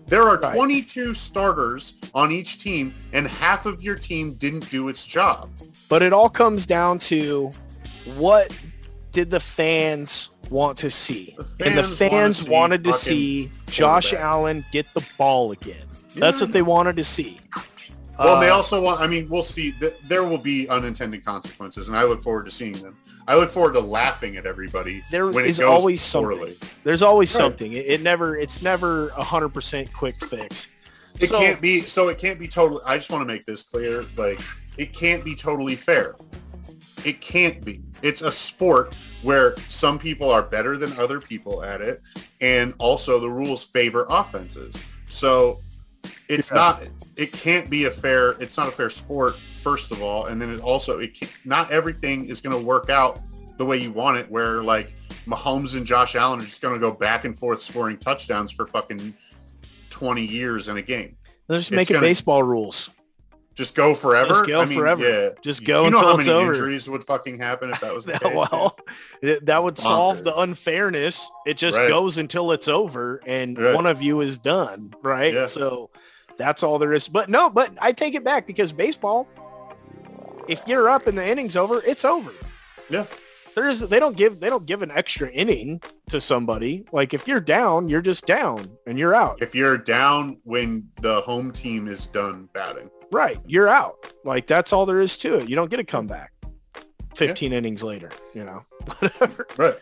[0.07, 0.55] There are right.
[0.55, 5.51] 22 starters on each team, and half of your team didn't do its job.
[5.89, 7.51] But it all comes down to
[8.17, 8.57] what
[9.13, 11.37] did the fans want to see?
[11.59, 15.87] The and the fans to wanted to see Josh Allen get the ball again.
[16.15, 17.39] That's what they wanted to see.
[18.19, 19.01] Well, uh, they also want.
[19.01, 19.73] I mean, we'll see.
[20.09, 22.97] There will be unintended consequences, and I look forward to seeing them.
[23.29, 25.03] I look forward to laughing at everybody.
[25.11, 26.53] There is always poorly.
[26.55, 26.69] something.
[26.83, 27.39] There's always right.
[27.39, 27.73] something.
[27.75, 28.37] It, it, never.
[28.37, 30.69] It's never a hundred percent quick fix.
[31.21, 31.83] It so, can't be.
[31.83, 32.83] So it can't be totally.
[32.85, 34.05] I just want to make this clear.
[34.17, 34.41] Like,
[34.79, 36.17] it can't be totally fair.
[37.05, 37.83] It can't be.
[38.03, 42.03] It's a sport where some people are better than other people at it,
[42.41, 44.75] and also the rules favor offenses.
[45.09, 45.61] So
[46.29, 46.57] it's yeah.
[46.57, 46.83] not
[47.19, 50.51] it can't be a fair it's not a fair sport first of all and then
[50.51, 53.21] it also it can, not everything is going to work out
[53.59, 54.95] the way you want it where like
[55.27, 58.67] Mahomes and Josh Allen are just going to go back and forth scoring touchdowns for
[58.67, 59.15] fucking
[59.91, 61.17] 20 years in a game.
[61.49, 62.91] They're just making baseball rules.
[63.55, 64.29] Just go forever.
[64.29, 65.03] Just go I mean, forever.
[65.03, 65.29] Yeah.
[65.43, 66.53] Just go you know how many over.
[66.53, 68.33] injuries would fucking happen if that was the case.
[68.33, 68.79] well,
[69.21, 71.29] it, that would solve the unfairness.
[71.45, 71.89] It just right.
[71.89, 73.75] goes until it's over and right.
[73.75, 75.35] one of you is done, right?
[75.35, 75.47] Yeah.
[75.47, 75.91] So
[76.39, 77.09] that's all there is.
[77.09, 79.29] But no, but I take it back because baseball,
[80.47, 82.33] if you're up and the inning's over, it's over.
[82.89, 83.05] Yeah.
[83.55, 86.87] There's they don't give they don't give an extra inning to somebody.
[86.93, 89.43] Like if you're down, you're just down and you're out.
[89.43, 92.89] If you're down when the home team is done batting.
[93.11, 93.39] Right.
[93.47, 93.97] You're out.
[94.25, 95.49] Like that's all there is to it.
[95.49, 96.33] You don't get a comeback
[97.17, 97.59] 15 yeah.
[97.59, 98.65] innings later, you know.
[99.01, 99.47] Whatever.
[99.57, 99.79] Right.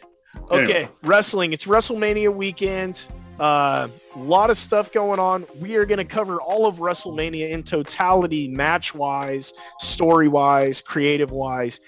[0.50, 0.88] Okay, anyway.
[1.02, 1.52] wrestling.
[1.52, 3.06] It's WrestleMania weekend.
[3.38, 5.46] A uh, lot of stuff going on.
[5.60, 11.80] We are going to cover all of WrestleMania in totality, match-wise, story-wise, creative-wise,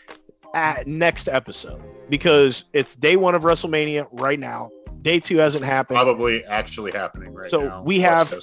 [0.55, 4.71] at next episode because it's day one of WrestleMania right now.
[5.03, 5.97] Day two hasn't happened.
[5.97, 7.79] Probably actually happening right so now.
[7.79, 8.35] So we have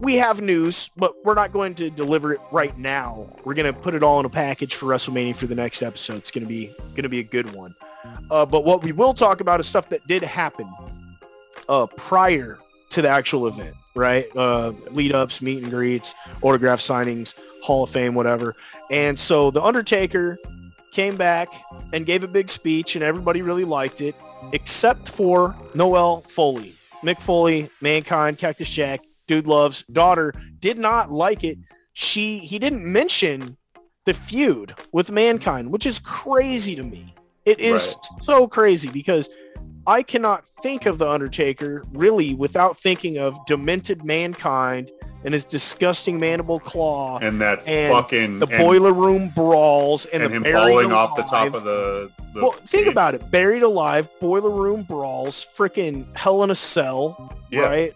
[0.00, 3.34] we have news, but we're not going to deliver it right now.
[3.44, 6.18] We're going to put it all in a package for WrestleMania for the next episode.
[6.18, 7.74] It's going to be going to be a good one.
[8.30, 10.72] Uh, but what we will talk about is stuff that did happen
[11.68, 12.58] uh, prior
[12.90, 14.26] to the actual event, right?
[14.36, 18.54] Uh, lead ups, meet and greets, autograph signings, Hall of Fame, whatever.
[18.90, 20.38] And so the Undertaker
[20.92, 21.48] came back
[21.92, 24.14] and gave a big speech, and everybody really liked it,
[24.52, 26.74] except for Noelle Foley.
[27.02, 31.58] Mick Foley, Mankind, Cactus Jack, Dude Love's daughter did not like it.
[31.92, 33.56] She he didn't mention
[34.06, 37.14] the feud with Mankind, which is crazy to me.
[37.44, 38.24] It is right.
[38.24, 39.28] so crazy because
[39.88, 44.90] I cannot think of the Undertaker really without thinking of demented Mankind
[45.24, 50.32] and his disgusting mandible claw and that and fucking the boiler room brawls and, and
[50.32, 54.50] him falling off the top of the, the well think about it buried alive boiler
[54.50, 57.62] room brawls freaking hell in a cell yeah.
[57.62, 57.94] right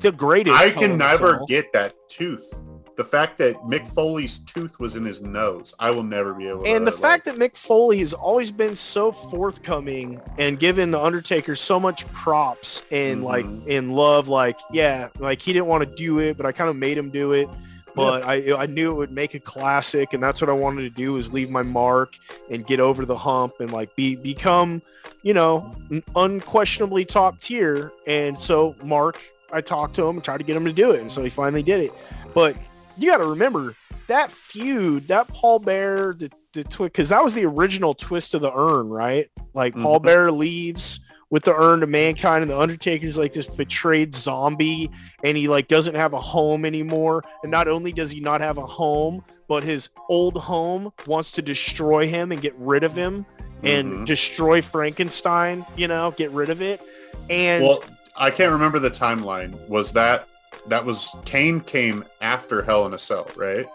[0.00, 0.56] the greatest.
[0.58, 2.60] I can never get that tooth.
[3.00, 6.64] The fact that Mick Foley's tooth was in his nose, I will never be able.
[6.64, 6.68] To.
[6.68, 11.00] And to, the fact that Mick Foley has always been so forthcoming and given the
[11.00, 13.24] Undertaker so much props and mm-hmm.
[13.24, 16.68] like in love, like yeah, like he didn't want to do it, but I kind
[16.68, 17.48] of made him do it.
[17.94, 18.56] But yeah.
[18.56, 21.16] I I knew it would make a classic, and that's what I wanted to do
[21.16, 22.18] is leave my mark
[22.50, 24.82] and get over the hump and like be become
[25.22, 25.74] you know
[26.16, 27.92] unquestionably top tier.
[28.06, 29.18] And so Mark
[29.54, 31.30] I talked to him and tried to get him to do it, and so he
[31.30, 31.94] finally did it.
[32.34, 32.56] But
[33.00, 33.74] you got to remember
[34.06, 38.42] that feud, that Paul Bearer, the the twist, because that was the original twist of
[38.42, 39.30] the urn, right?
[39.54, 39.82] Like mm-hmm.
[39.82, 41.00] Paul Bearer leaves
[41.30, 44.90] with the urn to mankind and the Undertaker's like this betrayed zombie
[45.22, 47.22] and he like doesn't have a home anymore.
[47.42, 51.42] And not only does he not have a home, but his old home wants to
[51.42, 53.26] destroy him and get rid of him
[53.62, 54.04] and mm-hmm.
[54.04, 56.80] destroy Frankenstein, you know, get rid of it.
[57.28, 57.84] And well,
[58.16, 59.68] I can't remember the timeline.
[59.68, 60.26] Was that
[60.68, 63.66] that was Kane came after Hell in a Cell, right?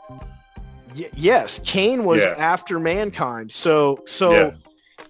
[0.98, 2.36] Y- yes, Kane was yeah.
[2.38, 3.52] after Mankind.
[3.52, 4.52] So so yeah.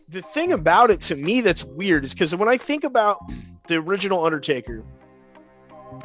[0.09, 3.19] the thing about it to me that's weird is because when I think about
[3.67, 4.83] the original Undertaker,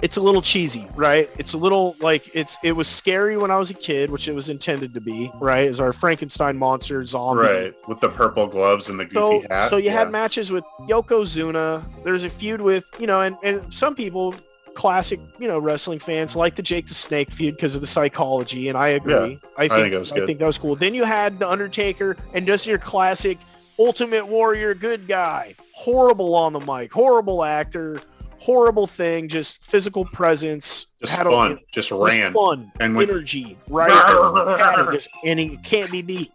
[0.02, 1.30] it's a little cheesy, right?
[1.38, 4.34] It's a little like it's it was scary when I was a kid, which it
[4.34, 5.68] was intended to be, right?
[5.68, 7.74] As our Frankenstein monster zombie, right?
[7.88, 9.68] With the purple gloves and the goofy so, hat.
[9.68, 9.92] So you yeah.
[9.92, 11.84] had matches with Yokozuna.
[12.04, 14.34] There's a feud with you know, and and some people,
[14.74, 18.68] classic you know wrestling fans like the Jake the Snake feud because of the psychology,
[18.68, 19.12] and I agree.
[19.12, 20.22] Yeah, I, think, I think that was good.
[20.22, 20.76] I think that was cool.
[20.76, 23.38] Then you had the Undertaker and just your classic
[23.78, 28.00] Ultimate Warrior good guy, horrible on the mic, horrible actor
[28.40, 30.86] horrible thing, just physical presence.
[31.00, 32.32] Just fun, a, just ran.
[32.32, 33.90] Fun, and energy, right?
[34.92, 36.32] just, and he can't be beat.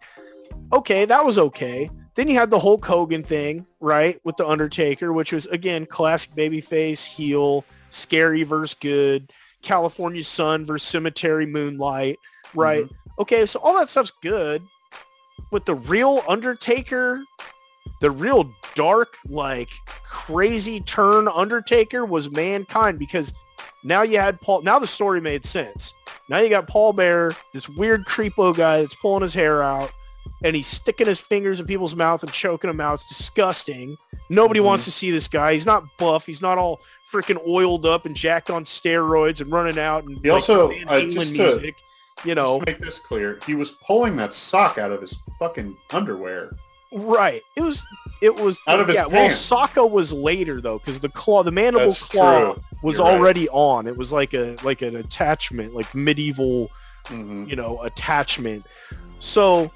[0.72, 1.90] Okay, that was okay.
[2.14, 6.32] Then you had the Hulk Hogan thing, right, with the Undertaker, which was again classic
[6.32, 7.64] babyface heel,
[7.96, 9.32] scary versus good,
[9.62, 12.18] California Sun versus Cemetery Moonlight,
[12.54, 12.84] right?
[12.84, 13.20] Mm-hmm.
[13.22, 14.62] Okay, so all that stuff's good,
[15.50, 17.22] but the real Undertaker
[18.00, 19.70] the real dark, like
[20.04, 23.34] crazy turn Undertaker was Mankind because
[23.84, 24.62] now you had Paul.
[24.62, 25.94] Now the story made sense.
[26.28, 29.90] Now you got Paul Bearer, this weird creepo guy that's pulling his hair out
[30.42, 32.94] and he's sticking his fingers in people's mouth and choking them out.
[32.94, 33.96] It's disgusting.
[34.28, 34.66] Nobody mm-hmm.
[34.66, 35.52] wants to see this guy.
[35.52, 36.26] He's not buff.
[36.26, 36.80] He's not all
[37.12, 41.00] freaking oiled up and jacked on steroids and running out and he like, also uh,
[41.02, 41.76] just music.
[41.76, 45.76] To, you know, make this clear, he was pulling that sock out of his fucking
[45.92, 46.50] underwear.
[46.92, 47.42] Right.
[47.56, 47.84] It was.
[48.22, 48.58] It was.
[48.68, 49.06] Out of his yeah.
[49.08, 49.50] Pants.
[49.50, 52.62] Well, Socko was later though, because the claw, the mandible That's claw, true.
[52.82, 53.50] was You're already right.
[53.52, 53.86] on.
[53.86, 56.70] It was like a like an attachment, like medieval,
[57.04, 57.44] mm-hmm.
[57.48, 58.66] you know, attachment.
[59.18, 59.70] So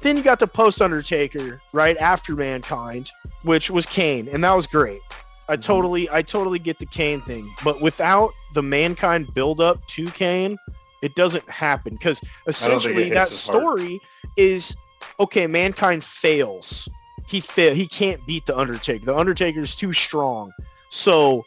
[0.00, 3.10] then you got the post Undertaker right after Mankind,
[3.42, 5.00] which was Kane, and that was great.
[5.48, 5.62] I mm-hmm.
[5.62, 10.58] totally, I totally get the Kane thing, but without the mankind build up to Kane,
[11.02, 14.00] it doesn't happen because essentially that story
[14.36, 14.76] is
[15.18, 15.46] okay.
[15.46, 16.88] Mankind fails.
[17.26, 17.74] He fail.
[17.74, 19.06] He can't beat the Undertaker.
[19.06, 20.52] The Undertaker is too strong.
[20.90, 21.44] So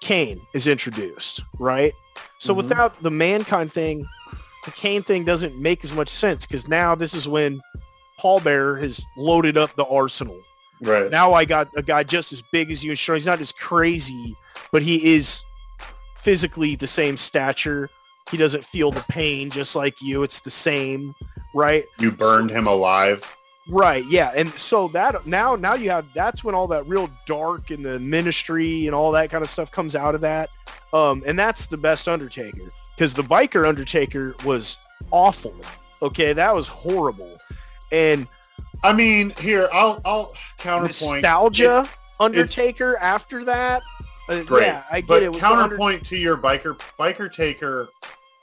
[0.00, 1.92] Kane is introduced, right?
[2.38, 2.68] So mm-hmm.
[2.68, 4.06] without the mankind thing,
[4.64, 7.60] the Kane thing doesn't make as much sense because now this is when
[8.18, 10.40] Paul Bearer has loaded up the arsenal.
[10.80, 11.10] Right.
[11.10, 13.52] Now I got a guy just as big as you and sure He's not as
[13.52, 14.36] crazy,
[14.72, 15.42] but he is
[16.18, 17.88] physically the same stature.
[18.30, 20.24] He doesn't feel the pain just like you.
[20.24, 21.14] It's the same,
[21.54, 21.84] right?
[21.98, 23.36] You burned so, him alive.
[23.68, 24.04] Right.
[24.06, 24.32] Yeah.
[24.34, 27.98] And so that now, now you have, that's when all that real dark and the
[27.98, 30.50] ministry and all that kind of stuff comes out of that.
[30.92, 32.62] Um, and that's the best Undertaker
[32.94, 34.78] because the biker Undertaker was
[35.10, 35.54] awful.
[36.02, 36.32] Okay.
[36.32, 37.38] That was horrible.
[37.92, 38.26] And
[38.82, 41.90] I mean, here, I'll, I'll counterpoint nostalgia it,
[42.20, 43.82] Undertaker after that.
[44.28, 44.66] Uh, great.
[44.66, 45.34] Yeah, I get but it.
[45.34, 47.88] it counterpoint under- to your biker, biker taker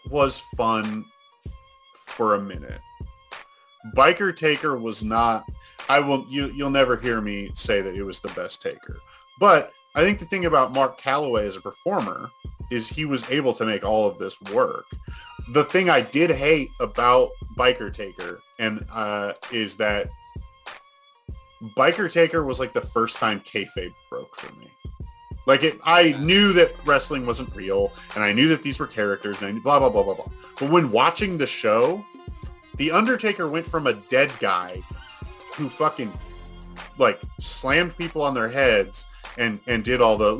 [0.10, 1.05] was fun
[2.05, 2.81] for a minute
[3.95, 5.43] Biker Taker was not.
[5.89, 6.26] I will.
[6.30, 8.97] You you'll never hear me say that it was the best Taker,
[9.39, 12.30] but I think the thing about Mark Calaway as a performer
[12.72, 14.85] is he was able to make all of this work.
[15.49, 20.10] The thing I did hate about Biker Taker and uh, is that
[21.76, 24.68] Biker Taker was like the first time kayfabe broke for me.
[25.45, 29.41] Like it, I knew that wrestling wasn't real, and I knew that these were characters,
[29.41, 30.27] and I blah blah blah blah blah.
[30.60, 32.06] But when watching the show,
[32.77, 34.81] the Undertaker went from a dead guy
[35.56, 36.11] who fucking
[36.98, 39.06] like slammed people on their heads
[39.38, 40.31] and and did all the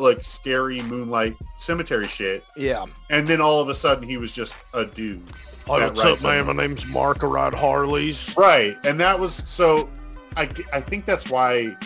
[0.00, 2.44] like scary moonlight cemetery shit.
[2.56, 2.84] Yeah.
[3.10, 5.22] And then all of a sudden he was just a dude.
[5.66, 6.46] Hi, what's up, man?
[6.46, 7.22] My name's Mark.
[7.22, 8.34] I ride Harleys.
[8.36, 9.88] Right, and that was so.
[10.36, 11.76] I I think that's why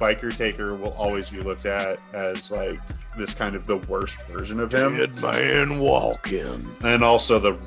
[0.00, 2.80] Biker Taker will always be looked at as like
[3.16, 4.96] this kind of the worst version of him.
[4.96, 6.76] Dead man walking.
[6.82, 7.58] And also the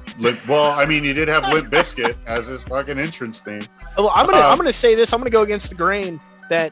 [0.48, 3.62] well, I mean, he did have Limp Bizkit as his fucking entrance theme.
[3.98, 5.14] Well, I'm gonna um, I'm gonna say this.
[5.14, 6.20] I'm gonna go against the grain
[6.50, 6.72] that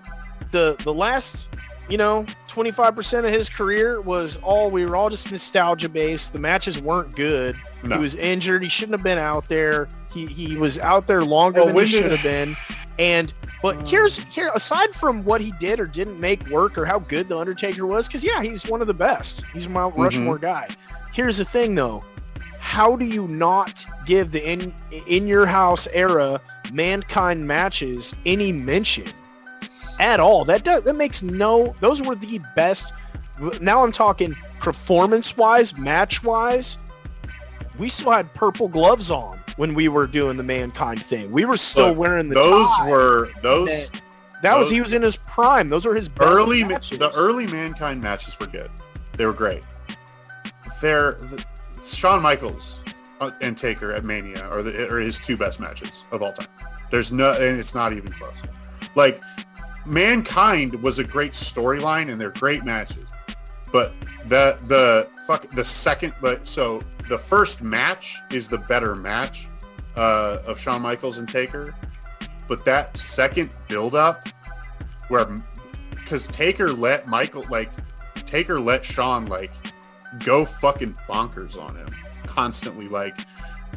[0.51, 1.49] the the last
[1.89, 6.33] you know 25% of his career was all we were all just nostalgia based.
[6.33, 7.55] The matches weren't good.
[7.83, 7.95] No.
[7.95, 8.63] He was injured.
[8.63, 9.87] He shouldn't have been out there.
[10.11, 12.55] He he was out there longer well, than he should have been.
[12.99, 16.99] And but here's here aside from what he did or didn't make work or how
[16.99, 19.43] good the Undertaker was, because yeah, he's one of the best.
[19.53, 19.95] He's a Mount.
[19.97, 20.45] Rushmore mm-hmm.
[20.45, 20.67] guy.
[21.13, 22.03] Here's the thing though.
[22.59, 24.73] How do you not give the in
[25.07, 26.41] in your house era
[26.73, 29.07] mankind matches any mention
[29.99, 30.45] at all?
[30.45, 32.93] That does that makes no those were the best
[33.61, 36.77] now I'm talking performance wise, match wise.
[37.77, 41.31] We still had purple gloves on when we were doing the mankind thing.
[41.31, 43.89] We were still Look, wearing the those were those.
[43.89, 44.01] That,
[44.41, 45.69] that those, was he was in his prime.
[45.69, 46.63] Those were his early.
[46.63, 46.97] Matches.
[46.99, 48.71] The early mankind matches were good.
[49.13, 49.63] They were great.
[50.81, 51.43] They're the,
[51.83, 52.81] Shawn Michaels
[53.19, 56.47] uh, and Taker at Mania are, the, are his two best matches of all time.
[56.91, 58.35] There's no, and it's not even close.
[58.95, 59.21] Like
[59.85, 63.09] Mankind was a great storyline and they're great matches,
[63.71, 63.93] but
[64.25, 69.47] the the fuck the second, but so the first match is the better match
[69.95, 71.75] uh, of Shawn Michaels and Taker,
[72.47, 74.27] but that second build up
[75.07, 75.25] where
[75.91, 77.71] because Taker let Michael like
[78.15, 79.51] Taker let Shawn like
[80.23, 81.87] go fucking bonkers on him
[82.25, 82.87] constantly.
[82.87, 83.19] Like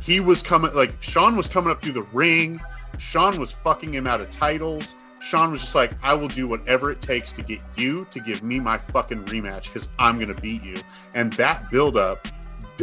[0.00, 2.60] he was coming like Shawn was coming up through the ring.
[2.98, 4.96] Shawn was fucking him out of titles.
[5.20, 8.42] Shawn was just like, I will do whatever it takes to get you to give
[8.42, 10.76] me my fucking rematch because I'm gonna beat you.
[11.14, 12.26] And that build up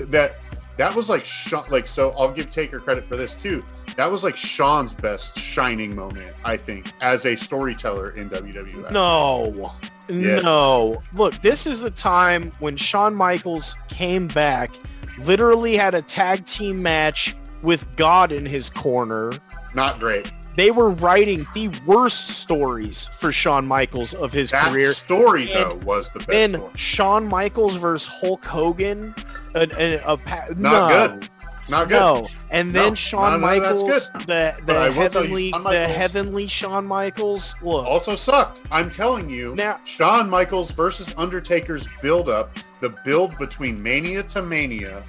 [0.08, 0.38] that
[0.78, 3.64] that was like Shawn, like so I'll give Taker credit for this too.
[3.96, 8.92] That was like Shawn's best shining moment, I think, as a storyteller in WWE.
[8.92, 9.72] No.
[10.08, 10.40] Yeah.
[10.40, 11.02] No.
[11.14, 14.72] Look, this is the time when Shawn Michaels came back,
[15.20, 19.34] literally had a tag team match with God in his corner.
[19.74, 20.32] Not great.
[20.56, 24.92] They were writing the worst stories for Shawn Michaels of his that career.
[24.92, 26.72] story, and, though, was the best And story.
[26.76, 29.14] Shawn Michaels versus Hulk Hogan
[29.58, 31.08] a, a, a not no.
[31.08, 31.30] good.
[31.70, 32.00] Not good.
[32.00, 32.28] No.
[32.50, 38.16] And then no, Shawn Michaels, the the heavenly you, the heavenly Shawn Michaels look also
[38.16, 38.62] sucked.
[38.72, 44.42] I'm telling you, now, Shawn Michaels versus Undertaker's build up, the build between Mania to
[44.42, 45.04] Mania,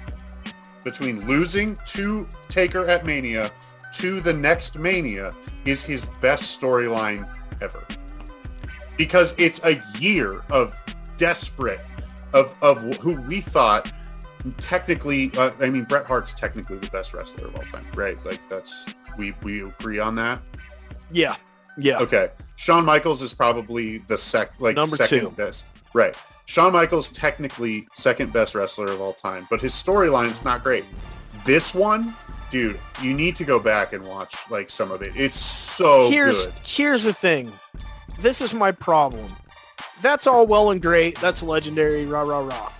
[0.83, 3.51] between losing to Taker at Mania
[3.93, 5.33] to the next Mania
[5.65, 7.27] is his best storyline
[7.61, 7.85] ever.
[8.97, 10.77] Because it's a year of
[11.15, 11.79] desperate
[12.33, 13.91] of of who we thought
[14.59, 18.23] technically, uh, I mean, Bret Hart's technically the best wrestler of all time, right?
[18.25, 20.41] Like that's we we agree on that.
[21.11, 21.35] Yeah,
[21.77, 21.99] yeah.
[21.99, 22.29] Okay.
[22.55, 25.29] Shawn Michaels is probably the sec like number second two.
[25.31, 26.15] best, right?
[26.45, 30.83] Shawn Michaels technically second best wrestler of all time, but his storyline's not great.
[31.45, 32.15] This one,
[32.49, 35.13] dude, you need to go back and watch like some of it.
[35.15, 36.55] It's so here's, good.
[36.63, 37.53] Here's the thing.
[38.19, 39.35] This is my problem.
[40.01, 41.19] That's all well and great.
[41.19, 42.05] That's legendary.
[42.05, 42.71] Rah rah rah.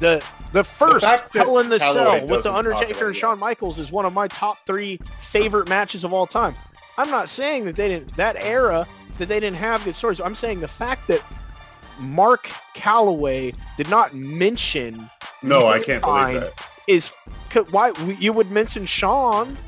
[0.00, 0.22] The
[0.54, 4.04] the first the Hell in the Cell with the Undertaker and Shawn Michaels is one
[4.04, 6.54] of my top three favorite matches of all time.
[6.96, 8.86] I'm not saying that they didn't that era
[9.18, 10.20] that they didn't have good stories.
[10.20, 11.22] I'm saying the fact that
[11.98, 15.10] Mark Calaway did not mention.
[15.42, 16.68] No, I can't believe that.
[16.86, 17.10] Is
[17.70, 19.58] why you would mention Shawn.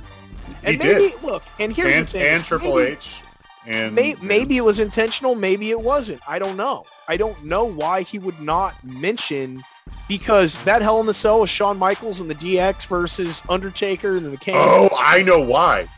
[0.63, 1.23] And he maybe did.
[1.23, 2.23] look, and here's and, the thing.
[2.23, 3.23] and Triple maybe, H.
[3.67, 6.21] And may, maybe it was intentional, maybe it wasn't.
[6.29, 6.87] I don't know.
[7.09, 9.65] I don't know why he would not mention
[10.09, 14.27] because that Hell in the Cell was Shawn Michaels and the DX versus Undertaker and
[14.33, 14.55] the King.
[14.57, 15.89] Oh, I know why.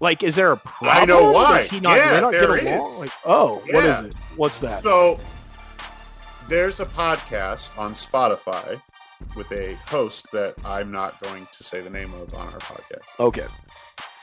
[0.00, 1.02] Like, is there a problem?
[1.02, 1.58] I know why.
[1.58, 2.98] Does he not, yeah, not there is.
[2.98, 3.74] Like, oh, Yeah.
[3.74, 4.14] what is it?
[4.36, 4.82] What's that?
[4.82, 5.20] So
[6.48, 8.80] there's a podcast on Spotify
[9.36, 13.00] with a host that I'm not going to say the name of on our podcast.
[13.20, 13.46] okay.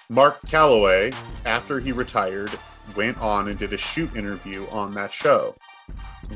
[0.10, 1.16] Mark Calaway,
[1.46, 2.52] after he retired,
[2.98, 5.56] went on and did a shoot interview on that show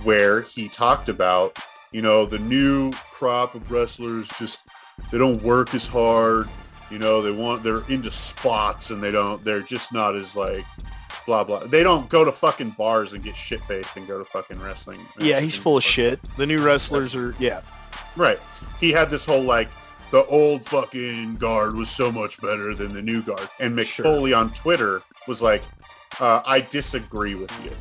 [0.04, 1.60] where he talked about,
[1.96, 4.64] you know, the new crop of wrestlers just
[5.14, 6.50] they don't work as hard.
[6.92, 10.66] You know, they want they're into spots and they don't they're just not as like
[11.26, 11.60] blah blah.
[11.60, 15.08] They don't go to fucking bars and get shit faced and go to fucking wrestling.
[15.20, 16.20] Yeah, he's full of shit.
[16.36, 17.62] The new wrestlers are, yeah.
[18.18, 18.42] Right.
[18.78, 19.70] He had this whole like
[20.12, 23.48] the old fucking guard was so much better than the new guard.
[23.62, 24.36] And Mick Sure.
[24.36, 25.64] On Twitter was like,
[26.20, 27.72] uh, I disagree with you.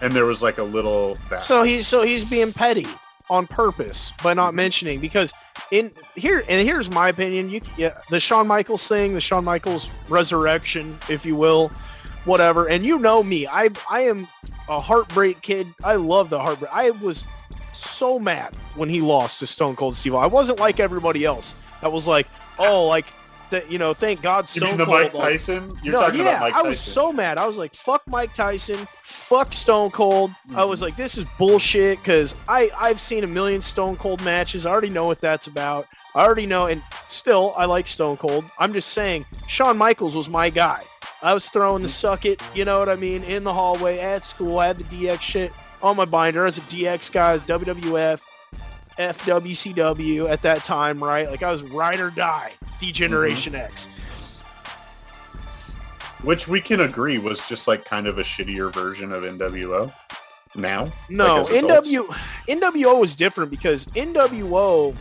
[0.00, 1.44] And there was like a little that.
[1.44, 2.88] So he's so he's being petty
[3.32, 4.56] on purpose by not mm-hmm.
[4.56, 5.32] mentioning because
[5.70, 7.48] in here and here's my opinion.
[7.48, 11.68] You yeah, the Shawn Michaels thing, the Shawn Michaels resurrection, if you will,
[12.26, 12.68] whatever.
[12.68, 14.28] And you know me, I I am
[14.68, 15.66] a heartbreak kid.
[15.82, 16.70] I love the heartbreak.
[16.72, 17.24] I was
[17.72, 20.14] so mad when he lost to Stone Cold Steve.
[20.14, 22.28] I wasn't like everybody else that was like,
[22.58, 23.06] oh, like
[23.52, 23.70] that.
[23.70, 25.00] You know, thank God you Stone mean the Cold.
[25.00, 25.78] Mike Tyson?
[25.82, 27.38] You're no, talking yeah, about Mike I was so mad.
[27.38, 30.32] I was like, fuck Mike Tyson, fuck Stone Cold.
[30.54, 34.66] I was like, this is bullshit because I, I've seen a million Stone Cold matches.
[34.66, 35.86] I already know what that's about.
[36.14, 38.44] I already know, and still, I like Stone Cold.
[38.58, 40.84] I'm just saying, Shawn Michaels was my guy.
[41.22, 44.26] I was throwing the suck it, you know what I mean, in the hallway, at
[44.26, 44.58] school.
[44.58, 45.52] I had the DX shit
[45.82, 46.42] on my binder.
[46.42, 48.20] I was a DX guy, WWF,
[48.98, 51.30] FWCW at that time, right?
[51.30, 53.62] Like I was ride or die, D-Generation Mm-hmm.
[53.62, 53.88] X.
[56.22, 59.92] Which we can agree was just like kind of a shittier version of NWO
[60.54, 60.92] now.
[61.08, 61.64] No, like.
[61.64, 62.06] NW
[62.48, 64.94] NWO was different because NWO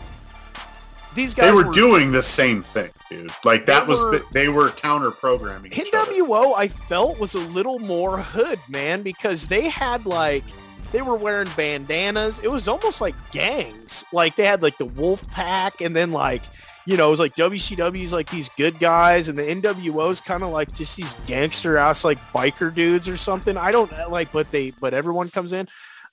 [1.14, 3.30] these guys They were doing the same thing, dude.
[3.44, 5.72] Like that was were- the, they were counter programming.
[5.72, 10.44] NWO I felt was a little more hood, man, because they had like
[10.92, 12.40] they were wearing bandanas.
[12.40, 14.04] It was almost like gangs.
[14.12, 16.44] Like they had like the Wolf Pack and then like
[16.88, 20.50] you know, it was like WCW's like these good guys and the NWO's kind of
[20.50, 23.56] like just these gangster ass like biker dudes or something.
[23.56, 25.68] I don't like but they but everyone comes in.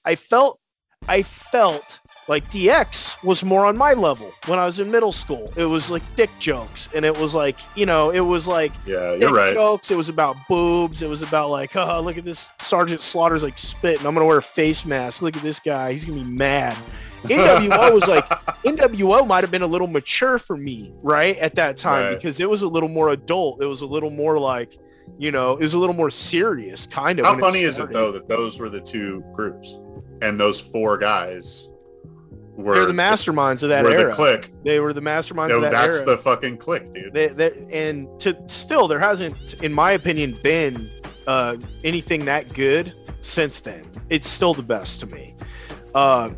[0.05, 0.61] I felt
[1.09, 5.53] I felt like DX was more on my level when I was in middle school.
[5.57, 9.15] It was like dick jokes and it was like, you know, it was like Yeah,
[9.15, 9.55] you're right.
[9.55, 9.91] jokes.
[9.91, 11.01] It was about boobs.
[11.03, 14.07] It was about like, oh, look at this Sergeant Slaughter's like spitting.
[14.07, 15.23] I'm gonna wear a face mask.
[15.23, 15.93] Look at this guy.
[15.93, 16.77] He's gonna be mad.
[17.25, 18.29] NWO was like
[18.65, 22.15] NWO might have been a little mature for me, right, at that time Right.
[22.15, 23.61] because it was a little more adult.
[23.61, 24.79] It was a little more like,
[25.19, 27.27] you know, it was a little more serious, kind of.
[27.27, 29.79] How funny is it though that those were the two groups,
[30.23, 31.68] and those four guys
[32.59, 33.91] were They're the masterminds of that era.
[33.91, 34.17] They were era.
[34.17, 34.65] the Kliq.
[34.65, 36.07] They were the masterminds No, of that that's era.
[36.07, 37.13] the fucking Kliq, dude.
[37.13, 40.91] They, they, and to still, there hasn't, in my opinion, been
[41.27, 43.83] uh, anything that good since then.
[44.11, 45.37] It's still the best to me.
[45.95, 46.31] Uh,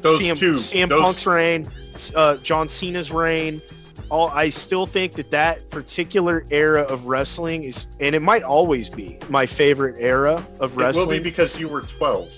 [0.00, 1.68] those CM, two, CM those, Punk's reign,
[2.16, 3.62] uh, John Cena's reign.
[4.10, 8.88] All I still think that that particular era of wrestling is, and it might always
[8.90, 11.22] be my favorite era of it will be wrestling.
[11.22, 12.36] because you were 12.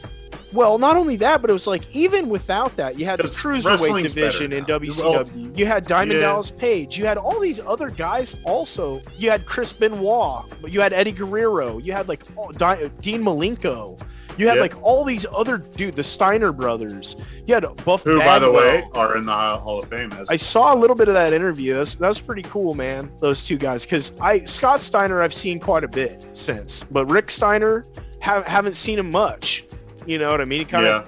[0.55, 4.03] Well, not only that, but it was like even without that, you had the cruiserweight
[4.03, 4.65] division in.
[4.65, 5.59] WCW.
[5.59, 6.27] you had Diamond yeah.
[6.27, 6.97] Dallas Page.
[6.97, 8.37] You had all these other guys.
[8.45, 10.45] Also, you had Chris Benoit.
[10.67, 11.79] You had Eddie Guerrero.
[11.79, 14.01] You had like all, Di- uh, Dean Malenko.
[14.37, 14.63] You had Yeah.
[14.63, 17.17] like all these other dude, the Steiner brothers.
[17.47, 18.03] You had Buff.
[18.05, 18.53] Who, by the Bagwell.
[18.55, 20.13] way, are in the Hall of Fame.
[20.13, 21.75] As I saw a little bit of that interview.
[21.75, 23.11] That's, that was pretty cool, man.
[23.19, 27.31] Those two guys, because I Scott Steiner I've seen quite a bit since, but Rick
[27.31, 27.85] Steiner
[28.21, 29.67] have, haven't seen him much.
[30.07, 30.61] You know what I mean?
[30.61, 31.05] He kind yeah.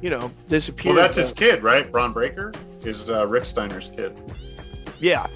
[0.00, 0.96] you know, disappeared.
[0.96, 1.90] Well, that's his kid, right?
[1.90, 2.52] Bron Breakker
[2.82, 4.20] is uh, Rick Steiner's kid.
[5.00, 5.26] Yeah,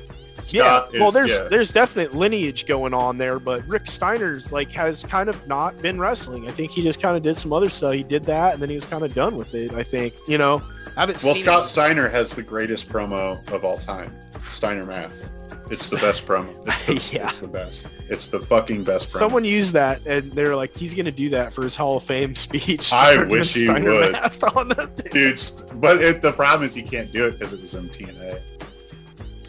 [0.53, 1.49] yeah, is, well, there's yeah.
[1.49, 5.99] there's definite lineage going on there, but Rick Steiner's like has kind of not been
[5.99, 6.49] wrestling.
[6.49, 7.95] I think he just kind of did some other stuff.
[7.95, 9.73] He did that, and then he was kind of done with it.
[9.73, 10.63] I think you know.
[10.97, 11.23] I haven't.
[11.23, 11.65] Well, Scott him.
[11.67, 14.15] Steiner has the greatest promo of all time.
[14.49, 15.44] Steiner Math.
[15.71, 16.55] It's the best promo.
[16.67, 17.27] It's the, yeah.
[17.27, 17.91] it's the best.
[18.09, 19.19] It's the fucking best promo.
[19.19, 22.05] Someone used that, and they're like, he's going to do that for his Hall of
[22.05, 22.93] Fame speech.
[22.93, 24.13] I wish he Steiner would.
[25.13, 25.41] Dude,
[25.81, 28.41] but it, the problem is he can't do it because it was on TNA.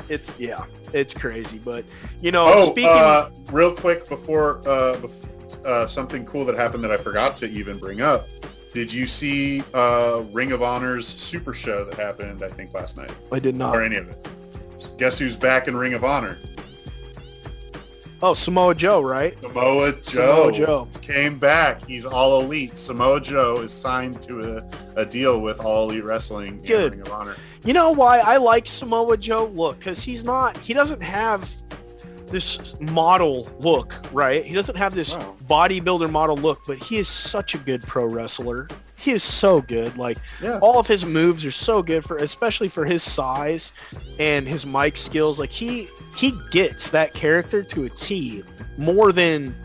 [0.08, 1.60] It's yeah, it's crazy.
[1.64, 1.84] But
[2.22, 5.08] you know, oh, speaking uh, real quick before uh,
[5.66, 8.28] uh, something cool that happened that I forgot to even bring up.
[8.72, 12.44] Did you see uh, Ring of Honor's Super Show that happened?
[12.44, 13.12] I think last night.
[13.32, 13.76] I did not.
[13.76, 14.28] Or any of it.
[14.97, 16.38] Guess who's back in Ring of Honor?
[18.22, 19.38] Oh, Samoa Joe, right?
[19.39, 21.85] Samoa Joe, Samoa Joe came back.
[21.85, 22.77] He's all elite.
[22.77, 26.95] Samoa Joe is signed to a, a deal with All Elite Wrestling Good.
[26.95, 27.35] Ring of Honor.
[27.65, 29.52] You know why I like Samoa Joe?
[29.53, 30.57] Look, because he's not.
[30.57, 31.52] He doesn't have
[32.36, 34.45] this model look, right?
[34.45, 35.36] He doesn't have this wow.
[35.48, 38.68] bodybuilder model look, but he is such a good pro wrestler
[39.06, 39.98] he is so good.
[39.98, 40.57] Like yeah.
[40.64, 43.72] all of his moves are so good for, especially for his size
[44.18, 45.40] and his mic skills.
[45.40, 48.44] Like he he gets that character to a T
[48.78, 49.56] more than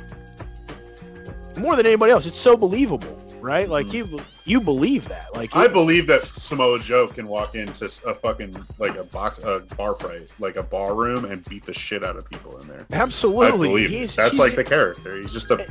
[1.59, 2.27] more than anybody else.
[2.27, 3.69] It's so believable right?
[3.69, 5.35] Like you you believe that.
[5.35, 9.65] Like I believe that Samoa Joe can walk into a fucking like a box a
[9.77, 12.87] bar fight, like a bar room and beat the shit out of people in there.
[12.93, 13.47] Absolutely.
[13.47, 15.17] I believe he's, That's he's, like the character.
[15.17, 15.67] He's just a eh.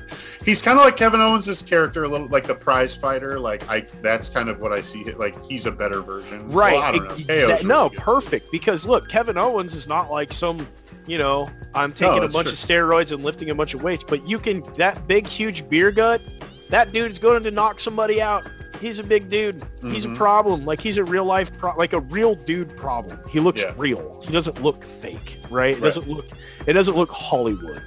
[0.46, 3.40] he's kind of like Kevin Owens' character a little like the prize fighter.
[3.40, 6.50] Like I that's kind of what I see like he's a better version.
[6.50, 7.00] Right.
[7.28, 8.52] Well, no, perfect.
[8.52, 10.68] Because look, Kevin Owens is not like some
[11.10, 12.52] you know, I'm taking no, a bunch true.
[12.52, 15.92] of steroids and lifting a bunch of weights, but you can that big huge beer
[15.92, 16.22] gut
[16.70, 18.50] that dude's going to knock somebody out.
[18.80, 19.62] He's a big dude.
[19.82, 20.14] He's mm-hmm.
[20.14, 20.66] a problem.
[20.66, 23.20] Like he's a real life, pro- like a real dude problem.
[23.30, 23.74] He looks yeah.
[23.76, 24.22] real.
[24.24, 25.72] He doesn't look fake, right?
[25.72, 25.84] It right.
[25.84, 26.28] doesn't look.
[26.66, 27.84] It doesn't look Hollywood,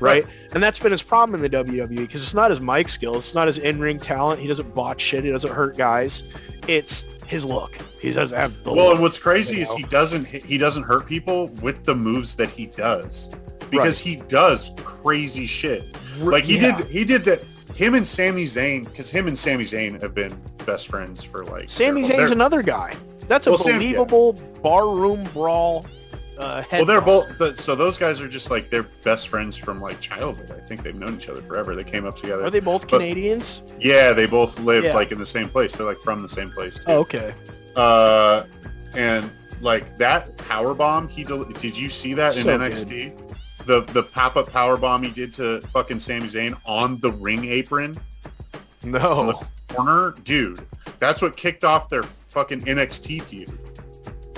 [0.00, 0.24] right?
[0.24, 0.26] right.
[0.52, 3.24] And that's been his problem in the WWE because it's not his mic skills.
[3.24, 4.40] It's not his in-ring talent.
[4.40, 5.24] He doesn't botch shit.
[5.24, 6.22] He doesn't hurt guys.
[6.68, 7.76] It's his look.
[8.00, 8.86] He doesn't have the well.
[8.86, 9.72] Look, and what's crazy you know?
[9.72, 13.30] is he doesn't he doesn't hurt people with the moves that he does
[13.70, 14.08] because right.
[14.08, 15.96] he does crazy shit.
[16.20, 16.76] Like he yeah.
[16.76, 20.36] did he did that him and Sami Zayn, because him and Sami Zayn have been
[20.66, 21.70] best friends for like.
[21.70, 22.96] Sami Zayn's another guy.
[23.26, 24.60] That's a well, believable Sam, yeah.
[24.62, 25.86] barroom brawl.
[26.38, 27.58] Uh, well, they're both.
[27.58, 30.52] so those guys are just like they're best friends from like childhood.
[30.52, 31.74] I think they've known each other forever.
[31.74, 32.46] They came up together.
[32.46, 33.64] Are they both but, Canadians?
[33.80, 34.94] Yeah, they both lived yeah.
[34.94, 35.74] like in the same place.
[35.74, 36.92] They're like from the same place too.
[36.92, 37.34] Oh, okay.
[37.74, 38.44] Uh,
[38.94, 39.30] and
[39.60, 43.16] like that power bomb he del- did you see that in so NXT?
[43.16, 43.27] Good
[43.68, 47.44] the the pop up power bomb he did to fucking Sami Zayn on the ring
[47.44, 47.94] apron.
[48.82, 50.66] No corner, dude.
[50.98, 53.58] That's what kicked off their fucking NXT feud.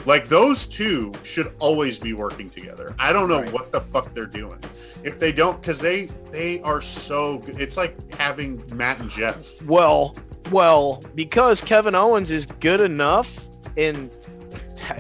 [0.04, 2.94] Like those two should always be working together.
[2.98, 3.52] I don't know right.
[3.52, 4.58] what the fuck they're doing.
[5.04, 7.60] If they don't, because they they are so good.
[7.60, 9.62] It's like having Matt and Jeff.
[9.62, 10.16] Well,
[10.50, 13.38] well, because Kevin Owens is good enough,
[13.76, 14.10] and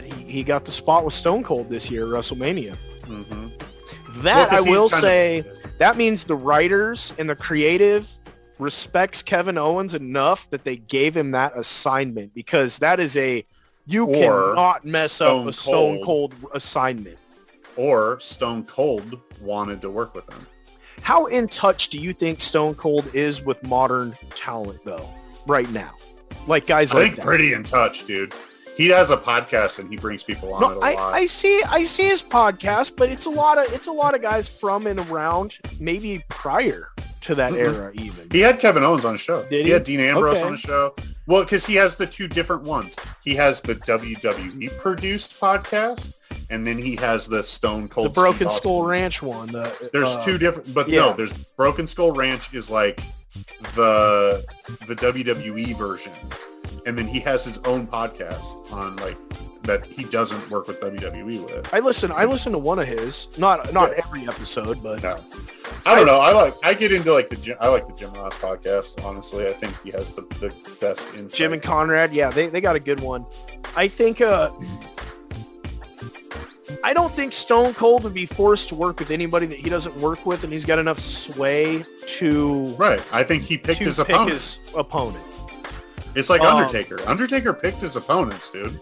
[0.04, 2.76] he, he got the spot with Stone Cold this year, at WrestleMania.
[3.06, 3.46] Mm-hmm.
[4.22, 5.78] That well, I will say, of...
[5.78, 8.10] that means the writers and the creative
[8.58, 13.44] respects Kevin Owens enough that they gave him that assignment because that is a
[13.86, 17.18] you or cannot mess up a Stone Cold assignment.
[17.76, 20.46] Or Stone Cold wanted to work with him.
[21.00, 25.08] How in touch do you think Stone Cold is with modern talent though,
[25.46, 25.94] right now?
[26.46, 27.26] Like guys I like think that.
[27.26, 28.34] pretty in touch, dude
[28.80, 31.12] he has a podcast and he brings people on no, it a I, lot.
[31.12, 34.22] I see I see his podcast, but it's a lot of it's a lot of
[34.22, 36.88] guys from and around maybe prior
[37.20, 37.76] to that mm-hmm.
[37.76, 38.30] era even.
[38.30, 39.42] He had Kevin Owens on the show.
[39.42, 39.62] Did he?
[39.64, 40.42] he had Dean Ambrose okay.
[40.44, 40.94] on the show.
[41.26, 42.96] Well, because he has the two different ones.
[43.22, 46.14] He has the WWE produced podcast,
[46.48, 48.06] and then he has the Stone Cold.
[48.06, 49.48] The Broken Skull Ranch one.
[49.48, 51.00] The, there's uh, two different, but yeah.
[51.00, 53.02] no, there's Broken Skull Ranch is like
[53.74, 54.44] the
[54.86, 56.12] the WWE version
[56.86, 59.16] and then he has his own podcast on like
[59.62, 61.74] that he doesn't work with WWE with.
[61.74, 62.10] I listen.
[62.12, 64.02] I listen to one of his, not not yeah.
[64.04, 65.22] every episode, but no.
[65.86, 66.18] I don't I, know.
[66.18, 66.54] I like.
[66.64, 67.56] I get into like the Jim.
[67.60, 69.04] I like the Jim Ross podcast.
[69.04, 71.38] Honestly, I think he has the, the best insight.
[71.38, 72.12] Jim and Conrad.
[72.12, 73.26] Yeah, they they got a good one.
[73.76, 74.20] I think.
[74.20, 74.50] uh
[76.82, 79.94] I don't think Stone Cold would be forced to work with anybody that he doesn't
[79.96, 82.74] work with, and he's got enough sway to.
[82.76, 83.04] Right.
[83.12, 84.32] I think he picked his opponent.
[84.32, 85.24] His opponent.
[86.14, 86.98] It's like um, Undertaker.
[87.06, 88.80] Undertaker picked his opponents, dude.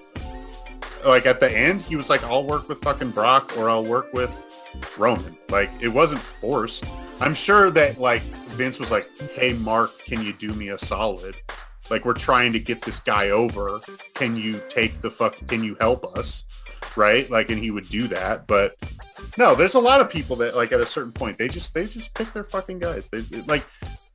[1.05, 4.13] Like at the end, he was like, "I'll work with fucking Brock, or I'll work
[4.13, 4.47] with
[4.97, 6.85] Roman." Like it wasn't forced.
[7.21, 11.37] I'm sure that like Vince was like, "Hey, Mark, can you do me a solid?
[11.91, 13.81] Like we're trying to get this guy over.
[14.15, 15.37] Can you take the fuck?
[15.49, 16.45] Can you help us?"
[16.99, 17.31] Right?
[17.31, 18.47] Like, and he would do that.
[18.47, 18.77] But
[19.39, 21.87] no, there's a lot of people that like at a certain point they just they
[21.87, 23.09] just pick their fucking guys.
[23.09, 23.65] They like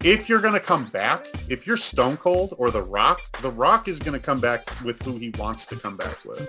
[0.04, 4.00] if you're gonna come back, if you're Stone Cold or The Rock, The Rock is
[4.00, 6.48] gonna come back with who he wants to come back with.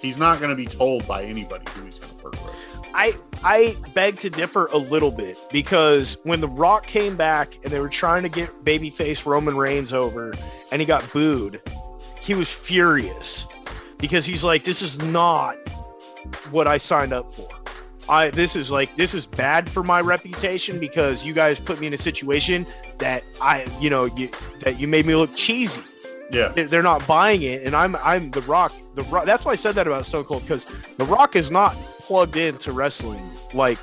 [0.00, 2.56] He's not gonna be told by anybody who he's gonna work with.
[2.94, 7.72] I I beg to differ a little bit because when The Rock came back and
[7.72, 10.32] they were trying to get babyface Roman Reigns over
[10.70, 11.60] and he got booed,
[12.20, 13.46] he was furious
[14.02, 15.56] because he's like, this is not
[16.50, 17.48] what I signed up for.
[18.08, 21.86] I this is like this is bad for my reputation because you guys put me
[21.86, 22.66] in a situation
[22.98, 25.82] that I you know you that you made me look cheesy.
[26.32, 28.72] Yeah, they're not buying it, and I'm I'm the Rock.
[28.96, 29.24] The Rock.
[29.24, 30.64] That's why I said that about Stone Cold because
[30.96, 33.78] the Rock is not plugged into wrestling like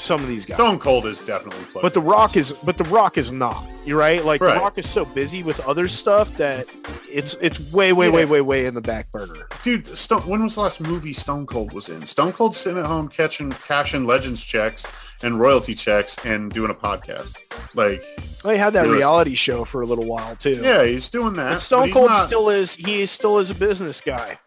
[0.00, 0.56] some of these guys.
[0.56, 1.82] Stone Cold is definitely plugged.
[1.82, 3.68] But the Rock is but the Rock is not.
[3.84, 4.24] You're right.
[4.24, 4.54] Like right.
[4.54, 6.66] the Rock is so busy with other stuff that
[7.10, 8.14] it's it's way way yeah.
[8.14, 9.46] way way way in the back burner.
[9.62, 12.04] Dude, Stone, when was the last movie Stone Cold was in?
[12.06, 14.90] Stone Cold sitting at home catching cashing legends checks
[15.22, 17.36] and royalty checks and doing a podcast.
[17.74, 18.02] Like
[18.42, 20.60] well, he had that reality show for a little while too.
[20.62, 21.52] Yeah, he's doing that.
[21.52, 22.26] But Stone Cold not...
[22.26, 24.38] still is he still is a business guy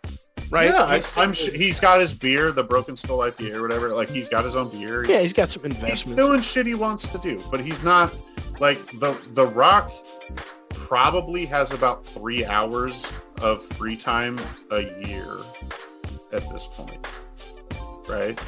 [0.50, 0.70] right?
[0.70, 3.90] Yeah, I, am sure he's got his beer, the Broken Skull IPA or whatever.
[3.90, 5.06] Like he's got his own beer.
[5.06, 6.20] Yeah, he's got some investments.
[6.20, 8.16] He's doing shit he wants to do, but he's not
[8.60, 9.92] like the the Rock.
[10.70, 13.12] Probably has about three hours
[13.42, 14.38] of free time
[14.70, 15.38] a year
[16.32, 17.08] at this point,
[18.08, 18.40] right?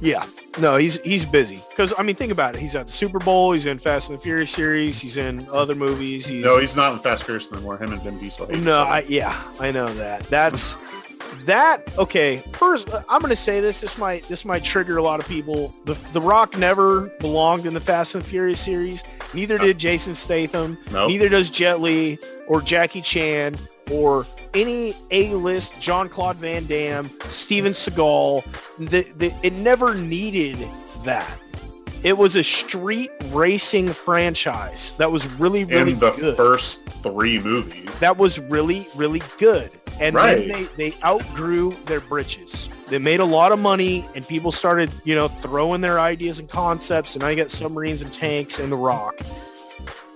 [0.00, 0.26] Yeah,
[0.58, 2.60] no, he's he's busy because I mean, think about it.
[2.60, 3.52] He's at the Super Bowl.
[3.52, 5.00] He's in Fast and the Furious series.
[5.00, 6.26] He's in other movies.
[6.26, 7.78] He's, no, he's not in Fast and Furious anymore.
[7.78, 8.46] Him and Vin Diesel.
[8.58, 10.24] No, I, yeah, I know that.
[10.24, 10.76] That's
[11.44, 15.02] that okay first uh, i'm going to say this this might this might trigger a
[15.02, 15.74] lot of people.
[15.84, 19.04] The, the rock never belonged in the fast and furious series.
[19.34, 20.78] Neither did jason statham.
[20.90, 21.08] Nope.
[21.08, 23.58] neither does jet li or jackie chan
[23.90, 28.44] or any a-list jean-claude van damme steven seagal.
[28.78, 30.58] The, the, it never needed
[31.04, 31.40] that
[32.06, 36.36] it was a street racing franchise that was really really in the good.
[36.36, 40.46] first three movies that was really really good and right.
[40.46, 42.68] then they, they outgrew their britches.
[42.88, 46.48] They made a lot of money and people started, you know, throwing their ideas and
[46.48, 49.18] concepts and I got submarines and tanks and the rock.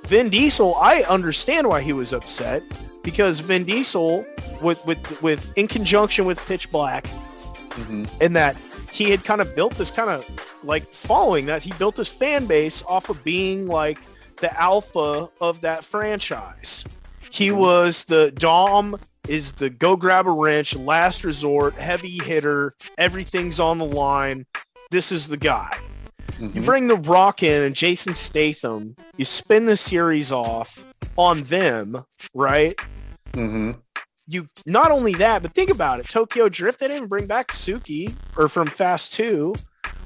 [0.05, 2.63] Vin Diesel, I understand why he was upset
[3.03, 4.27] because Vin Diesel
[4.61, 8.05] with with with in conjunction with Pitch Black mm-hmm.
[8.23, 8.57] in that
[8.93, 12.47] he had kind of built this kind of like following that he built his fan
[12.47, 13.99] base off of being like
[14.37, 16.85] the alpha of that franchise.
[17.31, 17.59] He mm-hmm.
[17.59, 23.79] was the Dom is the go grab a wrench, last resort, heavy hitter, everything's on
[23.79, 24.47] the line.
[24.91, 25.77] This is the guy.
[26.33, 26.59] Mm-hmm.
[26.59, 30.85] You bring The Rock in and Jason Statham, you spin the series off
[31.17, 32.05] on them,
[32.35, 32.75] right?
[33.33, 33.73] Mm-hmm.
[34.27, 36.09] You not only that, but think about it.
[36.09, 39.55] Tokyo Drift, they didn't bring back Suki or from Fast 2,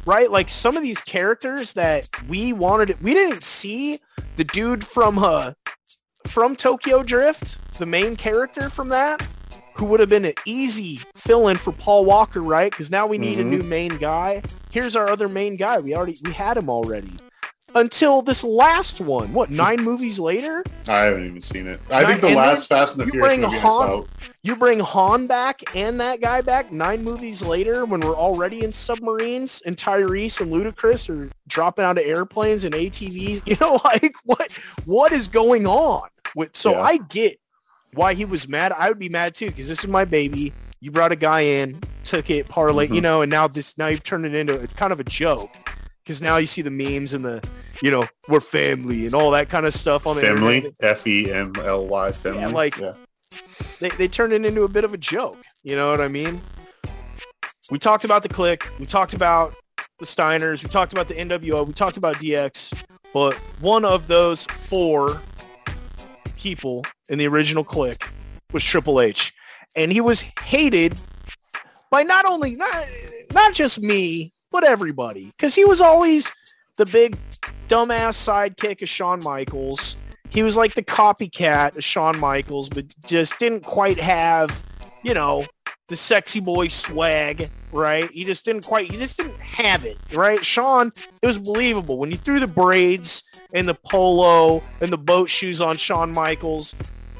[0.07, 0.31] right?
[0.31, 4.01] Like some of these characters that we wanted, we didn't see
[4.37, 5.53] the dude from uh,
[6.27, 9.27] from Tokyo Drift, the main character from that,
[9.75, 12.71] who would have been an easy fill-in for Paul Walker, right?
[12.71, 13.53] Because now we need mm-hmm.
[13.53, 14.43] a new main guy.
[14.71, 15.79] Here's our other main guy.
[15.79, 17.13] We already we had him already.
[17.77, 20.63] Until this last one, what nine movies later?
[20.87, 21.81] I haven't even seen it.
[21.91, 24.07] I nine, think the last Fast and the Furious movie Han,
[24.43, 28.73] You bring Han back and that guy back nine movies later when we're already in
[28.73, 33.43] submarines and Tyrese and Ludacris are dropping out of airplanes and ATVs.
[33.55, 34.53] You know, like what
[34.85, 36.09] what is going on?
[36.35, 36.83] With, so yeah.
[36.83, 37.39] I get
[37.93, 38.73] why he was mad.
[38.73, 40.53] I would be mad too because this is my baby.
[40.81, 42.95] You brought a guy in, took it, parlay, mm-hmm.
[42.95, 45.51] you know, and now this now you've turned it into a, kind of a joke
[46.05, 47.43] because now you see the memes and the
[47.83, 51.33] you know we're family and all that kind of stuff on the family F E
[51.33, 52.41] M L Y family.
[52.41, 52.93] Yeah, like yeah.
[53.81, 55.39] they they turned it into a bit of a joke.
[55.63, 56.41] You know what I mean?
[57.71, 58.79] We talked about the Kliq.
[58.79, 59.55] We talked about
[59.99, 60.63] the Steiners.
[60.63, 61.67] We talked about the NWO.
[61.67, 62.85] We talked about DX.
[63.15, 65.23] But one of those four
[66.37, 68.11] people in the original Kliq
[68.53, 69.33] was Triple H.
[69.77, 70.95] And he was hated
[71.91, 72.85] by not only not,
[73.33, 75.33] not just me, but everybody.
[75.37, 76.33] Because he was always
[76.77, 77.19] the big
[77.67, 79.97] dumbass sidekick of Shawn Michaels.
[80.29, 84.65] He was like the copycat of Shawn Michaels, but just didn't quite have,
[85.03, 85.45] you know,
[85.89, 88.09] the sexy boy swag, right?
[88.13, 90.45] He just didn't quite, he just didn't have it, right?
[90.45, 91.99] Shawn, it was believable.
[91.99, 96.77] When you threw the braids and the polo and the boat shoes on Shawn Michaels,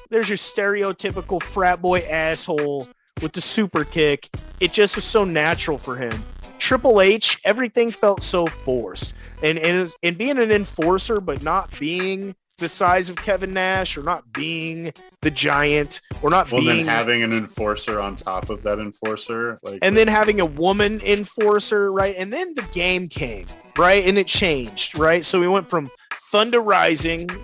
[0.09, 2.87] there's your stereotypical frat boy asshole
[3.23, 4.29] with the super kick.
[4.61, 6.25] It just was so natural for him.
[6.59, 9.15] Triple H, everything felt so forced.
[9.43, 14.03] And, and, and being an enforcer, but not being the size of Kevin Nash or
[14.03, 14.93] not being
[15.23, 19.59] the giant or not well, being then having an enforcer on top of that enforcer
[19.65, 23.47] like and then having a woman enforcer right and then the game came
[23.77, 25.91] right and it changed right so we went from
[26.31, 27.37] Terra Ryzing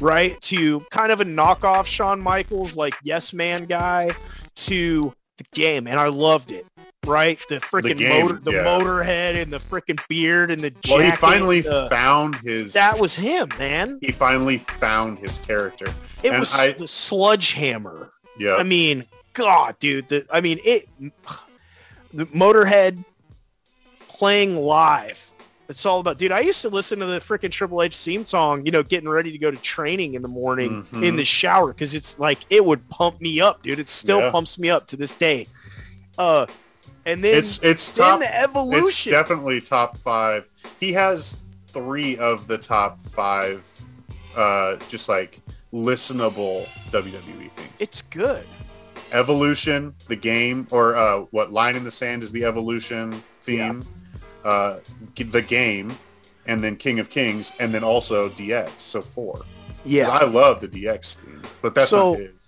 [0.00, 4.10] right to kind of a knockoff Shawn Michaels like yes man guy
[4.56, 6.66] to the game and I loved it
[7.06, 7.38] right?
[7.48, 8.64] The freaking motor, the yeah.
[8.64, 10.90] motorhead and the freaking beard and the jacket.
[10.90, 12.72] Well, he finally found his.
[12.72, 13.98] That was him, man.
[14.00, 15.86] He finally found his character.
[16.22, 18.10] It and was I, the sledgehammer.
[18.38, 18.56] Yeah.
[18.56, 20.08] I mean, God, dude.
[20.08, 20.88] The, I mean, it.
[22.12, 23.04] The motorhead
[24.06, 25.23] playing live.
[25.68, 26.30] It's all about, dude.
[26.30, 29.32] I used to listen to the freaking Triple H theme song, you know, getting ready
[29.32, 31.02] to go to training in the morning mm-hmm.
[31.02, 33.78] in the shower because it's like it would pump me up, dude.
[33.78, 34.30] It still yeah.
[34.30, 35.46] pumps me up to this day.
[36.18, 36.46] Uh,
[37.06, 38.84] and then it's it's then top evolution.
[38.84, 40.48] It's definitely top five.
[40.80, 41.38] He has
[41.68, 43.68] three of the top five,
[44.36, 45.40] uh, just like
[45.72, 47.70] listenable WWE themes.
[47.78, 48.46] It's good.
[49.12, 53.82] Evolution, the game, or uh, what line in the sand is the evolution theme.
[53.82, 53.93] Yeah.
[54.44, 54.80] Uh,
[55.16, 55.96] the game,
[56.46, 58.78] and then King of Kings, and then also DX.
[58.78, 59.40] So four.
[59.84, 62.44] Yeah, I love the DX theme, but that's so, not his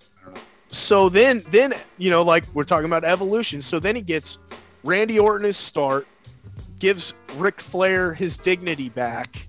[0.69, 4.37] so then then you know like we're talking about evolution so then he gets
[4.83, 6.07] randy orton his start
[6.79, 9.47] gives Ric flair his dignity back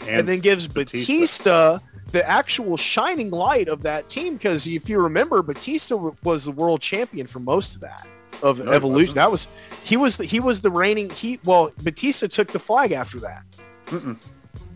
[0.00, 1.74] and, and then gives batista.
[1.74, 1.78] batista.
[2.12, 6.80] the actual shining light of that team because if you remember batista was the world
[6.80, 8.06] champion for most of that
[8.42, 9.48] of no, evolution that was
[9.82, 13.44] he was the, he was the reigning he well batista took the flag after that
[13.86, 14.16] Mm-mm.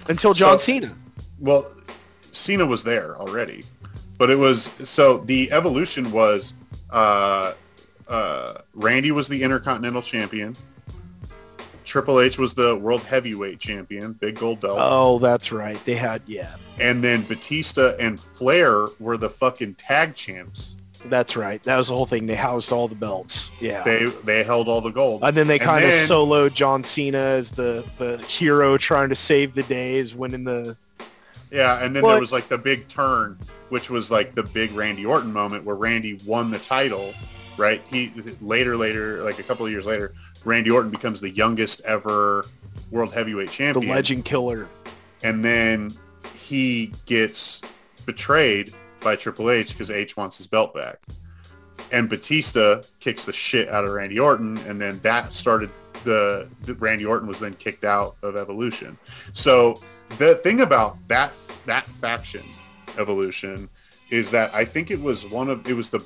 [0.08, 0.96] until john so, cena
[1.38, 1.72] well
[2.32, 3.64] cena was there already
[4.18, 6.54] but it was so the evolution was
[6.90, 7.52] uh,
[8.08, 10.56] uh, Randy was the Intercontinental Champion.
[11.84, 14.78] Triple H was the World Heavyweight Champion, big gold belt.
[14.80, 15.82] Oh, that's right.
[15.84, 16.56] They had yeah.
[16.80, 20.74] And then Batista and Flair were the fucking tag champs.
[21.04, 21.62] That's right.
[21.64, 22.26] That was the whole thing.
[22.26, 23.50] They housed all the belts.
[23.60, 23.82] Yeah.
[23.82, 25.22] They they held all the gold.
[25.22, 29.54] And then they kind of soloed John Cena as the the hero trying to save
[29.54, 30.76] the day, is winning the
[31.50, 34.72] yeah, and then but, there was like the big turn, which was like the big
[34.72, 37.14] Randy Orton moment where Randy won the title,
[37.56, 37.82] right?
[37.88, 40.12] He later, later, like a couple of years later,
[40.44, 42.46] Randy Orton becomes the youngest ever
[42.90, 44.68] world heavyweight champion, the legend killer,
[45.22, 45.92] and then
[46.34, 47.62] he gets
[48.04, 51.00] betrayed by Triple H because H wants his belt back,
[51.92, 55.70] and Batista kicks the shit out of Randy Orton, and then that started
[56.04, 58.96] the, the Randy Orton was then kicked out of Evolution,
[59.32, 59.80] so
[60.18, 61.32] the thing about that
[61.66, 62.44] that faction
[62.98, 63.68] evolution
[64.10, 66.04] is that I think it was one of it was the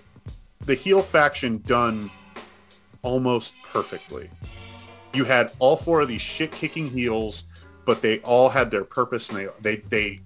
[0.66, 2.10] the heel faction done
[3.02, 4.30] almost perfectly.
[5.12, 7.44] You had all four of these shit kicking heels,
[7.84, 10.20] but they all had their purpose and they they they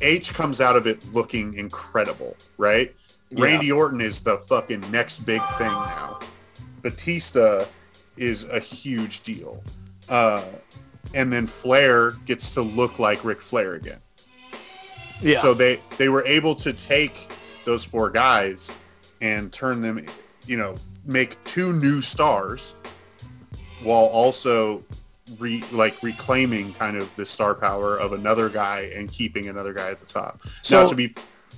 [0.00, 2.94] H comes out of it looking incredible, right?
[3.30, 3.44] Yeah.
[3.44, 6.18] Randy Orton is the fucking next big thing now.
[6.82, 7.64] Batista
[8.16, 9.62] is a huge deal.
[10.08, 10.44] Uh,
[11.14, 14.00] and then Flair gets to look like Ric Flair again.
[15.20, 15.40] Yeah.
[15.40, 17.30] So they they were able to take
[17.64, 18.72] those four guys
[19.20, 20.06] and turn them,
[20.46, 22.74] you know, make two new stars
[23.82, 24.82] while also
[25.38, 29.90] re, like reclaiming kind of the star power of another guy and keeping another guy
[29.90, 30.40] at the top.
[30.62, 31.14] So Not to be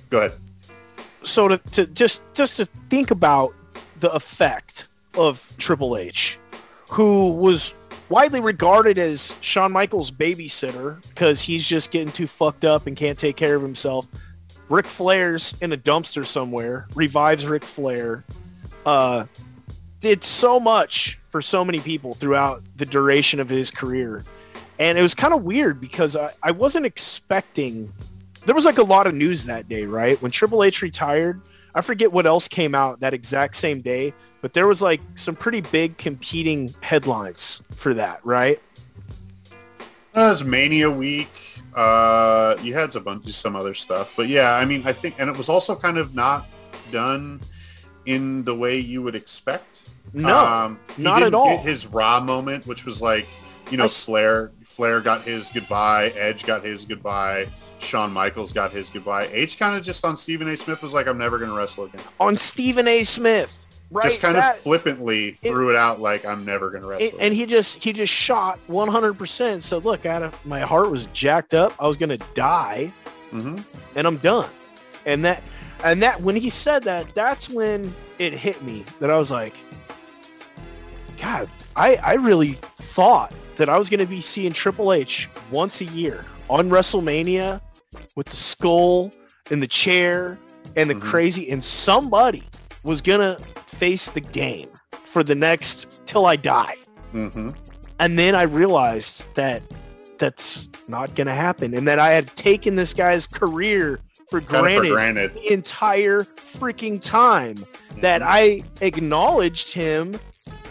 [0.09, 0.33] go ahead.
[1.23, 3.53] So to, to just just to think about
[3.99, 6.37] the effect of Triple H,
[6.89, 7.73] who was
[8.09, 13.17] widely regarded as Shawn Michaels' babysitter because he's just getting too fucked up and can't
[13.17, 14.07] take care of himself.
[14.69, 18.23] Ric Flair's in a dumpster somewhere, revives Ric Flair.
[18.85, 19.25] Uh,
[20.01, 24.23] did so much for so many people throughout the duration of his career.
[24.77, 27.91] And it was kind of weird because I, I wasn't expecting
[28.45, 30.21] there was like a lot of news that day, right?
[30.21, 31.41] When Triple H retired,
[31.73, 35.35] I forget what else came out that exact same day, but there was like some
[35.35, 38.61] pretty big competing headlines for that, right?
[40.11, 41.61] That was Mania week.
[41.75, 45.15] Uh, you had a bunch of some other stuff, but yeah, I mean, I think,
[45.17, 46.45] and it was also kind of not
[46.91, 47.41] done
[48.05, 49.89] in the way you would expect.
[50.13, 51.57] No, um, not at all.
[51.57, 53.27] his raw moment, which was like,
[53.71, 57.47] you know, I, Flair, Flair got his goodbye, Edge got his goodbye,
[57.79, 59.27] Shawn Michaels got his goodbye.
[59.31, 60.55] H kind of just on Stephen A.
[60.55, 62.01] Smith was like, I'm never going to wrestle again.
[62.19, 63.03] On Stephen A.
[63.03, 63.51] Smith.
[63.91, 67.09] Right, just kind that, of flippantly threw it, it, out like I'm never gonna wrestle.
[67.09, 69.13] It, and he just he just shot 100.
[69.13, 71.75] percent So look, out of my heart was jacked up.
[71.79, 72.91] I was gonna die,
[73.31, 73.59] mm-hmm.
[73.95, 74.49] and I'm done.
[75.05, 75.43] And that
[75.83, 79.57] and that when he said that, that's when it hit me that I was like,
[81.23, 85.85] God, I I really thought that I was gonna be seeing Triple H once a
[85.85, 87.61] year on WrestleMania
[88.17, 89.09] with the skull
[89.49, 90.37] and the chair
[90.75, 91.07] and the mm-hmm.
[91.07, 92.43] crazy, and somebody
[92.83, 93.37] was gonna
[93.67, 94.67] face the game
[95.05, 96.75] for the next till I die.
[97.13, 97.51] Mm-hmm.
[97.99, 99.63] And then I realized that
[100.17, 104.93] that's not gonna happen, and that I had taken this guy's career for granted, for
[104.95, 107.55] granted, the entire freaking time.
[107.55, 108.01] Mm-hmm.
[108.01, 110.19] That I acknowledged him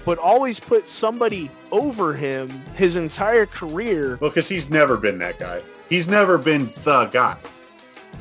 [0.05, 4.19] but always put somebody over him his entire career.
[4.21, 5.63] Well, because he's never been that guy.
[5.89, 7.39] He's never been the guy.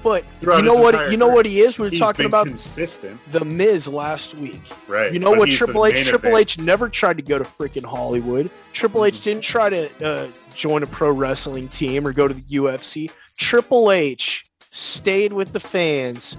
[0.03, 1.11] But you know what?
[1.11, 1.77] You know what he is.
[1.77, 3.21] We were he's talking about consistent.
[3.31, 4.61] The Miz last week.
[4.87, 5.13] Right.
[5.13, 5.49] You know what?
[5.49, 6.07] Triple H.
[6.07, 8.49] Triple H never tried to go to freaking Hollywood.
[8.73, 9.23] Triple H mm-hmm.
[9.23, 13.11] didn't try to uh, join a pro wrestling team or go to the UFC.
[13.37, 16.37] Triple H stayed with the fans,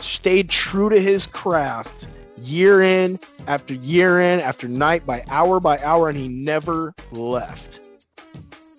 [0.00, 2.08] stayed true to his craft,
[2.48, 7.80] year in after year in after night by hour by hour, and he never left.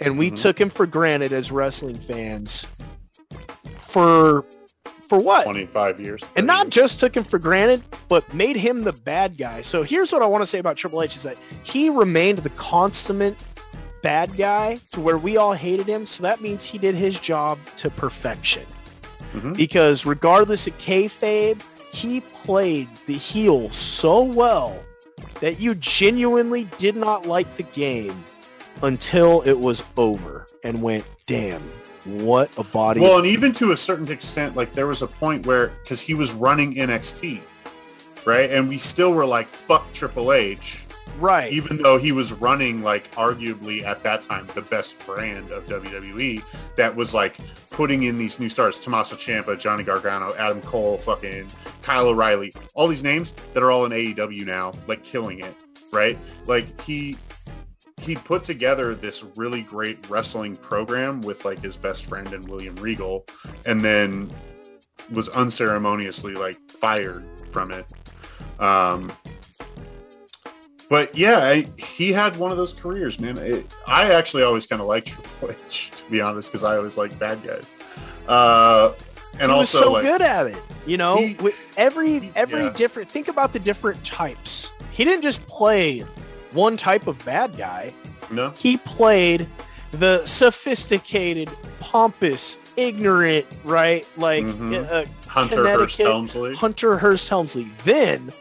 [0.01, 0.35] And we mm-hmm.
[0.35, 2.67] took him for granted as wrestling fans
[3.77, 4.45] for
[5.09, 6.73] for what 25 years and not years.
[6.75, 10.25] just took him for granted but made him the bad guy so here's what i
[10.25, 13.35] want to say about triple h is that he remained the consummate
[14.03, 17.57] bad guy to where we all hated him so that means he did his job
[17.75, 18.65] to perfection
[19.33, 19.53] mm-hmm.
[19.53, 21.59] because regardless of kayfabe
[21.91, 24.81] he played the heel so well
[25.41, 28.23] that you genuinely did not like the game
[28.83, 31.61] until it was over and went, damn,
[32.05, 33.01] what a body.
[33.01, 36.13] Well, and even to a certain extent, like there was a point where, because he
[36.13, 37.41] was running NXT,
[38.25, 38.49] right?
[38.51, 40.83] And we still were like, fuck Triple H.
[41.19, 41.51] Right.
[41.51, 46.41] Even though he was running like arguably at that time the best brand of WWE
[46.77, 47.37] that was like
[47.71, 51.47] putting in these new stars, Tommaso Ciampa, Johnny Gargano, Adam Cole, fucking
[51.81, 55.55] Kyle O'Reilly, all these names that are all in AEW now, like killing it,
[55.91, 56.17] right?
[56.45, 57.17] Like he
[58.01, 62.75] he put together this really great wrestling program with like his best friend and William
[62.77, 63.25] Regal
[63.65, 64.31] and then
[65.11, 67.85] was unceremoniously like fired from it.
[68.59, 69.11] Um,
[70.89, 73.37] but yeah, I, he had one of those careers, man.
[73.37, 76.97] It, I actually always kind of liked Triple H, to be honest, because I always
[76.97, 77.79] like bad guys.
[78.27, 78.93] Uh,
[79.33, 80.61] and he also, was so like, good at it.
[80.87, 81.37] You know, he,
[81.77, 82.69] every every yeah.
[82.71, 83.09] different.
[83.09, 84.69] Think about the different types.
[84.91, 85.99] He didn't just play
[86.51, 87.93] one type of bad guy.
[88.31, 89.47] No, he played
[89.91, 91.49] the sophisticated,
[91.79, 94.07] pompous, ignorant, right?
[94.17, 94.85] Like mm-hmm.
[94.89, 96.55] uh, Hunter Hearst Helmsley.
[96.55, 97.69] Hunter Hearst Helmsley.
[97.83, 98.33] Then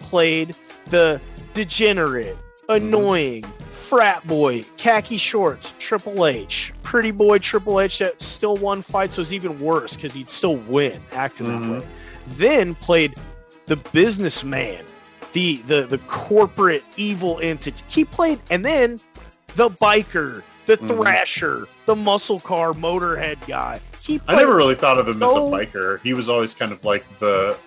[0.00, 0.56] played
[0.86, 1.20] the
[1.52, 2.36] degenerate,
[2.68, 9.18] annoying, frat boy, khaki shorts, Triple H, pretty boy Triple H that still won fights
[9.18, 11.72] was even worse because he'd still win acting mm-hmm.
[11.72, 11.86] that way.
[12.28, 13.14] Then played
[13.66, 14.84] the businessman,
[15.32, 17.84] the the the corporate evil entity.
[17.88, 19.00] He played and then
[19.56, 20.86] the biker, the mm-hmm.
[20.86, 23.80] thrasher, the muscle car motorhead guy.
[24.00, 26.00] He I never really thought of him so, as a biker.
[26.02, 27.58] He was always kind of like the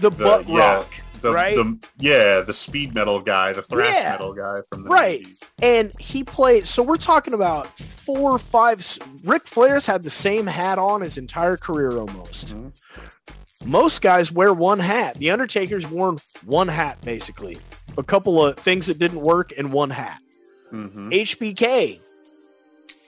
[0.00, 0.94] the, the butt yeah, rock
[1.24, 1.56] the, right?
[1.56, 4.10] the yeah, the speed metal guy, the thrash yeah.
[4.10, 5.22] metal guy from the right.
[5.22, 5.48] 90s.
[5.62, 6.66] And he played.
[6.66, 8.86] So we're talking about four or five.
[9.24, 12.54] Ric Flair's had the same hat on his entire career almost.
[12.54, 13.70] Mm-hmm.
[13.70, 15.16] Most guys wear one hat.
[15.16, 17.58] The Undertaker's worn one hat basically.
[17.96, 20.20] A couple of things that didn't work and one hat.
[20.72, 21.10] Mm-hmm.
[21.10, 22.00] HBK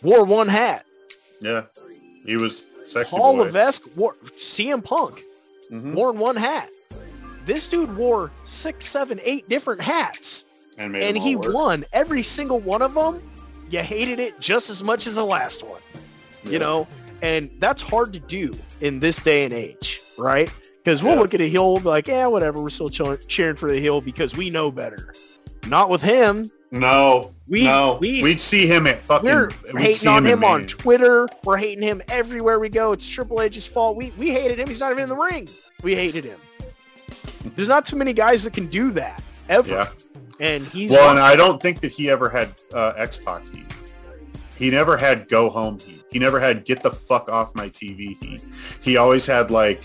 [0.03, 0.87] wore one hat.
[1.41, 1.65] Yeah,
[2.25, 3.15] he was sexy.
[3.15, 3.43] Paul boy.
[3.45, 5.23] Levesque wore CM Punk
[5.71, 5.95] mm-hmm.
[5.95, 6.69] worn one hat.
[7.47, 10.45] This dude wore six, seven, eight different hats.
[10.79, 11.55] And, and he work.
[11.55, 13.23] won every single one of them.
[13.71, 15.81] You hated it just as much as the last one.
[16.45, 16.51] Yeah.
[16.51, 16.89] You know?
[17.23, 20.53] And that's hard to do in this day and age, right?
[20.85, 21.21] Because we'll yeah.
[21.21, 22.61] look at a heel like, yeah, whatever.
[22.61, 25.15] We're still cheering for the heel because we know better.
[25.67, 26.51] Not with him.
[26.71, 27.97] No, we no.
[28.01, 29.25] we would see him at fucking.
[29.25, 31.29] We're hating on him, him on Twitter.
[31.45, 32.93] We're hating him everywhere we go.
[32.93, 33.97] It's Triple H's fault.
[33.97, 34.69] We we hated him.
[34.69, 35.49] He's not even in the ring.
[35.83, 36.39] We hated him.
[37.55, 39.71] There's not too many guys that can do that ever.
[39.71, 39.89] Yeah.
[40.39, 43.73] And he's well, and I don't think that he ever had uh, X Pac heat.
[44.59, 46.05] He never had go home heat.
[46.11, 48.45] He never had get the fuck off my TV heat.
[48.83, 49.85] He always had like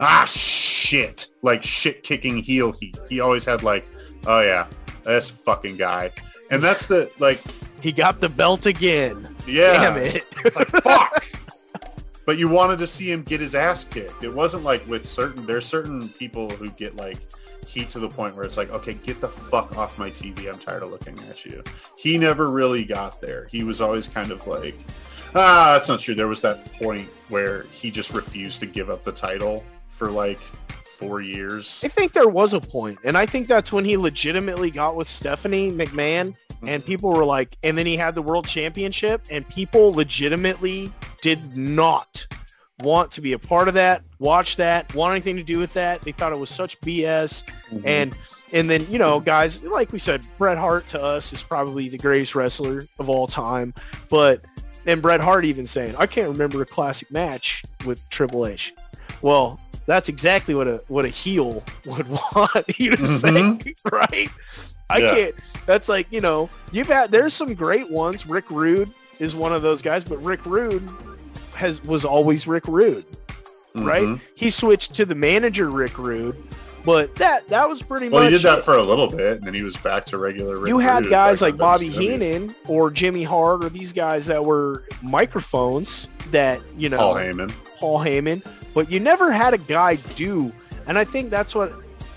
[0.00, 2.98] ah shit, like shit kicking heel heat.
[3.08, 3.86] He always had like
[4.26, 4.66] oh yeah,
[5.04, 6.10] this fucking guy.
[6.50, 7.40] And that's the like
[7.82, 9.34] he got the belt again.
[9.46, 9.94] Yeah.
[9.94, 10.24] Damn it.
[10.56, 11.24] like fuck.
[12.24, 14.22] but you wanted to see him get his ass kicked.
[14.22, 17.18] It wasn't like with certain there's certain people who get like
[17.66, 20.48] heat to the point where it's like, okay, get the fuck off my TV.
[20.48, 21.62] I'm tired of looking at you.
[21.96, 23.48] He never really got there.
[23.50, 24.76] He was always kind of like,
[25.34, 26.14] ah, that's not true.
[26.14, 30.40] There was that point where he just refused to give up the title for like
[31.08, 31.82] four years.
[31.84, 35.08] I think there was a point, and I think that's when he legitimately got with
[35.08, 36.86] Stephanie McMahon, and mm-hmm.
[36.86, 42.26] people were like, and then he had the world championship, and people legitimately did not
[42.80, 46.02] want to be a part of that, watch that, want anything to do with that.
[46.02, 47.44] They thought it was such BS.
[47.70, 47.86] Mm-hmm.
[47.86, 48.16] And
[48.52, 51.96] and then, you know, guys, like we said, Bret Hart to us is probably the
[51.96, 53.72] greatest wrestler of all time.
[54.10, 54.44] But
[54.84, 58.74] and Bret Hart even saying, I can't remember a classic match with Triple H.
[59.22, 63.60] Well, that's exactly what a what a heel would want you to mm-hmm.
[63.60, 64.28] say, right?
[64.90, 65.14] I yeah.
[65.14, 65.34] can't.
[65.66, 67.10] That's like you know you've had.
[67.10, 68.26] There's some great ones.
[68.26, 70.88] Rick Rude is one of those guys, but Rick Rude
[71.54, 73.06] has was always Rick Rude,
[73.74, 73.84] mm-hmm.
[73.84, 74.20] right?
[74.34, 76.36] He switched to the manager Rick Rude,
[76.84, 78.30] but that that was pretty well, much.
[78.30, 78.64] Well, he did that it.
[78.64, 80.58] for a little bit, and then he was back to regular.
[80.58, 84.44] Rick you had Rude guys like Bobby Heenan or Jimmy Hart or these guys that
[84.44, 86.98] were microphones that you know.
[86.98, 87.54] Paul Heyman.
[87.78, 90.52] Paul Heyman, but you never had a guy do,
[90.86, 91.72] and I think that's what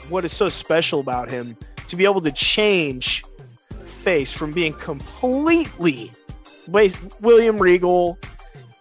[0.10, 1.57] what is so special about him
[1.88, 3.23] to be able to change
[4.02, 6.11] face from being completely
[6.68, 8.18] William Regal,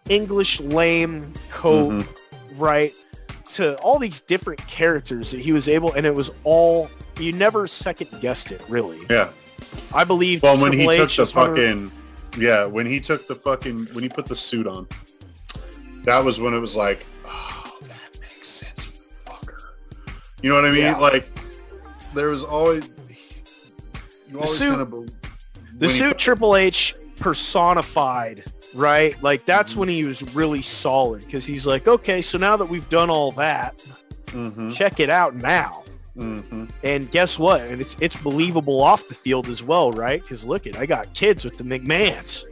[0.09, 2.59] English lame coat, mm-hmm.
[2.59, 2.93] right,
[3.53, 6.89] to all these different characters that he was able, and it was all
[7.19, 8.99] you never second guessed it, really.
[9.09, 9.31] Yeah,
[9.95, 10.43] I believe.
[10.43, 11.93] Well, when he H took the fucking,
[12.39, 14.89] yeah, when he took the fucking, when he put the suit on,
[16.05, 17.07] that was when it was like,
[20.45, 20.83] You know what I mean?
[20.83, 20.99] Yeah.
[20.99, 21.27] Like,
[22.13, 22.91] there was always
[24.29, 25.11] you the suit, kind of,
[25.79, 28.45] the suit Triple H personified,
[28.75, 29.21] right?
[29.23, 29.81] Like that's mm-hmm.
[29.81, 33.33] when he was really solid because he's like, okay, so now that we've done all
[33.33, 33.79] that,
[34.27, 34.73] mm-hmm.
[34.73, 35.83] check it out now.
[36.15, 36.67] Mm-hmm.
[36.83, 37.63] And guess what?
[37.63, 40.21] And it's it's believable off the field as well, right?
[40.21, 42.45] Because look at I got kids with the McMahons.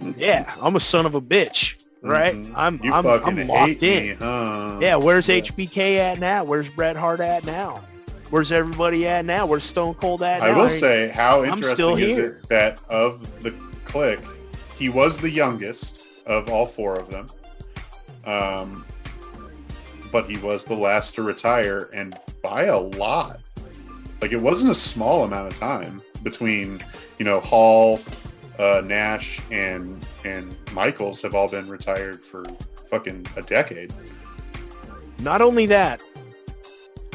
[0.00, 0.18] Mm-hmm.
[0.18, 2.34] Yeah, I'm a son of a bitch, right?
[2.34, 2.54] Mm-hmm.
[2.56, 4.08] I'm you I'm, I'm locked in.
[4.08, 4.78] Me, huh?
[4.80, 5.40] Yeah, where's yeah.
[5.40, 6.44] HBK at now?
[6.44, 7.82] Where's Bret Hart at now?
[8.30, 9.46] Where's everybody at now?
[9.46, 10.46] Where's Stone Cold at now?
[10.46, 13.50] I will say, how interesting is it that of the
[13.84, 14.26] Kliq,
[14.78, 17.26] he was the youngest of all four of them.
[18.24, 18.86] Um,
[20.10, 23.40] but he was the last to retire, and by a lot.
[24.20, 26.80] Like it wasn't a small amount of time between,
[27.18, 28.00] you know, Hall,
[28.58, 32.44] uh, Nash, and and Michaels have all been retired for
[32.90, 33.92] fucking a decade.
[35.20, 36.02] Not only that,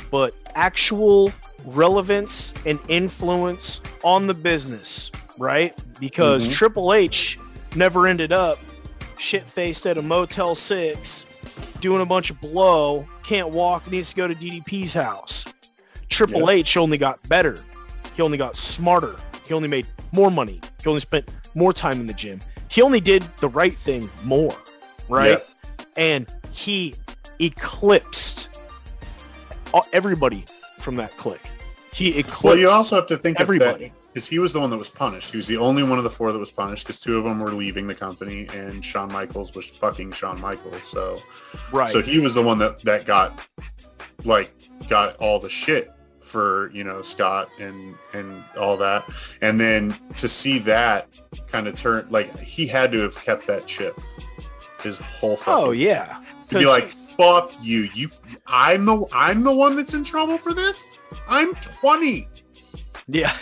[0.09, 1.31] but actual
[1.65, 5.77] relevance and influence on the business, right?
[5.99, 6.53] Because mm-hmm.
[6.53, 7.39] Triple H
[7.75, 8.57] never ended up
[9.17, 11.25] shit-faced at a Motel 6
[11.81, 15.45] doing a bunch of blow, can't walk, needs to go to DDP's house.
[16.09, 16.49] Triple yep.
[16.49, 17.57] H only got better.
[18.15, 19.15] He only got smarter.
[19.47, 19.85] He only made
[20.17, 20.59] more money.
[20.83, 22.41] He only spent more time in the gym.
[22.69, 24.55] He only did the right thing more,
[25.07, 25.29] right?
[25.29, 25.47] Yep.
[25.95, 26.95] And he
[27.39, 28.49] eclipsed
[29.93, 30.43] everybody
[30.79, 31.39] from that Kliq.
[31.93, 32.43] He eclipsed.
[32.43, 35.31] Well, you also have to think everybody because he was the one that was punished.
[35.31, 37.39] He was the only one of the four that was punished because two of them
[37.39, 40.83] were leaving the company and Shawn Michaels was fucking Shawn Michaels.
[40.83, 41.19] So,
[41.71, 41.89] right.
[41.89, 43.47] So he was the one that that got
[44.25, 44.51] like
[44.89, 45.91] got all the shit
[46.27, 49.05] for you know Scott and and all that,
[49.41, 51.07] and then to see that
[51.47, 53.99] kind of turn like he had to have kept that chip
[54.83, 55.33] his whole.
[55.33, 57.89] Oh, fucking, oh yeah, to be like fuck you.
[57.93, 58.09] You
[58.45, 60.87] I'm the I'm the one that's in trouble for this?
[61.27, 62.27] I'm 20.
[63.07, 63.33] Yeah.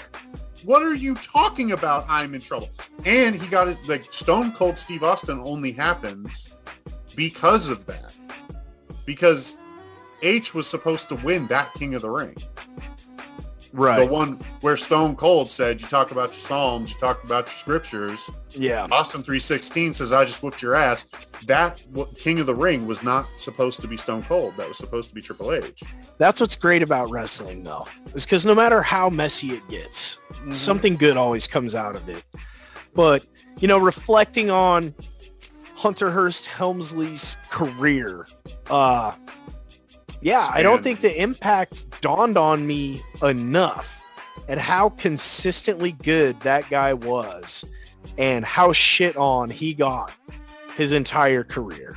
[0.64, 2.06] What are you talking about?
[2.07, 2.70] I'm in trouble.
[3.06, 6.49] And he got it like Stone Cold Steve Austin only happens
[7.16, 8.14] because of that.
[9.06, 9.57] Because
[10.26, 12.35] H was supposed to win that King of the Ring.
[13.76, 14.06] Right.
[14.06, 17.56] The one where Stone Cold said, you talk about your Psalms, you talk about your
[17.56, 18.30] scriptures.
[18.52, 18.88] Yeah.
[18.89, 21.07] Austin 316 says, I just whooped your ass.
[21.45, 21.84] That
[22.18, 24.56] King of the Ring was not supposed to be Stone Cold.
[24.56, 25.84] That was supposed to be Triple H.
[26.18, 30.53] That's what's great about wrestling, though, is because no matter how messy it gets, mm-hmm.
[30.53, 32.23] something good always comes out of it.
[32.93, 33.26] But,
[33.60, 34.95] you know, reflecting on
[35.76, 38.26] Hunter Hearst Helmsley's career,
[38.69, 39.11] uh,
[40.26, 44.02] yeah, I don't think the impact dawned on me enough
[44.49, 47.64] at how consistently good that guy was
[48.18, 50.11] and how shit on he got
[50.76, 51.95] his entire career.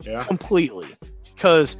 [0.00, 0.24] Yeah.
[0.24, 0.88] Completely.
[1.34, 1.76] Because,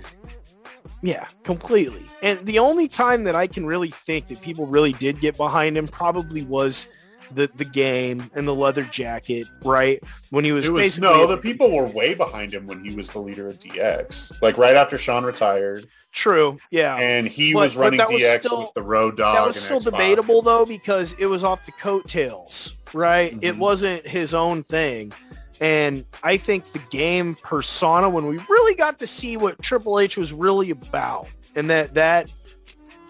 [1.03, 2.05] yeah, completely.
[2.23, 5.79] And the only time that I can really think that people really did get behind
[5.79, 6.87] him probably was–
[7.35, 10.03] the the game and the leather jacket, right?
[10.31, 13.19] When he was, was no, the people were way behind him when he was the
[13.19, 14.41] leader of DX.
[14.43, 15.87] Like right after Shawn retired.
[16.13, 16.59] True.
[16.71, 16.97] Yeah.
[16.97, 19.35] And he but, was running DX still, with the Road Dog.
[19.35, 23.33] That was still debatable though because it was off the coattails, right?
[23.33, 23.45] Mm-hmm.
[23.45, 25.13] It wasn't his own thing.
[25.61, 30.17] And I think the game persona, when we really got to see what Triple H
[30.17, 32.33] was really about, and that that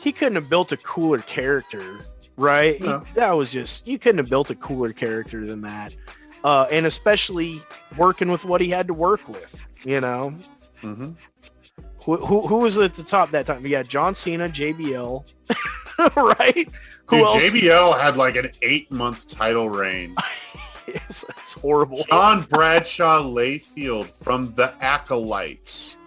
[0.01, 2.05] he couldn't have built a cooler character
[2.37, 2.81] right?
[2.81, 3.05] No.
[3.15, 5.95] That was just you couldn't have built a cooler character than that.
[6.45, 7.61] uh, and especially
[7.97, 9.63] working with what he had to work with.
[9.85, 10.35] You know,
[10.83, 11.11] Mm-hmm.
[12.05, 13.63] who, who, who was at the top that time?
[13.63, 15.25] We had John Cena, JBL,
[16.17, 16.69] right?
[17.07, 17.43] Who Dude, else?
[17.45, 20.17] JBL had like an eight month title reign.
[20.89, 21.99] it's, it's horrible.
[22.09, 25.99] John Bradshaw Layfield from the Acolytes,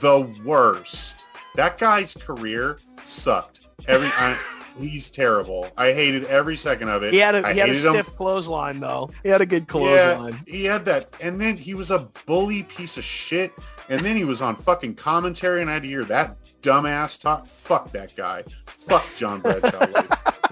[0.00, 1.24] the worst.
[1.56, 3.68] That guy's career sucked.
[3.86, 4.38] Every I,
[4.78, 5.68] he's terrible.
[5.76, 7.12] I hated every second of it.
[7.12, 7.92] He had a, I he had a hated him.
[7.94, 9.10] stiff clothesline though.
[9.22, 9.66] He had a good Yeah,
[10.14, 10.40] clothesline.
[10.46, 13.52] he had that, and then he was a bully piece of shit.
[13.90, 17.46] And then he was on fucking commentary, and I had to hear that dumbass talk.
[17.46, 18.44] Fuck that guy.
[18.66, 19.86] Fuck John Bradshaw.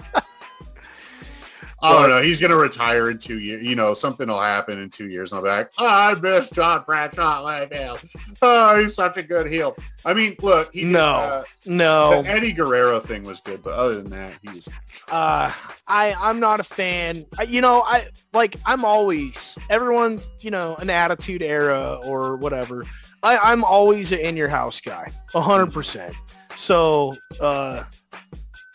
[1.81, 2.21] I don't know.
[2.21, 3.63] He's gonna retire in two years.
[3.63, 5.31] You know, something will happen in two years.
[5.31, 7.99] And I'll be like, oh, I miss John Bradshaw Layfield.
[8.41, 9.75] Oh, he's such a good heel.
[10.05, 11.05] I mean, look, he No.
[11.05, 14.67] uh, No, the Eddie Guerrero thing was good, but other than that, he was.
[15.11, 15.51] uh,
[15.87, 17.25] I I'm not a fan.
[17.37, 22.85] I, you know, I like I'm always everyone's you know an attitude era or whatever.
[23.23, 26.15] I, I'm always an in your house guy, hundred percent.
[26.55, 27.83] So, uh,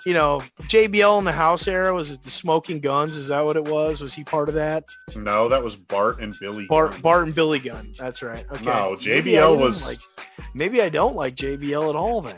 [0.05, 3.17] you know, JBL in the house era was it the Smoking Gunns?
[3.17, 4.01] Is that what it was?
[4.01, 4.85] Was he part of that?
[5.17, 6.67] No, that was Bart and Billy.
[6.67, 7.01] Bart Gunn.
[7.01, 7.95] Bart and Billy Gunn.
[7.99, 8.45] That's right.
[8.53, 8.65] Okay.
[8.65, 9.99] No, JBL didn't was- like.
[10.55, 12.21] Maybe I don't like JBL at all.
[12.21, 12.37] Then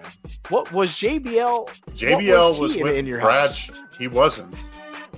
[0.48, 1.68] what was JBL?
[1.94, 3.48] JBL was was, in- with in your Brad.
[3.48, 3.70] house?
[3.98, 4.54] He wasn't.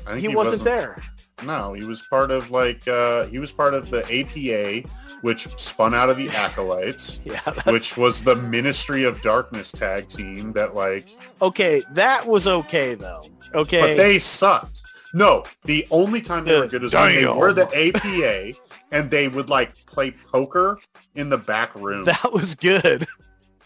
[0.07, 1.03] I think He, wasn't, there.
[1.45, 4.89] No, he was part of like uh, he was part of the APA,
[5.23, 7.41] which spun out of the Acolytes, Yeah.
[7.45, 11.09] that's- which was the Ministry of Darkness tag team that like,
[11.43, 13.23] okay, that was okay though.
[13.55, 13.81] Okay.
[13.81, 14.83] but they sucked.
[15.15, 18.59] No, the only time they were good is when they were the APA
[18.93, 20.79] and they would like play poker
[21.15, 22.05] in the back room.
[22.07, 23.07] that was good.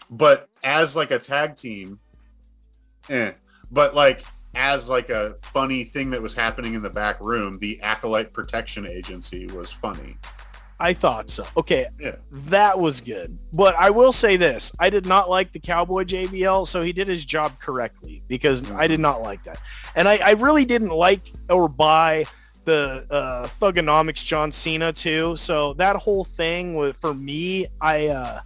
[0.09, 1.99] but as like a tag team,
[3.09, 3.31] eh.
[3.71, 4.23] But like
[4.55, 8.85] as like a funny thing that was happening in the back room, the Acolyte Protection
[8.85, 10.17] Agency was funny.
[10.81, 11.45] I thought so.
[11.55, 12.15] Okay, Yeah.
[12.31, 13.37] that was good.
[13.53, 14.71] But I will say this.
[14.79, 18.87] I did not like the Cowboy JBL, so he did his job correctly because I
[18.87, 19.59] did not like that.
[19.95, 22.25] And I, I really didn't like or buy
[22.65, 25.35] the uh, Thugonomics John Cena too.
[25.35, 28.41] So that whole thing was, for me, I, uh,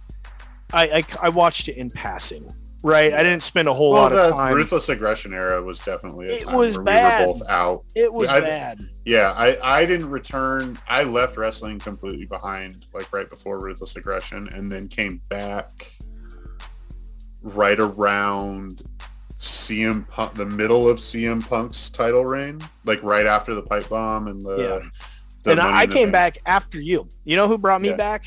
[0.72, 2.52] I, I, I watched it in passing,
[2.86, 3.12] right?
[3.12, 4.54] I didn't spend a whole Well, lot of the time.
[4.54, 7.20] ruthless aggression era was definitely a It time was where bad.
[7.20, 7.84] we were both out.
[7.94, 8.88] it was I- bad.
[9.04, 10.78] Yeah, I, I didn't return.
[10.88, 15.92] I left wrestling completely behind, like right before ruthless aggression, and then came back
[17.42, 18.82] right around
[19.38, 24.26] CM Punk, the middle of CM Punk's title reign, like right after the pipe bomb
[24.28, 24.56] and the.
[24.56, 24.88] Yeah.
[25.44, 27.08] the And I, I came back after you.
[27.24, 27.96] You know who brought me Yeah.
[27.96, 28.24] back?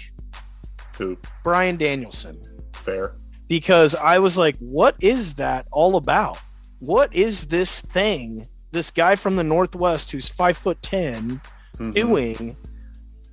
[0.98, 2.41] Who Bryan Danielson.
[2.73, 3.15] fair?
[3.49, 6.38] Because I was like, what is that all about?
[6.80, 8.47] What is this thing?
[8.71, 11.41] This guy from the Northwest who's five foot 10
[11.77, 11.93] Mhm.
[11.95, 12.57] doing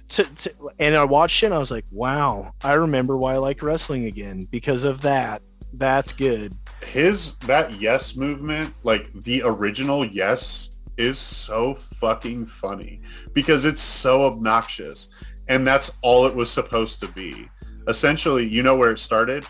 [0.09, 3.39] to, to, and I watched it and I was like, wow, I remember why I
[3.39, 5.43] like wrestling again because of that.
[5.73, 6.55] That's good.
[6.87, 13.01] his that yes movement like the original yes is so fucking funny
[13.35, 15.09] because it's so obnoxious
[15.49, 17.49] and that's all it was supposed to be
[17.89, 19.45] essentially you know where it started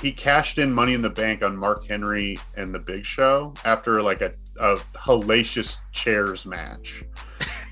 [0.00, 4.02] he cashed in money in the bank on mark henry and the big show after
[4.02, 7.04] like a, a hellacious chairs match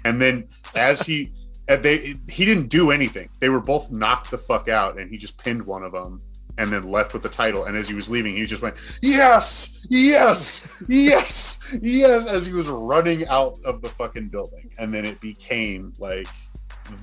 [0.04, 1.32] and then as he
[1.68, 5.36] they he didn't do anything they were both knocked the fuck out and he just
[5.38, 6.20] pinned one of them
[6.58, 7.64] and then left with the title.
[7.64, 12.68] And as he was leaving, he just went, yes, yes, yes, yes, as he was
[12.68, 14.70] running out of the fucking building.
[14.78, 16.28] And then it became like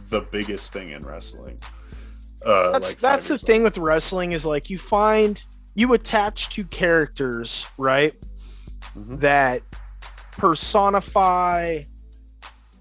[0.10, 1.60] the biggest thing in wrestling.
[2.46, 5.44] Uh, That's like that's the thing with wrestling is like you find
[5.74, 8.14] you attach to characters, right?
[8.96, 9.20] Mhm.
[9.20, 9.62] That
[10.32, 11.82] personify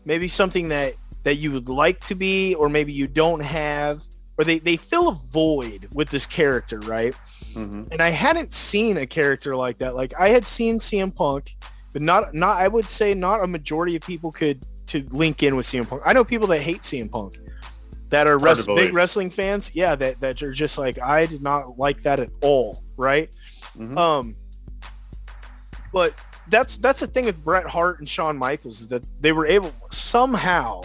[0.04, 4.02] maybe something that that you would like to be or maybe you don't have
[4.36, 7.14] or they, they fill a void with this character, right?
[7.54, 7.88] Mhm.
[7.92, 9.94] And I hadn't seen a character like that.
[9.94, 11.56] Like I had seen CM Punk,
[11.92, 15.56] but not not I would say not a majority of people could to link in
[15.56, 16.02] with CM Punk.
[16.04, 17.38] I know people that hate CM Punk
[18.14, 19.72] that are res- big wrestling fans.
[19.74, 23.28] Yeah, that that are just like I did not like that at all, right?
[23.76, 23.96] Mhm.
[23.98, 24.36] Um,
[25.92, 26.14] but
[26.48, 29.72] that's that's the thing with Bret Hart and Shawn Michaels is that they were able
[29.90, 30.82] somehow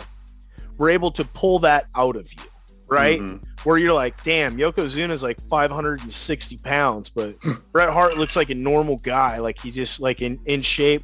[0.78, 2.44] were able to pull that out of you,
[2.88, 3.20] right?
[3.20, 3.44] Mhm.
[3.66, 7.36] Where you're like, damn, Yokozuna is like 560 pounds, but
[7.74, 11.04] Bret Hart looks like a normal guy, like he just like in in shape,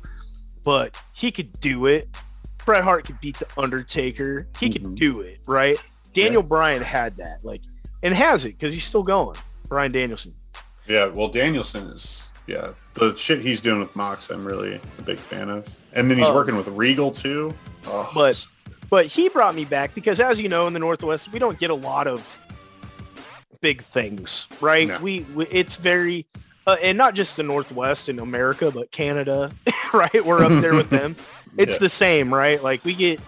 [0.64, 2.08] but he could do it.
[2.66, 4.48] Bret Hart could beat the Undertaker.
[4.60, 4.96] He could Mhm.
[4.96, 5.78] do it, right?
[6.16, 7.62] Daniel Bryan had that, like,
[8.02, 9.38] and has it because he's still going.
[9.70, 10.34] Bryan Danielson.
[10.88, 15.18] Yeah, well, Danielson is, yeah, the shit he's doing with Mox, I'm really a big
[15.20, 15.68] fan of.
[15.94, 16.34] And then he's Oh.
[16.34, 17.54] working with Regal too.
[17.86, 18.48] Oh, But-
[18.90, 21.70] but he brought me back because, as you know, in the Northwest, we don't get
[21.72, 22.40] a lot of
[23.62, 24.88] big things, right?
[24.88, 25.00] No.
[25.00, 26.28] We, we, it's very,
[26.68, 29.52] uh, and not just the Northwest in America, but Canada,
[29.94, 30.24] right?
[30.24, 31.16] We're up there with them.
[31.58, 31.80] It's yeah.
[31.80, 32.62] the same, right?
[32.62, 33.22] Like we get,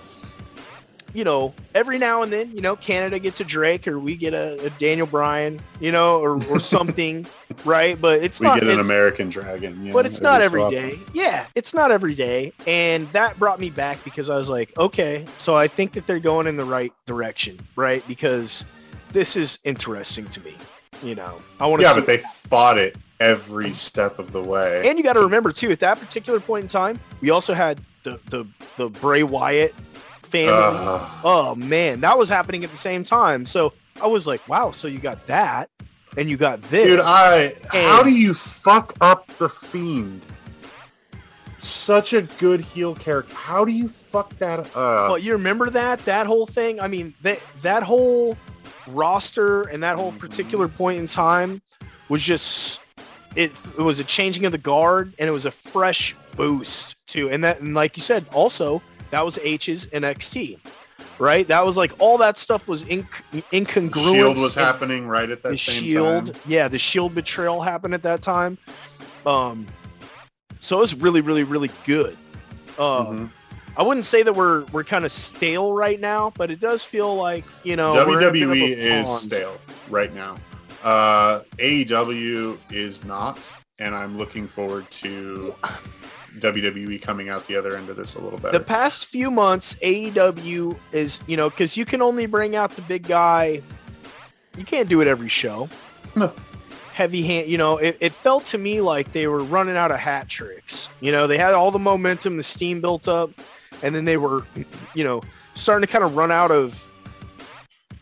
[1.14, 4.34] you know, every now and then, you know, Canada gets a Drake or we get
[4.34, 7.26] a, a Daniel Bryan, you know, or, or something,
[7.66, 8.00] right?
[8.00, 11.00] But it's we not, get an American Dragon, but it's not every day.
[11.14, 15.26] Yeah, it's not every day, and that brought me back because I was like, okay,
[15.38, 18.08] so I think that they're going in the right direction, right?
[18.08, 18.66] Because
[19.12, 20.56] this is interesting to me.
[21.04, 21.88] You know, I want to.
[21.88, 24.88] Yeah, but they fought it every step of the way.
[24.88, 27.82] And you got to remember too, at that particular point in time, we also had
[28.04, 28.46] the the
[28.78, 29.74] the Bray Wyatt
[30.28, 30.52] family.
[30.54, 33.46] Uh, oh man, that was happening at the same time.
[33.46, 34.72] So I was like, wow.
[34.72, 35.70] So you got that,
[36.18, 36.86] and you got this.
[36.86, 37.54] Dude, I.
[37.72, 40.22] how do you fuck up the Fiend?
[41.60, 43.34] Such a good heel character.
[43.34, 44.76] How do you fuck that up?
[44.76, 46.80] Well, you remember that that whole thing.
[46.80, 48.38] I mean, that that whole
[48.88, 51.62] roster and that whole particular point in time
[52.10, 52.82] was just
[53.36, 57.30] it, it was a changing of the guard and it was a fresh boost too.
[57.30, 58.82] And that and like you said, also
[59.12, 60.60] that was H's NXT.
[61.20, 61.48] Right?
[61.48, 64.14] That was like all that stuff was inc- incongruent.
[64.14, 66.42] Shield was happening right at that the same shield, time.
[66.46, 68.58] Yeah, the Shield betrayal happened at that time.
[69.26, 69.66] Um
[70.60, 72.18] so it was really, really, really good.
[72.78, 73.26] Um mm-hmm.
[73.78, 77.16] I wouldn't say that we're we're kind of stale right now, but it does feel
[77.16, 79.58] like you know WWE is stale
[79.90, 80.36] right now.
[80.84, 85.54] Uh, AEW is not, and I'm looking forward to
[86.38, 88.58] WWE coming out the other end of this a little better.
[88.58, 92.82] The past few months, AEW is you know because you can only bring out the
[92.84, 93.62] big guy.
[94.58, 95.70] You can't do it every show.
[96.16, 96.34] No.
[96.94, 100.00] Heavy hand, you know, it, it felt to me like they were running out of
[100.00, 100.90] hat tricks.
[101.00, 103.30] You know, they had all the momentum, the steam built up
[103.82, 104.44] and then they were,
[104.94, 105.22] you know,
[105.56, 106.84] starting to kind of run out of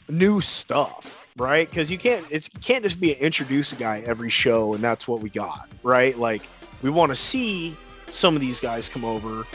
[0.09, 1.69] new stuff, right?
[1.69, 4.83] Because you can't, it's you can't just be an introduce a guy every show, and
[4.83, 6.17] that's what we got, right?
[6.17, 6.43] Like
[6.81, 7.75] we want to see
[8.15, 9.45] some of these guys come over.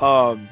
[0.00, 0.48] Um,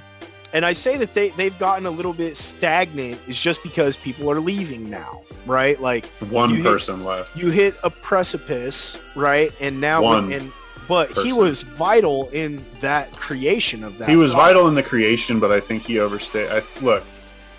[0.53, 4.31] and I say that they they've gotten a little bit stagnant is just because people
[4.31, 5.81] are leaving now, right?
[5.81, 7.37] Like one person hit, left.
[7.37, 9.53] You hit a precipice, right?
[9.61, 10.33] And now one.
[10.33, 10.53] and
[10.89, 11.27] but person.
[11.27, 14.09] he was vital in that creation of that.
[14.09, 16.51] He was vital in the creation, but I think he overstayed.
[16.51, 17.05] I, look,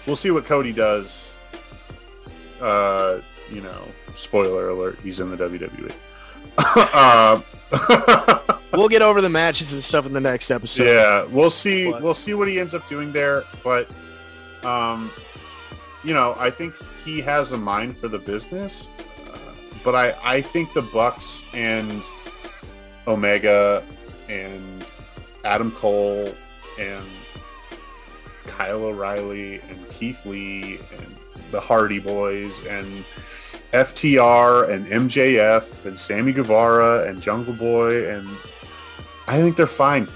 [0.08, 1.36] we'll see what Cody does.
[2.60, 3.20] Uh,
[3.52, 3.84] you know,
[4.16, 5.94] spoiler alert: he's in the WWE.
[6.58, 7.40] uh,
[8.74, 10.86] we'll get over the matches and stuff in the next episode.
[10.86, 11.92] Yeah, we'll see.
[11.92, 12.02] But.
[12.02, 13.44] We'll see what he ends up doing there.
[13.64, 13.90] But,
[14.64, 15.12] um,
[16.04, 16.74] you know, I think
[17.04, 18.88] he has a mind for the business.
[19.32, 19.38] Uh,
[19.84, 22.04] but I, I think the Bucks and
[23.08, 23.84] Omega
[24.28, 24.86] and
[25.44, 26.34] Adam Cole
[26.80, 27.06] and
[28.46, 31.16] Kyle O'Reilly and Keith Lee and
[31.52, 33.04] the Hardy Boys and
[33.72, 38.28] FTR and MJF and Sammy Guevara and Jungle Boy and
[39.28, 40.08] I think they're fine.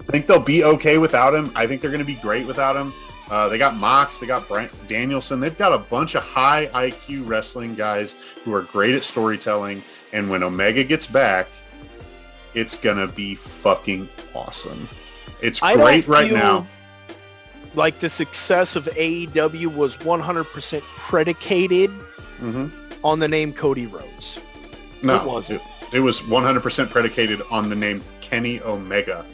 [0.00, 1.50] I think they'll be okay without him.
[1.54, 2.92] I think they're going to be great without him.
[3.30, 5.40] Uh, they got Mox, they got Bryan Danielson.
[5.40, 9.82] They've got a bunch of high IQ wrestling guys who are great at storytelling.
[10.12, 11.48] And when Omega gets back,
[12.52, 14.86] it's gonna be fucking awesome.
[15.40, 16.66] It's great right now.
[17.74, 21.90] Like the success of AEW was 100% predicated
[22.42, 23.04] mm-hmm.
[23.04, 24.38] on the name Cody Rhodes.
[25.02, 25.62] No, it wasn't.
[25.92, 29.26] It, it was 100% predicated on the name Kenny Omega.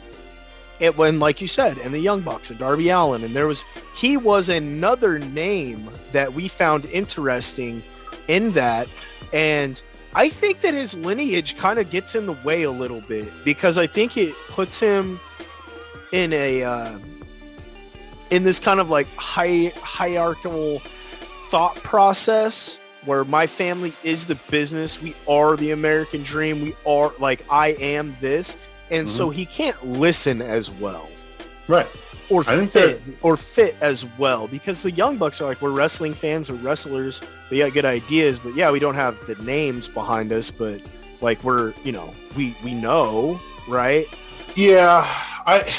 [0.79, 3.65] It when, like you said, and the Young Bucks and Darby Allin, and there was
[3.97, 7.83] he was another name that we found interesting
[8.29, 8.87] in that,
[9.33, 9.81] and
[10.13, 13.77] I think that his lineage kind of gets in the way a little bit because
[13.77, 15.19] I think it puts him
[16.13, 16.97] in a uh,
[18.29, 20.79] in this kind of like high hierarchical
[21.49, 27.13] thought process where my family is the business, we are the American dream, we are
[27.19, 28.57] like I am this,
[28.91, 29.15] and mm-hmm.
[29.15, 31.09] so he can't listen as well.
[31.67, 31.87] Right.
[32.29, 34.47] Or I fit or fit as well.
[34.47, 37.21] Because the young bucks are like we're wrestling fans or wrestlers.
[37.49, 40.51] We got good ideas but yeah we don't have the names behind us.
[40.51, 40.81] But
[41.21, 44.05] like we're you know we we know right?
[44.55, 45.03] Yeah
[45.45, 45.71] i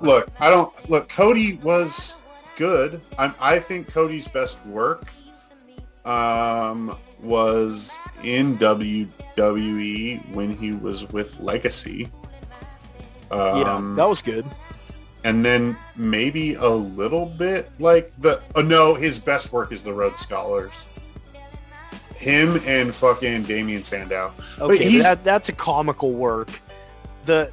[0.00, 2.16] look i don't look cody was
[2.56, 3.00] good.
[3.18, 5.06] I i think cody's best work
[6.04, 12.08] um was in wwe when he was with legacy.
[13.30, 14.44] Um, yeah that was good.
[15.24, 19.92] and then maybe a little bit like the uh, no his best work is the
[19.92, 20.86] Rhodes Scholars.
[22.16, 24.32] Him and fucking Damien Sandow.
[24.60, 26.50] Okay that, that's a comical work.
[27.24, 27.52] The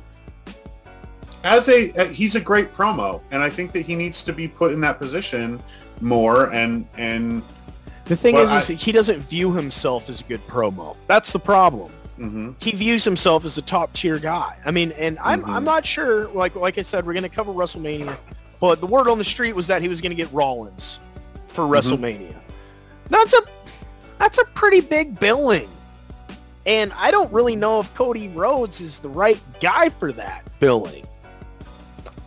[1.44, 4.48] as a uh, he's a great promo, and I think that he needs to be
[4.48, 5.62] put in that position
[6.02, 6.52] more.
[6.54, 7.44] And and
[8.10, 10.98] the thing is, I, is he doesn't view himself as a good promo.
[11.08, 11.92] That's the problem.
[12.18, 12.52] Mm-hmm.
[12.60, 14.58] He views himself as a top tier guy.
[14.66, 15.52] I mean, and I'm mm-hmm.
[15.52, 16.28] I'm not sure.
[16.30, 18.18] Like like I said, we're going to cover WrestleMania,
[18.60, 21.00] but the word on the street was that he was going to get Rollins
[21.48, 21.74] for mm-hmm.
[21.74, 22.36] WrestleMania.
[23.10, 23.42] That's a
[24.18, 25.70] that's a pretty big billing.
[26.66, 31.08] And I don't really know if Cody Rhodes is the right guy for that billing.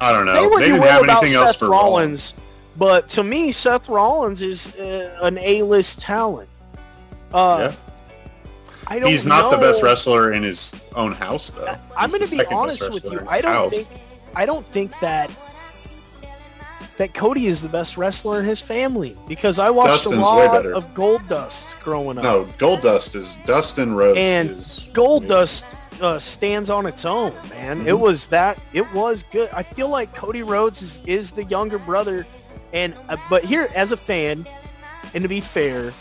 [0.01, 0.59] I don't know.
[0.59, 2.52] They, they didn't have anything else for Rollins, Rollins,
[2.83, 6.51] but to me, Seth Rollins is uh, an A-list talent.
[7.33, 7.77] Uh, yeah.
[8.89, 9.51] I don't He's not know.
[9.53, 11.77] the best wrestler in his own house, though.
[11.97, 13.25] I'm going to be honest with you.
[13.29, 13.71] I don't house.
[13.71, 13.89] think
[14.35, 15.31] I don't think that
[16.97, 20.67] that Cody is the best wrestler in his family because I watched Dustin's a lot
[20.67, 22.25] of Goldust growing up.
[22.25, 25.65] No, Goldust is Dustin Rhodes and is, Goldust
[26.01, 27.79] uh, stands on its own, man.
[27.79, 27.89] Mm-hmm.
[27.89, 29.51] It was that it was good.
[29.53, 32.27] I feel like Cody Rhodes is, is the younger brother,
[32.73, 34.47] and uh, but here as a fan,
[35.15, 35.93] and to be fair,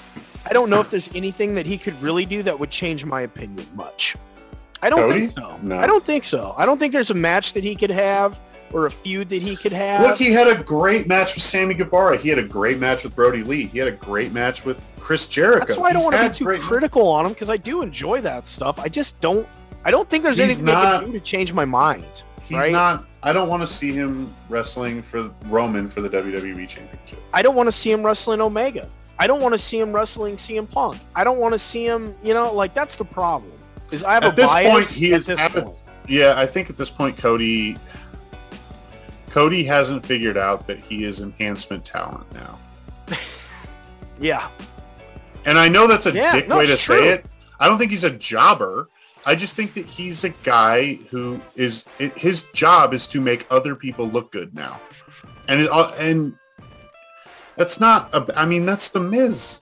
[0.46, 3.22] I don't know if there's anything that he could really do that would change my
[3.22, 4.16] opinion much.
[4.82, 5.28] I don't Cody?
[5.28, 5.60] think so.
[5.62, 5.78] No.
[5.78, 6.56] I don't think so.
[6.58, 8.40] I don't think there's a match that he could have
[8.74, 10.02] or a feud that he could have.
[10.02, 12.18] Look, he had a great match with Sammy Guevara.
[12.18, 13.66] He had a great match with Brodie Lee.
[13.66, 15.66] He had a great match with Chris Jericho.
[15.66, 18.22] That's why I don't want to be too critical on him because I do enjoy
[18.22, 18.80] that stuff.
[18.80, 19.48] I just don't.
[19.84, 22.24] I don't think there's he's anything not, they can do to change my mind.
[22.52, 22.72] He's right?
[22.74, 23.06] not.
[23.24, 27.24] I don't want to see him wrestling for Roman for the WWE Championship.
[27.34, 28.90] I don't want to see him wrestling Omega.
[29.18, 31.00] I don't want to see him wrestling CM Punk.
[31.16, 32.14] I don't want to see him.
[32.22, 33.54] You know, like that's the problem.
[33.90, 35.76] Is I have at a this bias point, he at this point.
[36.10, 37.78] Yeah, I think at this point Cody
[39.30, 42.60] Cody hasn't figured out that he is enhancement talent now.
[44.20, 44.50] yeah.
[45.46, 47.00] And I know that's a yeah, dick no, way to true.
[47.00, 47.26] say it.
[47.62, 48.90] I don't think he's a jobber.
[49.26, 53.76] I just think that he's a guy who is his job is to make other
[53.76, 54.82] people look good now,
[55.48, 55.70] and it,
[56.00, 56.34] and
[57.56, 58.14] that's not.
[58.14, 59.62] A, I mean, that's the Miz.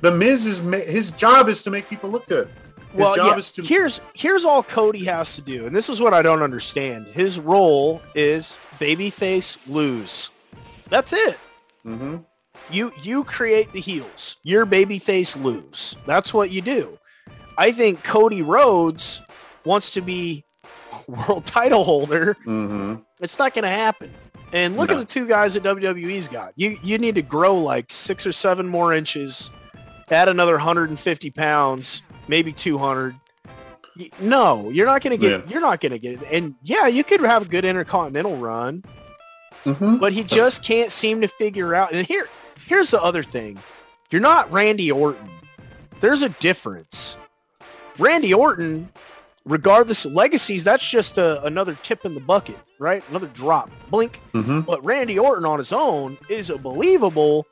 [0.00, 2.48] The Miz is his job is to make people look good.
[2.92, 3.40] His well, yeah.
[3.40, 3.62] To...
[3.62, 7.06] here's here's all Cody has to do, and this is what I don't understand.
[7.08, 10.30] His role is babyface lose.
[10.88, 11.38] That's it.
[11.86, 12.18] Mm-hmm.
[12.70, 14.36] You you create the heels.
[14.42, 15.96] Your babyface lose.
[16.06, 16.98] That's what you do.
[17.58, 19.22] I think Cody Rhodes
[19.64, 20.44] wants to be
[21.06, 22.36] world title holder.
[22.46, 22.96] Mm-hmm.
[23.20, 24.12] It's not going to happen.
[24.52, 24.96] And look no.
[24.96, 26.52] at the two guys that WWE's got.
[26.56, 29.50] You you need to grow like six or seven more inches,
[30.10, 33.14] add another 150 pounds, maybe 200.
[34.20, 35.44] No, you're not going to get.
[35.44, 35.50] Yeah.
[35.50, 36.22] You're not going to get.
[36.30, 38.84] And yeah, you could have a good intercontinental run,
[39.64, 39.96] mm-hmm.
[39.96, 41.92] but he just can't seem to figure out.
[41.92, 42.28] And here,
[42.66, 43.58] here's the other thing:
[44.10, 45.30] you're not Randy Orton.
[46.00, 47.16] There's a difference.
[47.98, 48.88] Randy Orton,
[49.44, 53.02] regardless of legacies, that's just a, another tip in the bucket, right?
[53.10, 54.20] Another drop, blink.
[54.34, 54.60] Mm-hmm.
[54.60, 57.46] But Randy Orton on his own is a believable.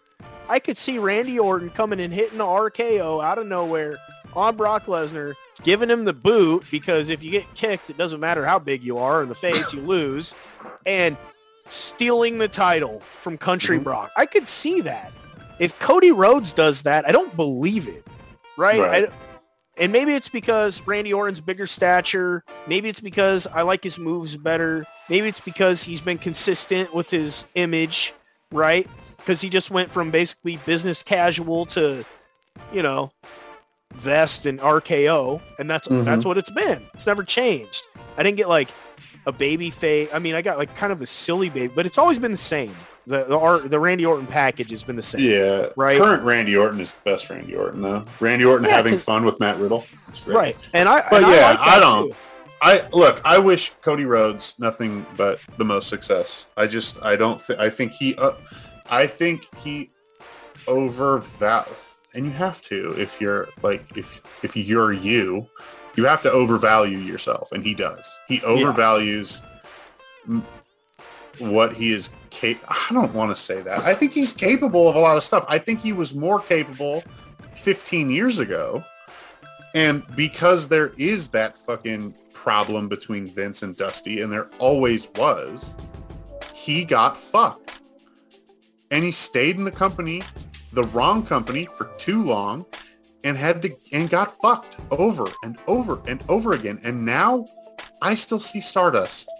[0.48, 3.98] I could see Randy Orton coming and hitting the RKO out of nowhere
[4.34, 8.44] on Brock Lesnar, giving him the boot because if you get kicked, it doesn't matter
[8.44, 10.34] how big you are in the face, you lose,
[10.86, 11.16] and
[11.68, 13.84] stealing the title from Country mm-hmm.
[13.84, 14.10] Brock.
[14.16, 15.12] I could see that.
[15.58, 18.06] If Cody Rhodes does that, I don't believe it,
[18.56, 18.80] right?
[18.80, 19.08] right.
[19.10, 19.12] I,
[19.76, 22.44] and maybe it's because Randy Orton's bigger stature.
[22.66, 24.86] Maybe it's because I like his moves better.
[25.08, 28.12] Maybe it's because he's been consistent with his image,
[28.52, 28.86] right?
[29.16, 32.04] Because he just went from basically business casual to,
[32.72, 33.12] you know,
[33.94, 36.04] vest and RKO, and that's mm-hmm.
[36.04, 36.82] that's what it's been.
[36.94, 37.82] It's never changed.
[38.16, 38.68] I didn't get like
[39.26, 40.08] a baby face.
[40.12, 42.36] I mean, I got like kind of a silly baby, but it's always been the
[42.36, 42.74] same.
[43.06, 45.22] The the, the Randy Orton package has been the same.
[45.22, 45.98] Yeah, right.
[45.98, 48.04] Current Randy Orton is the best Randy Orton though.
[48.20, 49.84] Randy Orton yeah, having fun with Matt Riddle.
[50.26, 51.06] Right, and I.
[51.10, 52.08] But and yeah, I, like I don't.
[52.08, 52.16] Too.
[52.62, 53.20] I look.
[53.24, 56.46] I wish Cody Rhodes nothing but the most success.
[56.56, 57.02] I just.
[57.02, 57.40] I don't.
[57.40, 57.58] think.
[57.58, 58.14] I think he.
[58.16, 58.32] Uh,
[58.90, 59.90] I think he
[60.66, 61.68] overval.
[62.14, 65.46] And you have to if you're like if if you're you,
[65.96, 68.12] you have to overvalue yourself, and he does.
[68.28, 69.42] He overvalues
[70.28, 70.40] yeah.
[71.38, 72.10] what he is
[72.68, 73.80] I don't want to say that.
[73.80, 75.44] I think he's capable of a lot of stuff.
[75.48, 77.02] I think he was more capable
[77.54, 78.84] 15 years ago.
[79.74, 85.76] And because there is that fucking problem between Vince and Dusty, and there always was,
[86.54, 87.80] he got fucked.
[88.90, 90.22] And he stayed in the company,
[90.72, 92.66] the wrong company, for too long
[93.24, 96.80] and had to and got fucked over and over and over again.
[96.82, 97.46] And now
[98.02, 99.30] I still see Stardust.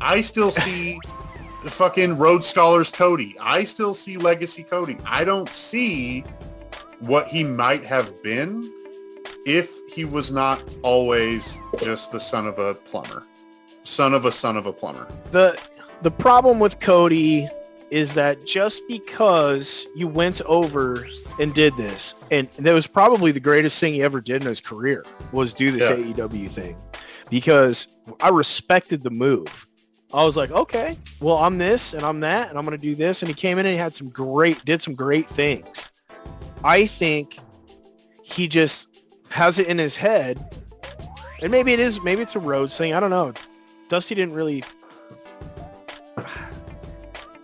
[0.00, 0.98] I still see
[1.62, 3.36] the fucking Rhodes Scholars Cody.
[3.40, 4.96] I still see Legacy Cody.
[5.04, 6.24] I don't see
[7.00, 8.62] what he might have been
[9.46, 13.24] if he was not always just the son of a plumber.
[13.84, 15.06] son of a son of a plumber.
[15.32, 15.58] The
[16.02, 17.46] the problem with Cody
[17.90, 21.06] is that just because you went over
[21.40, 24.60] and did this, and that was probably the greatest thing he ever did in his
[24.60, 26.12] career was do this yeah.
[26.12, 26.76] AEW thing,
[27.30, 27.88] because
[28.20, 29.66] I respected the move.
[30.12, 32.94] I was like, okay, well, I'm this and I'm that, and I'm going to do
[32.94, 33.22] this.
[33.22, 35.88] And he came in and he had some great, did some great things.
[36.64, 37.38] I think
[38.22, 38.88] he just
[39.30, 40.60] has it in his head,
[41.40, 42.92] and maybe it is, maybe it's a Rhodes thing.
[42.92, 43.32] I don't know.
[43.88, 44.62] Dusty didn't really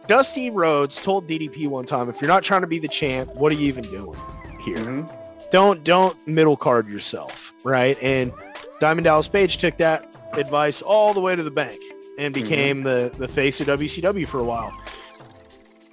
[0.07, 3.51] Dusty Rhodes told DDP one time, if you're not trying to be the champ, what
[3.51, 4.19] are you even doing
[4.61, 4.77] here?
[4.77, 5.13] Mm-hmm.
[5.51, 8.01] Don't don't middle card yourself, right?
[8.03, 8.33] And
[8.81, 11.81] Diamond Dallas Page took that advice all the way to the bank
[12.19, 12.43] and mm-hmm.
[12.43, 13.19] became mm-hmm.
[13.19, 14.73] the, the face of WCW for a while.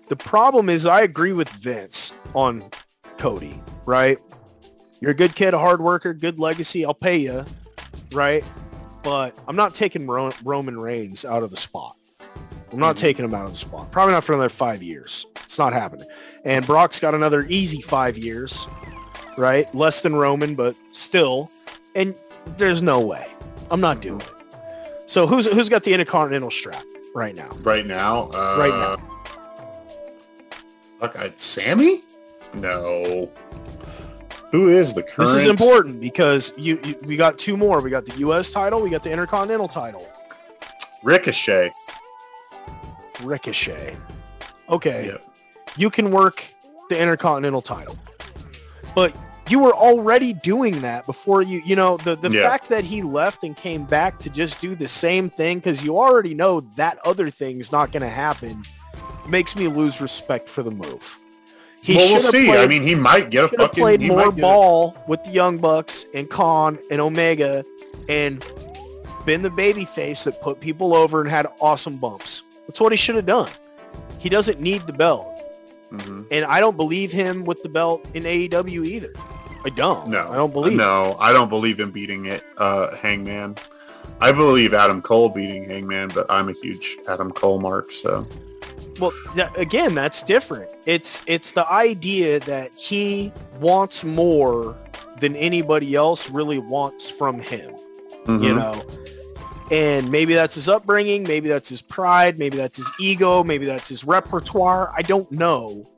[0.09, 2.63] The problem is I agree with Vince on
[3.17, 4.19] Cody, right?
[4.99, 6.85] You're a good kid, a hard worker, good legacy.
[6.85, 7.45] I'll pay you,
[8.11, 8.43] right?
[9.01, 11.95] But I'm not taking Ro- Roman Reigns out of the spot.
[12.71, 13.91] I'm not taking him out of the spot.
[13.91, 15.27] Probably not for another five years.
[15.43, 16.07] It's not happening.
[16.43, 18.67] And Brock's got another easy five years,
[19.37, 19.73] right?
[19.75, 21.51] Less than Roman, but still.
[21.95, 22.15] And
[22.57, 23.27] there's no way.
[23.69, 24.32] I'm not doing it.
[25.13, 26.83] So who's who's got the Intercontinental strap
[27.13, 27.49] right now?
[27.61, 28.31] Right now?
[28.33, 30.57] Uh, right now.
[31.03, 32.03] Okay, Sammy?
[32.55, 33.31] No.
[34.49, 35.29] Who is the current?
[35.29, 37.79] This is important because you, you we got two more.
[37.79, 38.49] We got the U.S.
[38.49, 38.81] title.
[38.81, 40.03] We got the Intercontinental title.
[41.03, 41.69] Ricochet.
[43.21, 43.95] Ricochet.
[44.67, 45.05] Okay.
[45.05, 45.35] Yep.
[45.77, 46.43] You can work
[46.89, 47.99] the Intercontinental title.
[48.95, 49.15] But
[49.49, 52.47] you were already doing that before you, you know, the, the yeah.
[52.47, 55.97] fact that he left and came back to just do the same thing because you
[55.97, 58.63] already know that other thing's not going to happen
[59.27, 61.19] makes me lose respect for the move.
[61.81, 62.45] He well, we'll see.
[62.45, 63.75] Played, I mean, he might get a fucking.
[63.75, 67.65] He played more ball with the Young Bucks and Khan and Omega,
[68.07, 68.43] and
[69.25, 72.43] been the baby face that put people over and had awesome bumps.
[72.67, 73.49] That's what he should have done.
[74.17, 75.32] He doesn't need the belt.
[75.93, 76.23] Mm-hmm.
[76.31, 79.13] And I don't believe him with the belt in AEW either.
[79.65, 80.09] I don't.
[80.09, 80.73] No, I don't believe.
[80.73, 81.17] No, it.
[81.19, 83.55] I don't believe him beating it, uh, Hangman.
[84.19, 87.91] I believe Adam Cole beating Hangman, but I'm a huge Adam Cole mark.
[87.91, 88.27] So,
[88.99, 89.13] well,
[89.57, 90.69] again, that's different.
[90.85, 94.75] It's it's the idea that he wants more
[95.19, 97.75] than anybody else really wants from him.
[98.25, 98.43] Mm-hmm.
[98.43, 98.83] You know,
[99.71, 103.89] and maybe that's his upbringing, maybe that's his pride, maybe that's his ego, maybe that's
[103.89, 104.91] his repertoire.
[104.95, 105.89] I don't know.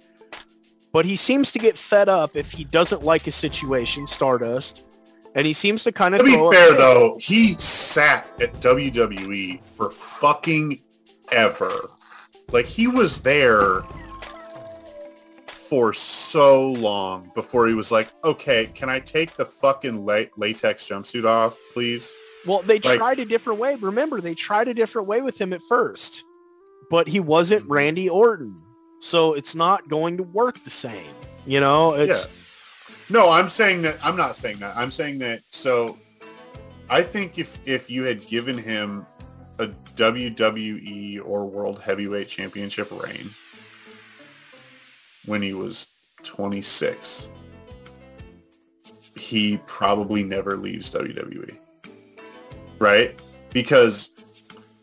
[0.91, 4.87] But he seems to get fed up if he doesn't like his situation, Stardust.
[5.35, 9.89] And he seems to kind of To be fair though, he sat at WWE for
[9.89, 10.79] fucking
[11.33, 11.89] ever.
[12.51, 13.81] Like he was there
[15.47, 21.25] for so long before he was like, "Okay, can I take the fucking latex jumpsuit
[21.25, 22.15] off, please?"
[22.45, 23.75] Well, they like, tried a different way.
[23.75, 26.23] Remember, they tried a different way with him at first,
[26.89, 27.73] but he wasn't mm-hmm.
[27.73, 28.61] Randy Orton.
[29.01, 31.13] So it's not going to work the same.
[31.45, 32.25] You know, it's.
[32.25, 32.31] Yeah.
[33.09, 33.97] No, I'm saying that.
[34.03, 34.75] I'm not saying that.
[34.75, 35.41] I'm saying that.
[35.51, 35.97] So
[36.89, 39.05] I think if, if you had given him
[39.59, 43.29] a WWE or World Heavyweight Championship reign
[45.25, 45.87] when he was
[46.23, 47.29] 26,
[49.15, 51.57] he probably never leaves WWE
[52.79, 53.19] right?
[53.51, 54.11] Because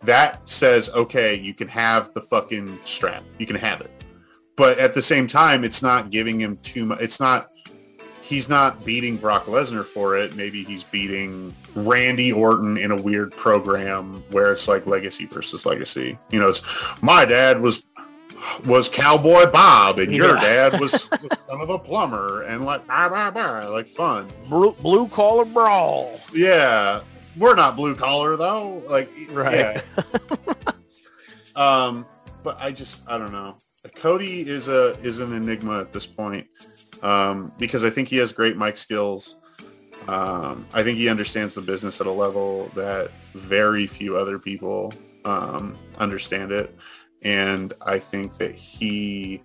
[0.02, 3.22] that says, okay, you can have the fucking strap.
[3.38, 3.90] You can have it.
[4.56, 7.00] But at the same time, it's not giving him too much.
[7.00, 7.50] It's not,
[8.20, 10.36] he's not beating Brock Lesnar for it.
[10.36, 16.18] Maybe he's beating Randy Orton in a weird program where it's like legacy versus legacy.
[16.30, 16.62] You know, it's
[17.02, 17.86] my dad was
[18.66, 20.18] was Cowboy Bob, and yeah.
[20.18, 24.28] your dad was, was son of a plumber, and like bah, bah, bah, like fun.
[24.48, 26.20] Blue, blue collar brawl.
[26.34, 27.02] Yeah,
[27.36, 28.82] we're not blue collar though.
[28.88, 29.82] Like, right.
[29.96, 30.02] Yeah.
[31.56, 32.06] um,
[32.42, 33.56] but I just, I don't know.
[33.96, 36.46] Cody is a is an enigma at this point
[37.02, 39.36] um, because I think he has great mic skills.
[40.08, 44.92] Um, I think he understands the business at a level that very few other people
[45.24, 46.76] um, understand it,
[47.22, 49.42] and I think that he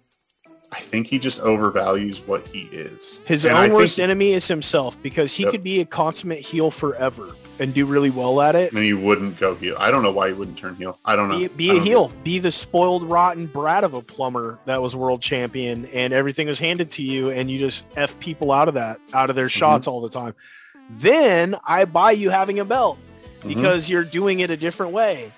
[0.72, 3.22] I think he just overvalues what he is.
[3.26, 5.52] His and own worst enemy is himself because he yep.
[5.54, 8.74] could be a consummate heel forever and do really well at it.
[8.74, 9.76] And he wouldn't go heel.
[9.80, 11.00] I don't know why he wouldn't turn heel.
[11.06, 11.40] I don't know.
[11.40, 12.10] Be, be a heel.
[12.10, 12.16] Know.
[12.24, 16.60] Be the spoiled, rotten brat of a plumber that was world champion and everything was
[16.60, 19.58] handed to you and you just F people out of that, out of their mm-hmm.
[19.58, 19.94] shots mm-hmm.
[19.94, 20.36] all the time.
[20.90, 22.98] Then I buy you having a belt
[23.40, 23.48] mm-hmm.
[23.48, 23.94] because mm-hmm.
[23.94, 25.32] you're doing it a different way.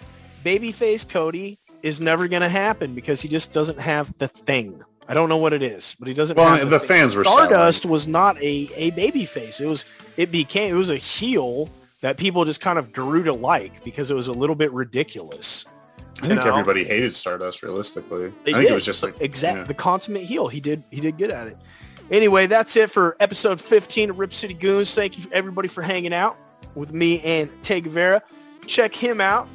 [0.44, 4.84] Babyface Cody is never going to happen because he just doesn't have the thing.
[5.10, 6.38] I don't know what it is, but he doesn't.
[6.38, 9.60] Well, the fans were Stardust was not a a baby face.
[9.60, 9.84] It was
[10.18, 11.68] it became it was a heel
[12.02, 15.65] that people just kind of grew to like because it was a little bit ridiculous.
[16.22, 16.48] I think know?
[16.48, 17.64] everybody hated Stardust.
[17.64, 18.72] Realistically, they I think did.
[18.72, 19.68] it was just like exactly yeah.
[19.68, 20.48] the consummate heel.
[20.48, 21.57] He did he did good at it.
[22.11, 24.94] Anyway, that's it for episode 15 of Rip City Goons.
[24.94, 26.38] Thank you everybody for hanging out
[26.76, 28.22] with me and Tay Guevara.
[28.68, 29.48] Check him out.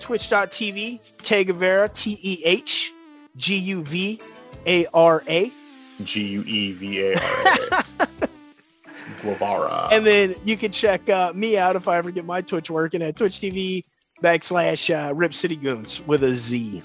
[0.00, 2.92] Twitch.tv, Tay Guevara, T-E-H,
[4.64, 5.52] G-U-V-A-R-A.
[6.02, 7.84] G-U-E-V-A-R-A.
[9.22, 9.88] Guevara.
[9.92, 13.02] And then you can check uh, me out if I ever get my Twitch working
[13.02, 13.84] at Twitch TV
[14.22, 16.82] backslash uh, Rip City Goons with a Z.